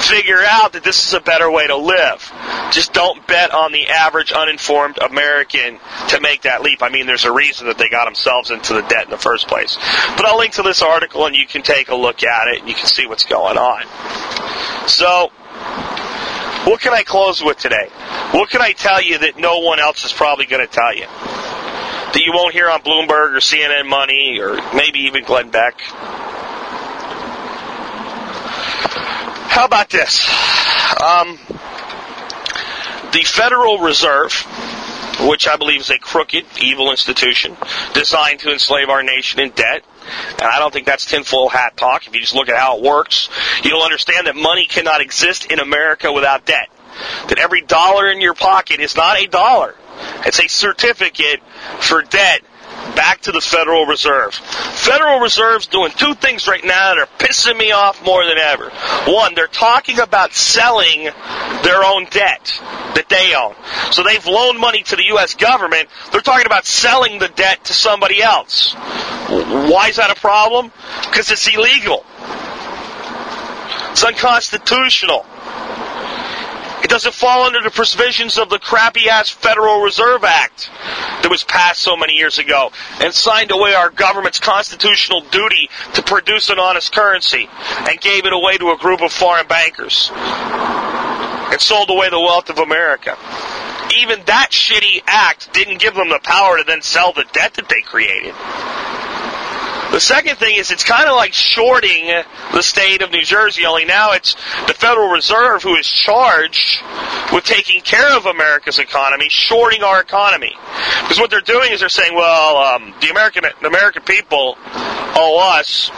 figure 0.00 0.42
out 0.44 0.72
that 0.72 0.84
this 0.84 1.06
is 1.06 1.14
a 1.14 1.20
better 1.20 1.50
way 1.50 1.66
to 1.66 1.76
live. 1.76 2.32
Just 2.70 2.92
don't 2.92 3.26
bet 3.26 3.52
on 3.52 3.72
the 3.72 3.88
average 3.88 4.32
uninformed 4.32 4.98
American 4.98 5.78
to 6.08 6.20
make 6.20 6.42
that 6.42 6.62
leap. 6.62 6.82
I 6.82 6.88
mean, 6.88 7.06
there's 7.06 7.24
a 7.24 7.32
reason 7.32 7.68
that 7.68 7.78
they 7.78 7.88
got 7.88 8.04
themselves 8.04 8.50
into 8.50 8.74
the 8.74 8.82
debt 8.82 9.04
in 9.04 9.10
the 9.10 9.18
first 9.18 9.48
place. 9.48 9.76
But 10.16 10.26
I'll 10.26 10.38
link 10.38 10.54
to 10.54 10.62
this 10.62 10.82
article 10.82 11.26
and 11.26 11.34
you 11.34 11.46
can 11.46 11.62
take 11.62 11.88
a 11.88 11.94
look 11.94 12.22
at 12.22 12.48
it 12.48 12.60
and 12.60 12.68
you 12.68 12.74
can 12.74 12.86
see 12.86 13.06
what's 13.06 13.24
going 13.24 13.56
on. 13.56 14.88
So, 14.88 15.30
what 16.70 16.80
can 16.80 16.92
I 16.92 17.02
close 17.02 17.42
with 17.42 17.58
today? 17.58 17.88
What 18.32 18.50
can 18.50 18.60
I 18.60 18.72
tell 18.72 19.00
you 19.00 19.18
that 19.18 19.38
no 19.38 19.58
one 19.58 19.80
else 19.80 20.04
is 20.04 20.12
probably 20.12 20.46
going 20.46 20.66
to 20.66 20.72
tell 20.72 20.94
you? 20.94 21.06
That 21.06 22.22
you 22.24 22.32
won't 22.32 22.54
hear 22.54 22.68
on 22.68 22.82
Bloomberg 22.82 23.34
or 23.34 23.40
CNN 23.40 23.88
Money 23.88 24.38
or 24.40 24.54
maybe 24.74 25.00
even 25.00 25.24
Glenn 25.24 25.50
Beck? 25.50 25.80
How 29.56 29.64
about 29.64 29.88
this? 29.88 30.28
Um, 31.02 31.38
the 33.10 33.22
Federal 33.24 33.78
Reserve, 33.78 34.30
which 35.26 35.48
I 35.48 35.56
believe 35.56 35.80
is 35.80 35.88
a 35.88 35.98
crooked, 35.98 36.44
evil 36.60 36.90
institution 36.90 37.56
designed 37.94 38.40
to 38.40 38.52
enslave 38.52 38.90
our 38.90 39.02
nation 39.02 39.40
in 39.40 39.52
debt, 39.52 39.82
and 40.32 40.42
I 40.42 40.58
don't 40.58 40.74
think 40.74 40.84
that's 40.84 41.06
tinfoil 41.06 41.48
hat 41.48 41.74
talk. 41.74 42.06
If 42.06 42.14
you 42.14 42.20
just 42.20 42.34
look 42.34 42.50
at 42.50 42.56
how 42.58 42.76
it 42.76 42.82
works, 42.82 43.30
you'll 43.64 43.80
understand 43.80 44.26
that 44.26 44.36
money 44.36 44.66
cannot 44.66 45.00
exist 45.00 45.50
in 45.50 45.58
America 45.58 46.12
without 46.12 46.44
debt. 46.44 46.68
That 47.28 47.38
every 47.38 47.62
dollar 47.62 48.10
in 48.10 48.20
your 48.20 48.34
pocket 48.34 48.80
is 48.80 48.94
not 48.94 49.18
a 49.18 49.26
dollar. 49.26 49.74
It's 50.26 50.38
a 50.38 50.48
certificate 50.48 51.40
for 51.80 52.02
debt 52.02 52.42
back 52.96 53.20
to 53.22 53.32
the 53.32 53.40
Federal 53.40 53.86
Reserve. 53.86 54.34
Federal 54.34 55.20
Reserve's 55.20 55.68
doing 55.68 55.92
two 55.92 56.14
things 56.14 56.48
right 56.48 56.64
now 56.64 56.94
that 56.94 56.98
are 56.98 57.18
pissing 57.18 57.56
me 57.56 57.70
off 57.70 58.04
more 58.04 58.24
than 58.24 58.38
ever. 58.38 58.70
One, 59.06 59.34
they're 59.34 59.46
talking 59.46 60.00
about 60.00 60.32
selling 60.32 61.04
their 61.62 61.84
own 61.84 62.06
debt 62.06 62.60
that 62.96 63.06
they 63.08 63.34
own. 63.34 63.54
So 63.92 64.02
they've 64.02 64.26
loaned 64.26 64.58
money 64.58 64.82
to 64.82 64.96
the 64.96 65.04
U.S. 65.08 65.34
government. 65.34 65.88
They're 66.10 66.20
talking 66.20 66.46
about 66.46 66.66
selling 66.66 67.18
the 67.20 67.28
debt 67.28 67.64
to 67.66 67.74
somebody 67.74 68.22
else. 68.22 68.74
Why 68.74 69.88
is 69.88 69.96
that 69.96 70.10
a 70.10 70.20
problem? 70.20 70.72
Because 71.02 71.30
it's 71.30 71.46
illegal. 71.52 72.04
It's 73.92 74.04
unconstitutional. 74.04 75.24
It 76.86 76.90
doesn't 76.90 77.16
fall 77.16 77.42
under 77.42 77.60
the 77.60 77.70
provisions 77.70 78.38
of 78.38 78.48
the 78.48 78.60
crappy 78.60 79.08
ass 79.08 79.28
Federal 79.28 79.80
Reserve 79.80 80.22
Act 80.22 80.70
that 81.20 81.28
was 81.28 81.42
passed 81.42 81.82
so 81.82 81.96
many 81.96 82.12
years 82.12 82.38
ago 82.38 82.70
and 83.00 83.12
signed 83.12 83.50
away 83.50 83.74
our 83.74 83.90
government's 83.90 84.38
constitutional 84.38 85.22
duty 85.22 85.68
to 85.94 86.02
produce 86.04 86.48
an 86.48 86.60
honest 86.60 86.94
currency 86.94 87.48
and 87.88 88.00
gave 88.00 88.24
it 88.24 88.32
away 88.32 88.56
to 88.58 88.70
a 88.70 88.78
group 88.78 89.02
of 89.02 89.12
foreign 89.12 89.48
bankers 89.48 90.12
and 90.14 91.60
sold 91.60 91.90
away 91.90 92.08
the 92.08 92.20
wealth 92.20 92.50
of 92.50 92.58
America. 92.58 93.18
Even 93.98 94.22
that 94.26 94.50
shitty 94.52 95.02
act 95.08 95.52
didn't 95.52 95.80
give 95.80 95.96
them 95.96 96.08
the 96.08 96.20
power 96.22 96.58
to 96.58 96.62
then 96.64 96.82
sell 96.82 97.12
the 97.12 97.24
debt 97.32 97.54
that 97.54 97.68
they 97.68 97.80
created. 97.80 98.32
The 99.96 100.00
second 100.00 100.36
thing 100.36 100.56
is 100.56 100.70
it's 100.70 100.84
kind 100.84 101.08
of 101.08 101.16
like 101.16 101.32
shorting 101.32 102.04
the 102.52 102.60
state 102.60 103.00
of 103.00 103.10
New 103.12 103.22
Jersey, 103.22 103.64
only 103.64 103.86
now 103.86 104.12
it's 104.12 104.34
the 104.66 104.74
Federal 104.74 105.08
Reserve 105.08 105.62
who 105.62 105.74
is 105.76 105.88
charged 105.88 106.82
with 107.32 107.44
taking 107.44 107.80
care 107.80 108.14
of 108.14 108.26
America's 108.26 108.78
economy, 108.78 109.30
shorting 109.30 109.82
our 109.82 110.02
economy. 110.02 110.52
Because 111.00 111.18
what 111.18 111.30
they're 111.30 111.40
doing 111.40 111.72
is 111.72 111.80
they're 111.80 111.88
saying, 111.88 112.14
well, 112.14 112.58
um, 112.58 112.92
the 113.00 113.08
American 113.08 113.44
the 113.62 113.68
American 113.68 114.02
people 114.02 114.58
owe 115.16 115.56
us 115.58 115.88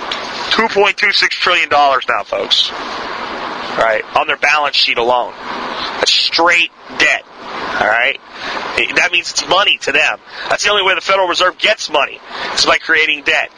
$2.26 0.52 1.28
trillion 1.30 1.68
now, 1.68 2.22
folks. 2.22 2.70
Right? 2.70 4.02
On 4.14 4.28
their 4.28 4.36
balance 4.36 4.76
sheet 4.76 4.98
alone. 4.98 5.32
That's 5.98 6.12
straight 6.12 6.70
debt. 6.98 7.24
All 7.80 7.86
right, 7.86 8.18
that 8.96 9.10
means 9.12 9.30
it's 9.30 9.46
money 9.48 9.78
to 9.78 9.92
them. 9.92 10.18
That's 10.48 10.64
the 10.64 10.70
only 10.70 10.82
way 10.82 10.94
the 10.94 11.00
Federal 11.00 11.28
Reserve 11.28 11.58
gets 11.58 11.88
money. 11.90 12.20
It's 12.52 12.66
by 12.66 12.78
creating 12.78 13.22
debt. 13.22 13.50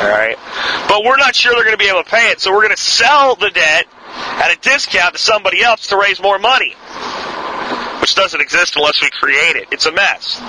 All 0.00 0.08
right, 0.08 0.36
but 0.88 1.04
we're 1.04 1.18
not 1.18 1.34
sure 1.34 1.52
they're 1.52 1.64
going 1.64 1.76
to 1.76 1.82
be 1.82 1.88
able 1.88 2.02
to 2.02 2.10
pay 2.10 2.30
it, 2.30 2.40
so 2.40 2.50
we're 2.50 2.62
going 2.62 2.76
to 2.76 2.82
sell 2.82 3.34
the 3.34 3.50
debt 3.50 3.86
at 4.08 4.56
a 4.56 4.60
discount 4.60 5.14
to 5.14 5.20
somebody 5.20 5.62
else 5.62 5.88
to 5.88 5.96
raise 5.96 6.20
more 6.22 6.38
money. 6.38 6.74
Which 8.00 8.14
doesn't 8.14 8.40
exist 8.40 8.76
unless 8.76 9.02
we 9.02 9.10
create 9.10 9.56
it. 9.56 9.68
It's 9.70 9.84
a 9.84 9.92
mess. 9.92 10.40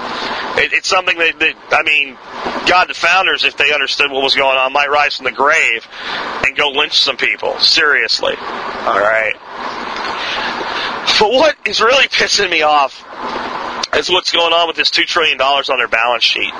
It, 0.55 0.71
it's 0.71 0.87
something 0.87 1.17
that, 1.17 1.39
that, 1.39 1.55
I 1.71 1.83
mean, 1.83 2.15
God, 2.69 2.87
the 2.87 2.93
founders, 2.93 3.43
if 3.43 3.57
they 3.57 3.73
understood 3.73 4.11
what 4.11 4.23
was 4.23 4.35
going 4.35 4.55
on, 4.55 4.71
might 4.71 4.89
rise 4.89 5.17
from 5.17 5.25
the 5.25 5.31
grave 5.31 5.85
and 6.45 6.55
go 6.55 6.69
lynch 6.69 7.01
some 7.01 7.17
people. 7.17 7.59
Seriously. 7.59 8.35
All 8.37 8.99
right. 8.99 9.33
But 11.17 11.31
what 11.31 11.55
is 11.65 11.81
really 11.81 12.07
pissing 12.07 12.49
me 12.49 12.61
off 12.61 13.03
is 13.95 14.09
what's 14.09 14.31
going 14.31 14.53
on 14.53 14.67
with 14.67 14.75
this 14.75 14.89
$2 14.89 15.05
trillion 15.05 15.39
on 15.41 15.77
their 15.77 15.87
balance 15.87 16.23
sheet. 16.23 16.53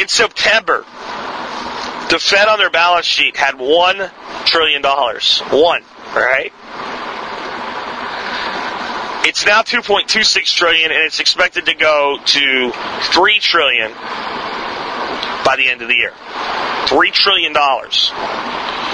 In 0.00 0.08
September, 0.08 0.84
the 2.10 2.18
Fed 2.20 2.48
on 2.48 2.58
their 2.58 2.70
balance 2.70 3.06
sheet 3.06 3.36
had 3.36 3.54
$1 3.54 4.10
trillion. 4.44 4.82
One, 4.82 5.82
right? 6.14 6.52
It's 9.28 9.44
now 9.44 9.62
2.26 9.62 10.54
trillion 10.54 10.92
and 10.92 11.00
it's 11.02 11.18
expected 11.18 11.66
to 11.66 11.74
go 11.74 12.18
to 12.24 12.72
3 12.72 13.38
trillion 13.40 13.90
by 15.44 15.56
the 15.56 15.68
end 15.68 15.82
of 15.82 15.88
the 15.88 15.96
year. 15.96 16.12
$3 16.86 17.12
trillion. 17.12 17.54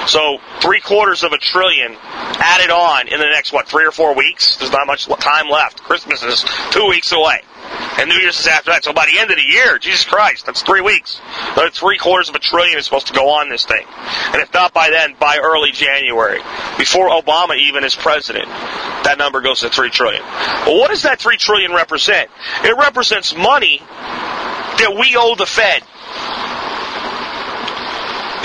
So 0.07 0.39
three 0.61 0.81
quarters 0.81 1.23
of 1.23 1.33
a 1.33 1.39
trillion 1.39 1.97
added 2.03 2.71
on 2.71 3.09
in 3.09 3.21
the 3.21 3.27
next, 3.27 3.53
what, 3.53 3.69
three 3.69 3.87
or 3.87 3.93
four 3.93 4.15
weeks? 4.15 4.57
There's 4.57 4.73
not 4.73 4.87
much 4.87 5.07
time 5.07 5.49
left. 5.49 5.83
Christmas 5.83 6.23
is 6.23 6.45
two 6.71 6.87
weeks 6.87 7.13
away. 7.13 7.43
And 7.99 8.09
New 8.09 8.17
Year's 8.17 8.41
is 8.41 8.47
after 8.47 8.71
that. 8.71 8.85
So 8.85 8.93
by 8.93 9.07
the 9.07 9.19
end 9.19 9.31
of 9.31 9.37
the 9.37 9.43
year, 9.43 9.79
Jesus 9.79 10.05
Christ, 10.05 10.47
that's 10.47 10.63
three 10.63 10.81
weeks. 10.81 11.21
Another 11.53 11.71
three 11.71 11.99
quarters 11.99 12.29
of 12.29 12.35
a 12.35 12.39
trillion 12.39 12.79
is 12.79 12.85
supposed 12.85 13.07
to 13.09 13.13
go 13.13 13.31
on 13.31 13.49
this 13.49 13.65
thing. 13.65 13.87
And 14.33 14.43
if 14.43 14.53
not 14.53 14.75
by 14.75 14.91
then, 14.91 15.15
by 15.19 15.39
early 15.39 15.71
January, 15.73 16.41
before 16.79 17.09
Obama 17.09 17.57
even 17.57 17.85
is 17.85 17.95
president, 17.95 18.47
that 18.47 19.17
number 19.19 19.41
goes 19.41 19.61
to 19.61 19.71
three 19.71 19.91
trillion. 19.91 20.23
Well, 20.67 20.79
what 20.79 20.91
does 20.91 21.03
that 21.03 21.21
three 21.21 21.37
trillion 21.37 21.73
represent? 21.73 22.31
It 22.65 22.77
represents 22.77 23.37
money 23.37 23.79
that 23.79 24.97
we 24.99 25.17
owe 25.17 25.35
the 25.37 25.47
Fed 25.47 25.83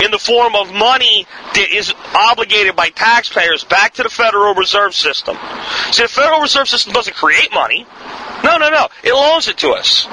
in 0.02 0.10
the 0.10 0.18
form 0.18 0.54
of 0.54 0.72
money 0.72 1.26
that 1.54 1.70
is 1.70 1.92
obligated 2.14 2.76
by 2.76 2.90
taxpayers 2.90 3.64
back 3.64 3.94
to 3.94 4.02
the 4.02 4.08
Federal 4.08 4.54
Reserve 4.54 4.94
System. 4.94 5.36
See, 5.92 6.02
the 6.02 6.08
Federal 6.08 6.40
Reserve 6.40 6.68
System 6.68 6.92
doesn't 6.92 7.16
create 7.16 7.52
money. 7.52 7.86
No, 8.44 8.56
no, 8.56 8.70
no. 8.70 8.88
It 9.02 9.12
loans 9.12 9.48
it 9.48 9.58
to 9.58 9.70
us. 9.70 10.06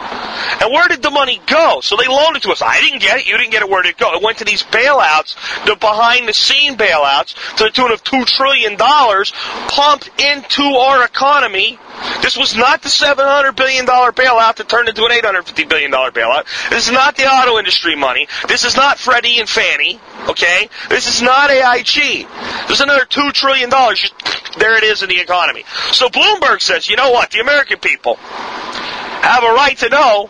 And 0.61 0.71
where 0.71 0.87
did 0.87 1.01
the 1.01 1.11
money 1.11 1.41
go? 1.45 1.79
So 1.81 1.95
they 1.95 2.07
loaned 2.07 2.37
it 2.37 2.43
to 2.43 2.51
us. 2.51 2.61
I 2.61 2.81
didn't 2.81 3.01
get 3.01 3.19
it. 3.19 3.27
You 3.27 3.37
didn't 3.37 3.51
get 3.51 3.61
it. 3.61 3.69
Where 3.69 3.81
did 3.83 3.89
it 3.89 3.97
go? 3.97 4.15
It 4.15 4.23
went 4.23 4.39
to 4.39 4.45
these 4.45 4.63
bailouts, 4.63 5.35
the 5.65 5.75
behind 5.75 6.27
the 6.27 6.33
scene 6.33 6.75
bailouts, 6.75 7.55
to 7.57 7.65
the 7.65 7.69
tune 7.69 7.91
of 7.91 8.03
$2 8.03 8.25
trillion 8.25 8.77
pumped 8.77 10.09
into 10.19 10.63
our 10.63 11.03
economy. 11.03 11.79
This 12.21 12.35
was 12.37 12.55
not 12.55 12.81
the 12.81 12.89
$700 12.89 13.55
billion 13.55 13.85
bailout 13.85 14.55
that 14.57 14.67
turned 14.67 14.89
into 14.89 15.05
an 15.05 15.11
$850 15.11 15.69
billion 15.69 15.91
bailout. 15.91 16.45
This 16.69 16.87
is 16.87 16.93
not 16.93 17.15
the 17.15 17.25
auto 17.25 17.57
industry 17.57 17.95
money. 17.95 18.27
This 18.47 18.65
is 18.65 18.75
not 18.75 18.97
Freddie 18.97 19.39
and 19.39 19.47
Fannie. 19.47 19.99
Okay? 20.27 20.69
This 20.89 21.07
is 21.07 21.21
not 21.21 21.49
AIG. 21.51 22.27
There's 22.67 22.81
another 22.81 23.05
$2 23.05 23.31
trillion. 23.33 23.69
There 23.69 24.77
it 24.77 24.83
is 24.83 25.03
in 25.03 25.09
the 25.09 25.19
economy. 25.19 25.63
So 25.91 26.09
Bloomberg 26.09 26.61
says, 26.61 26.89
you 26.89 26.95
know 26.95 27.11
what? 27.11 27.31
The 27.31 27.39
American 27.39 27.79
people 27.79 28.14
have 28.15 29.43
a 29.43 29.53
right 29.53 29.77
to 29.79 29.89
know 29.89 30.29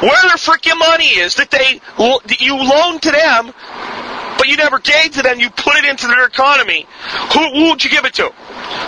where 0.00 0.22
their 0.22 0.36
freaking 0.36 0.78
money 0.78 1.18
is 1.18 1.36
that 1.36 1.50
they 1.50 1.80
that 1.98 2.40
you 2.40 2.56
loan 2.56 2.98
to 3.00 3.10
them, 3.10 3.52
but 4.38 4.48
you 4.48 4.56
never 4.56 4.78
gave 4.78 5.12
to 5.12 5.22
them. 5.22 5.40
You 5.40 5.50
put 5.50 5.76
it 5.76 5.84
into 5.84 6.06
their 6.06 6.26
economy. 6.26 6.86
Who, 7.32 7.50
who 7.52 7.70
would 7.70 7.82
you 7.82 7.90
give 7.90 8.04
it 8.04 8.14
to? 8.14 8.30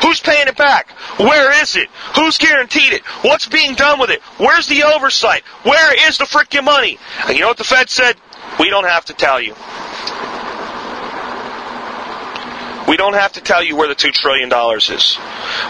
Who's 0.03 0.21
paying 0.21 0.49
it 0.49 0.57
back? 0.57 0.91
Where 1.19 1.63
is 1.63 1.77
it? 1.77 1.89
Who's 2.15 2.39
guaranteed 2.39 2.93
it? 2.93 3.03
What's 3.23 3.49
being 3.49 3.75
done 3.75 3.99
with 3.99 4.11
it? 4.11 4.21
Where's 4.39 4.67
the 4.69 4.85
oversight? 4.85 5.43
Where 5.63 6.09
is 6.09 6.19
the 6.19 6.25
freaking 6.25 6.65
money? 6.65 6.99
And 7.27 7.35
you 7.35 7.43
know 7.43 7.49
what 7.49 7.59
the 7.59 7.65
Fed 7.65 7.91
said? 7.91 8.17
We 8.61 8.71
don't 8.71 8.87
have 8.87 9.07
to 9.07 9.15
tell 9.15 9.41
you. 9.41 9.55
We 12.89 12.97
don't 12.97 13.15
have 13.15 13.35
to 13.35 13.43
tell 13.43 13.63
you 13.63 13.77
where 13.77 13.89
the 13.89 13.95
$2 13.95 14.13
trillion 14.13 14.51
is. 14.51 15.19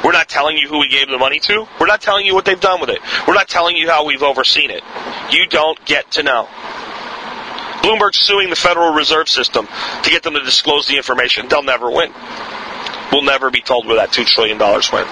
We're 0.04 0.12
not 0.12 0.28
telling 0.28 0.56
you 0.56 0.68
who 0.68 0.78
we 0.78 0.88
gave 0.88 1.08
the 1.08 1.18
money 1.18 1.40
to. 1.40 1.66
We're 1.80 1.86
not 1.86 2.00
telling 2.00 2.24
you 2.24 2.34
what 2.34 2.44
they've 2.44 2.60
done 2.60 2.80
with 2.80 2.90
it. 2.90 3.00
We're 3.26 3.34
not 3.34 3.48
telling 3.48 3.76
you 3.76 3.88
how 3.88 4.04
we've 4.06 4.22
overseen 4.22 4.70
it. 4.70 4.82
You 5.30 5.46
don't 5.46 5.82
get 5.84 6.12
to 6.12 6.22
know. 6.22 6.48
Bloomberg's 7.82 8.18
suing 8.18 8.50
the 8.50 8.56
Federal 8.56 8.92
Reserve 8.92 9.28
System 9.28 9.66
to 10.02 10.10
get 10.10 10.22
them 10.22 10.34
to 10.34 10.40
disclose 10.40 10.86
the 10.86 10.96
information. 10.96 11.48
They'll 11.48 11.62
never 11.62 11.90
win. 11.90 12.12
We'll 13.12 13.22
never 13.22 13.50
be 13.50 13.60
told 13.60 13.86
where 13.86 13.96
that 13.96 14.10
$2 14.10 14.26
trillion 14.26 14.58
went. 14.58 15.08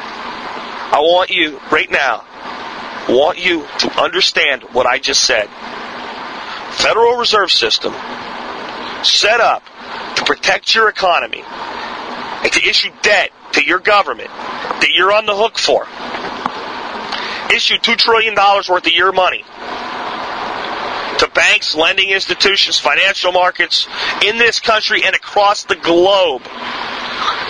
I 0.86 1.00
want 1.00 1.30
you, 1.30 1.60
right 1.70 1.90
now, 1.90 2.24
want 3.08 3.38
you 3.38 3.66
to 3.78 4.00
understand 4.00 4.62
what 4.72 4.86
I 4.86 4.98
just 4.98 5.24
said. 5.24 5.48
Federal 6.72 7.16
Reserve 7.16 7.50
System 7.50 7.92
set 9.02 9.40
up 9.40 9.64
to 10.16 10.24
protect 10.24 10.74
your 10.74 10.88
economy 10.88 11.42
and 11.46 12.52
to 12.52 12.68
issue 12.68 12.90
debt 13.02 13.30
to 13.52 13.64
your 13.64 13.78
government 13.78 14.28
that 14.28 14.90
you're 14.94 15.12
on 15.12 15.26
the 15.26 15.34
hook 15.34 15.58
for. 15.58 15.86
Issue 17.54 17.76
$2 17.76 17.96
trillion 17.96 18.34
worth 18.34 18.86
of 18.86 18.92
your 18.92 19.12
money 19.12 19.44
to 21.18 21.28
banks, 21.30 21.74
lending 21.74 22.10
institutions, 22.10 22.78
financial 22.78 23.32
markets 23.32 23.86
in 24.24 24.38
this 24.38 24.60
country 24.60 25.02
and 25.04 25.14
across 25.14 25.64
the 25.64 25.76
globe. 25.76 26.42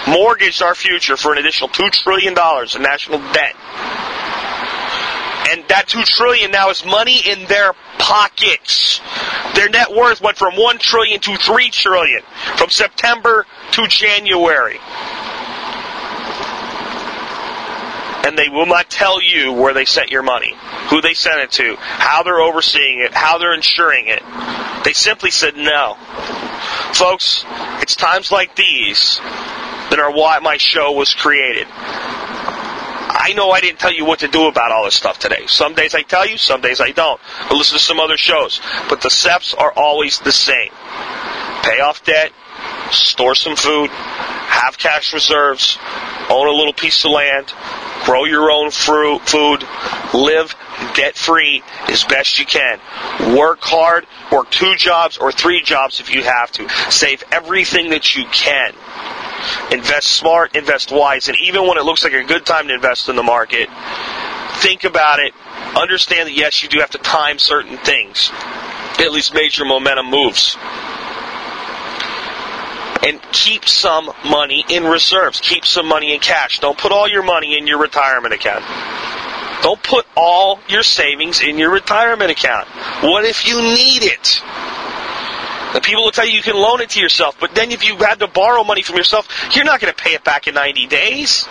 Mortgaged 0.08 0.62
our 0.62 0.74
future 0.74 1.16
for 1.16 1.32
an 1.32 1.38
additional 1.38 1.68
$2 1.70 1.90
trillion 1.90 2.32
in 2.32 2.82
national 2.82 3.18
debt. 3.32 3.56
And 5.48 5.66
that 5.68 5.84
2 5.88 6.02
trillion 6.04 6.50
now 6.50 6.70
is 6.70 6.84
money 6.84 7.20
in 7.26 7.44
their 7.46 7.72
pockets. 7.98 9.00
Their 9.54 9.68
net 9.68 9.92
worth 9.92 10.20
went 10.20 10.36
from 10.36 10.54
1 10.56 10.78
trillion 10.78 11.20
to 11.20 11.36
3 11.36 11.70
trillion 11.70 12.22
from 12.56 12.70
September 12.70 13.46
to 13.72 13.86
January. 13.86 14.78
And 18.26 18.36
they 18.36 18.48
will 18.48 18.66
not 18.66 18.90
tell 18.90 19.22
you 19.22 19.52
where 19.52 19.72
they 19.72 19.84
sent 19.84 20.10
your 20.10 20.24
money, 20.24 20.52
who 20.90 21.00
they 21.00 21.14
sent 21.14 21.38
it 21.38 21.52
to, 21.52 21.76
how 21.78 22.24
they're 22.24 22.40
overseeing 22.40 22.98
it, 22.98 23.14
how 23.14 23.38
they're 23.38 23.54
insuring 23.54 24.08
it. 24.08 24.20
They 24.84 24.92
simply 24.94 25.30
said 25.30 25.56
no. 25.56 25.96
Folks, 26.92 27.44
it's 27.80 27.94
times 27.94 28.32
like 28.32 28.56
these 28.56 29.18
that 29.20 30.00
are 30.00 30.10
why 30.10 30.40
my 30.40 30.56
show 30.56 30.90
was 30.90 31.14
created. 31.14 31.68
I 31.70 33.32
know 33.36 33.52
I 33.52 33.60
didn't 33.60 33.78
tell 33.78 33.92
you 33.92 34.04
what 34.04 34.18
to 34.20 34.28
do 34.28 34.48
about 34.48 34.72
all 34.72 34.84
this 34.84 34.96
stuff 34.96 35.20
today. 35.20 35.46
Some 35.46 35.74
days 35.74 35.94
I 35.94 36.02
tell 36.02 36.26
you, 36.28 36.36
some 36.36 36.60
days 36.60 36.80
I 36.80 36.90
don't. 36.90 37.20
But 37.48 37.56
listen 37.56 37.78
to 37.78 37.82
some 37.82 38.00
other 38.00 38.16
shows. 38.16 38.60
But 38.88 39.02
the 39.02 39.10
steps 39.10 39.54
are 39.54 39.72
always 39.72 40.18
the 40.18 40.32
same. 40.32 40.70
Pay 41.62 41.80
off 41.80 42.04
debt, 42.04 42.32
store 42.90 43.36
some 43.36 43.54
food, 43.54 43.90
have 43.90 44.78
cash 44.78 45.12
reserves, 45.14 45.78
own 46.28 46.48
a 46.48 46.50
little 46.50 46.72
piece 46.72 47.04
of 47.04 47.12
land, 47.12 47.52
grow 48.06 48.24
your 48.24 48.52
own 48.52 48.70
fruit, 48.70 49.20
food, 49.28 49.64
live 50.14 50.54
debt 50.94 51.16
free 51.16 51.62
as 51.88 52.04
best 52.04 52.38
you 52.38 52.46
can. 52.46 52.78
Work 53.36 53.58
hard, 53.62 54.06
work 54.30 54.48
two 54.50 54.76
jobs 54.76 55.18
or 55.18 55.32
three 55.32 55.60
jobs 55.60 55.98
if 55.98 56.14
you 56.14 56.22
have 56.22 56.52
to. 56.52 56.68
Save 56.90 57.24
everything 57.32 57.90
that 57.90 58.14
you 58.14 58.24
can. 58.26 58.72
Invest 59.72 60.06
smart, 60.06 60.54
invest 60.54 60.92
wise, 60.92 61.28
and 61.28 61.36
even 61.42 61.66
when 61.66 61.78
it 61.78 61.84
looks 61.84 62.04
like 62.04 62.12
a 62.12 62.22
good 62.22 62.46
time 62.46 62.68
to 62.68 62.74
invest 62.74 63.08
in 63.08 63.16
the 63.16 63.24
market, 63.24 63.68
think 64.58 64.84
about 64.84 65.18
it. 65.18 65.34
Understand 65.76 66.28
that 66.28 66.34
yes, 66.34 66.62
you 66.62 66.68
do 66.68 66.78
have 66.78 66.90
to 66.90 66.98
time 66.98 67.40
certain 67.40 67.76
things, 67.76 68.30
at 69.00 69.10
least 69.10 69.34
major 69.34 69.64
momentum 69.64 70.06
moves 70.06 70.56
and 73.06 73.22
keep 73.30 73.68
some 73.68 74.10
money 74.28 74.64
in 74.68 74.82
reserves. 74.82 75.40
Keep 75.40 75.64
some 75.64 75.86
money 75.86 76.12
in 76.12 76.20
cash. 76.20 76.58
Don't 76.58 76.76
put 76.76 76.90
all 76.90 77.08
your 77.08 77.22
money 77.22 77.56
in 77.56 77.66
your 77.66 77.78
retirement 77.78 78.34
account. 78.34 78.64
Don't 79.62 79.80
put 79.82 80.06
all 80.16 80.58
your 80.68 80.82
savings 80.82 81.40
in 81.40 81.56
your 81.56 81.72
retirement 81.72 82.32
account. 82.32 82.66
What 83.02 83.24
if 83.24 83.46
you 83.46 83.62
need 83.62 84.02
it? 84.02 84.42
The 85.72 85.80
people 85.80 86.04
will 86.04 86.10
tell 86.10 86.26
you 86.26 86.32
you 86.32 86.42
can 86.42 86.56
loan 86.56 86.80
it 86.80 86.90
to 86.90 87.00
yourself, 87.00 87.36
but 87.38 87.54
then 87.54 87.70
if 87.70 87.86
you 87.86 87.96
had 87.96 88.18
to 88.20 88.26
borrow 88.26 88.64
money 88.64 88.82
from 88.82 88.96
yourself, 88.96 89.28
you're 89.54 89.64
not 89.64 89.80
going 89.80 89.92
to 89.92 90.02
pay 90.02 90.14
it 90.14 90.24
back 90.24 90.48
in 90.48 90.54
90 90.54 90.86
days. 90.86 91.46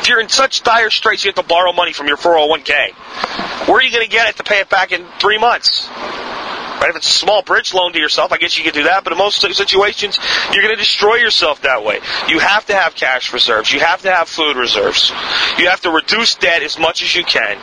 If 0.00 0.08
you're 0.08 0.20
in 0.20 0.28
such 0.28 0.62
dire 0.62 0.90
straits, 0.90 1.24
you 1.24 1.28
have 1.28 1.36
to 1.36 1.48
borrow 1.48 1.72
money 1.72 1.92
from 1.92 2.08
your 2.08 2.16
401k. 2.16 2.92
Where 3.68 3.78
are 3.78 3.82
you 3.82 3.92
going 3.92 4.04
to 4.04 4.10
get 4.10 4.28
it 4.28 4.36
to 4.36 4.42
pay 4.42 4.60
it 4.60 4.68
back 4.68 4.92
in 4.92 5.06
three 5.18 5.38
months? 5.38 5.88
Right? 6.80 6.90
If 6.90 6.96
it's 6.96 7.08
a 7.08 7.12
small 7.12 7.42
bridge 7.42 7.74
loan 7.74 7.92
to 7.92 7.98
yourself, 7.98 8.32
I 8.32 8.38
guess 8.38 8.56
you 8.56 8.64
could 8.64 8.72
do 8.72 8.84
that. 8.84 9.04
But 9.04 9.12
in 9.12 9.18
most 9.18 9.40
situations, 9.40 10.18
you're 10.52 10.62
going 10.62 10.74
to 10.74 10.80
destroy 10.80 11.16
yourself 11.16 11.60
that 11.62 11.84
way. 11.84 12.00
You 12.28 12.38
have 12.38 12.64
to 12.66 12.74
have 12.74 12.94
cash 12.94 13.32
reserves. 13.32 13.70
You 13.70 13.80
have 13.80 14.02
to 14.02 14.10
have 14.10 14.28
food 14.28 14.56
reserves. 14.56 15.10
You 15.58 15.68
have 15.68 15.82
to 15.82 15.90
reduce 15.90 16.36
debt 16.36 16.62
as 16.62 16.78
much 16.78 17.02
as 17.02 17.14
you 17.14 17.22
can. 17.22 17.58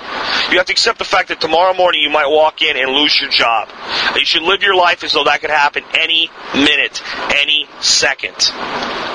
You 0.51 0.57
have 0.57 0.67
to 0.67 0.71
accept 0.71 0.99
the 0.99 1.05
fact 1.05 1.29
that 1.29 1.41
tomorrow 1.41 1.73
morning 1.73 2.01
you 2.01 2.11
might 2.11 2.27
walk 2.27 2.61
in 2.61 2.77
and 2.77 2.91
lose 2.91 3.19
your 3.19 3.31
job. 3.31 3.69
You 4.15 4.25
should 4.25 4.43
live 4.43 4.61
your 4.61 4.75
life 4.75 5.03
as 5.03 5.13
though 5.13 5.23
that 5.23 5.41
could 5.41 5.49
happen 5.49 5.83
any 5.99 6.29
minute, 6.53 7.01
any 7.35 7.67
second. 7.81 8.35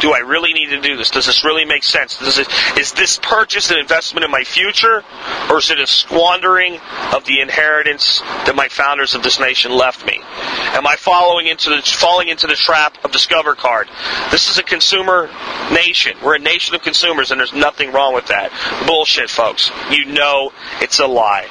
Do 0.01 0.13
I 0.13 0.25
really 0.27 0.53
need 0.53 0.71
to 0.71 0.81
do 0.81 0.97
this? 0.97 1.11
Does 1.11 1.27
this 1.27 1.45
really 1.45 1.65
make 1.65 1.85
sense? 1.85 2.21
Is 2.21 2.93
this 2.93 3.19
purchase 3.23 3.71
an 3.71 3.79
investment 3.79 4.25
in 4.25 4.33
my 4.33 4.43
future, 4.43 5.05
or 5.49 5.59
is 5.59 5.71
it 5.71 5.79
a 5.79 5.87
squandering 5.87 6.81
of 7.13 7.25
the 7.25 7.41
inheritance 7.41 8.21
that 8.47 8.57
my 8.57 8.67
founders 8.67 9.15
of 9.15 9.23
this 9.23 9.39
nation 9.39 9.71
left? 9.71 9.92
Left 9.93 10.07
me? 10.07 10.21
Am 10.75 10.87
I 10.87 10.97
following 10.97 11.47
into 11.47 11.71
the 11.71 11.83
falling 11.83 12.29
into 12.29 12.47
the 12.47 12.55
trap 12.55 12.97
of 13.05 13.13
Discover 13.13 13.55
Card? 13.57 13.89
This 14.31 14.51
is 14.51 14.59
a 14.59 14.63
consumer 14.63 15.29
nation. 15.71 16.17
We're 16.23 16.37
a 16.37 16.39
nation 16.39 16.75
of 16.75 16.83
consumers, 16.83 17.31
and 17.31 17.39
there's 17.39 17.53
nothing 17.53 17.93
wrong 17.93 18.15
with 18.15 18.27
that. 18.27 18.51
Bullshit, 18.87 19.29
folks. 19.29 19.71
You 19.91 20.07
know 20.07 20.53
it's 20.81 20.99
a 20.99 21.07
lie. 21.07 21.47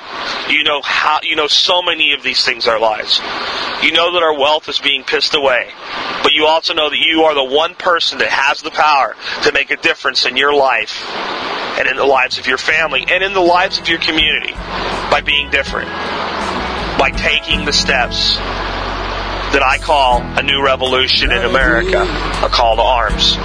You 0.50 0.64
know 0.64 0.82
how. 0.82 1.20
You 1.24 1.36
know 1.36 1.48
so 1.48 1.82
many 1.82 2.14
of 2.14 2.24
these 2.24 2.44
things 2.44 2.68
are 2.68 2.80
lies. 2.80 3.20
You 3.84 3.92
know 3.92 4.14
that 4.14 4.24
our 4.24 4.38
wealth 4.38 4.68
is 4.70 4.80
being 4.80 5.04
pissed 5.04 5.36
away, 5.36 5.70
but 6.24 6.34
you 6.34 6.48
also 6.48 6.74
know 6.74 6.90
that 6.90 7.00
you 7.00 7.24
are 7.24 7.36
the 7.36 7.56
one 7.56 7.76
person 7.76 8.20
that 8.20 8.30
has 8.30 8.62
the 8.62 8.72
power 8.72 9.16
to 9.44 9.52
make 9.52 9.72
a 9.72 9.78
difference 9.78 10.26
in 10.26 10.36
your 10.36 10.54
life 10.54 11.06
and 11.78 11.88
in 11.88 11.96
the 11.96 12.06
lives 12.06 12.38
of 12.38 12.48
your 12.48 12.58
family 12.58 13.06
and 13.08 13.24
in 13.24 13.34
the 13.34 13.40
lives 13.40 13.80
of 13.80 13.88
your 13.88 14.00
community 14.00 14.54
by 15.10 15.22
being 15.24 15.50
different 15.50 15.90
by 17.02 17.10
taking 17.10 17.66
the 17.66 17.74
steps 17.74 18.36
that 18.36 19.64
I 19.64 19.80
call 19.80 20.22
a 20.22 20.44
new 20.44 20.64
revolution 20.64 21.32
in 21.32 21.44
America, 21.44 22.04
a 22.04 22.48
call 22.48 22.76
to 22.76 22.84
arms. 22.84 23.38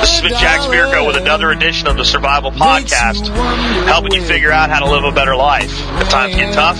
This 0.00 0.12
has 0.12 0.20
been 0.20 0.38
Jack 0.38 0.60
Spirko 0.60 1.06
with 1.06 1.16
another 1.16 1.50
edition 1.50 1.88
of 1.88 1.96
the 1.96 2.04
Survival 2.04 2.50
Podcast, 2.50 3.28
helping 3.86 4.12
you 4.12 4.22
figure 4.22 4.52
out 4.52 4.68
how 4.68 4.80
to 4.80 4.90
live 4.90 5.04
a 5.04 5.12
better 5.12 5.34
life 5.34 5.72
if 5.98 6.10
times 6.10 6.34
get 6.34 6.52
tough, 6.52 6.76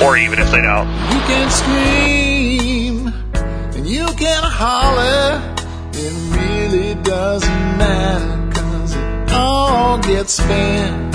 or 0.00 0.16
even 0.16 0.38
if 0.38 0.48
they 0.52 0.62
don't. 0.62 0.88
You 1.10 1.20
can 1.26 1.50
scream 1.50 3.08
and 3.74 3.84
you 3.84 4.06
can 4.14 4.44
holler. 4.44 5.42
It 5.92 6.36
really 6.38 6.94
doesn't 7.02 7.78
matter, 7.78 8.60
cause 8.60 8.94
it 8.94 9.32
all 9.32 9.98
gets 9.98 10.34
spent 10.34 11.11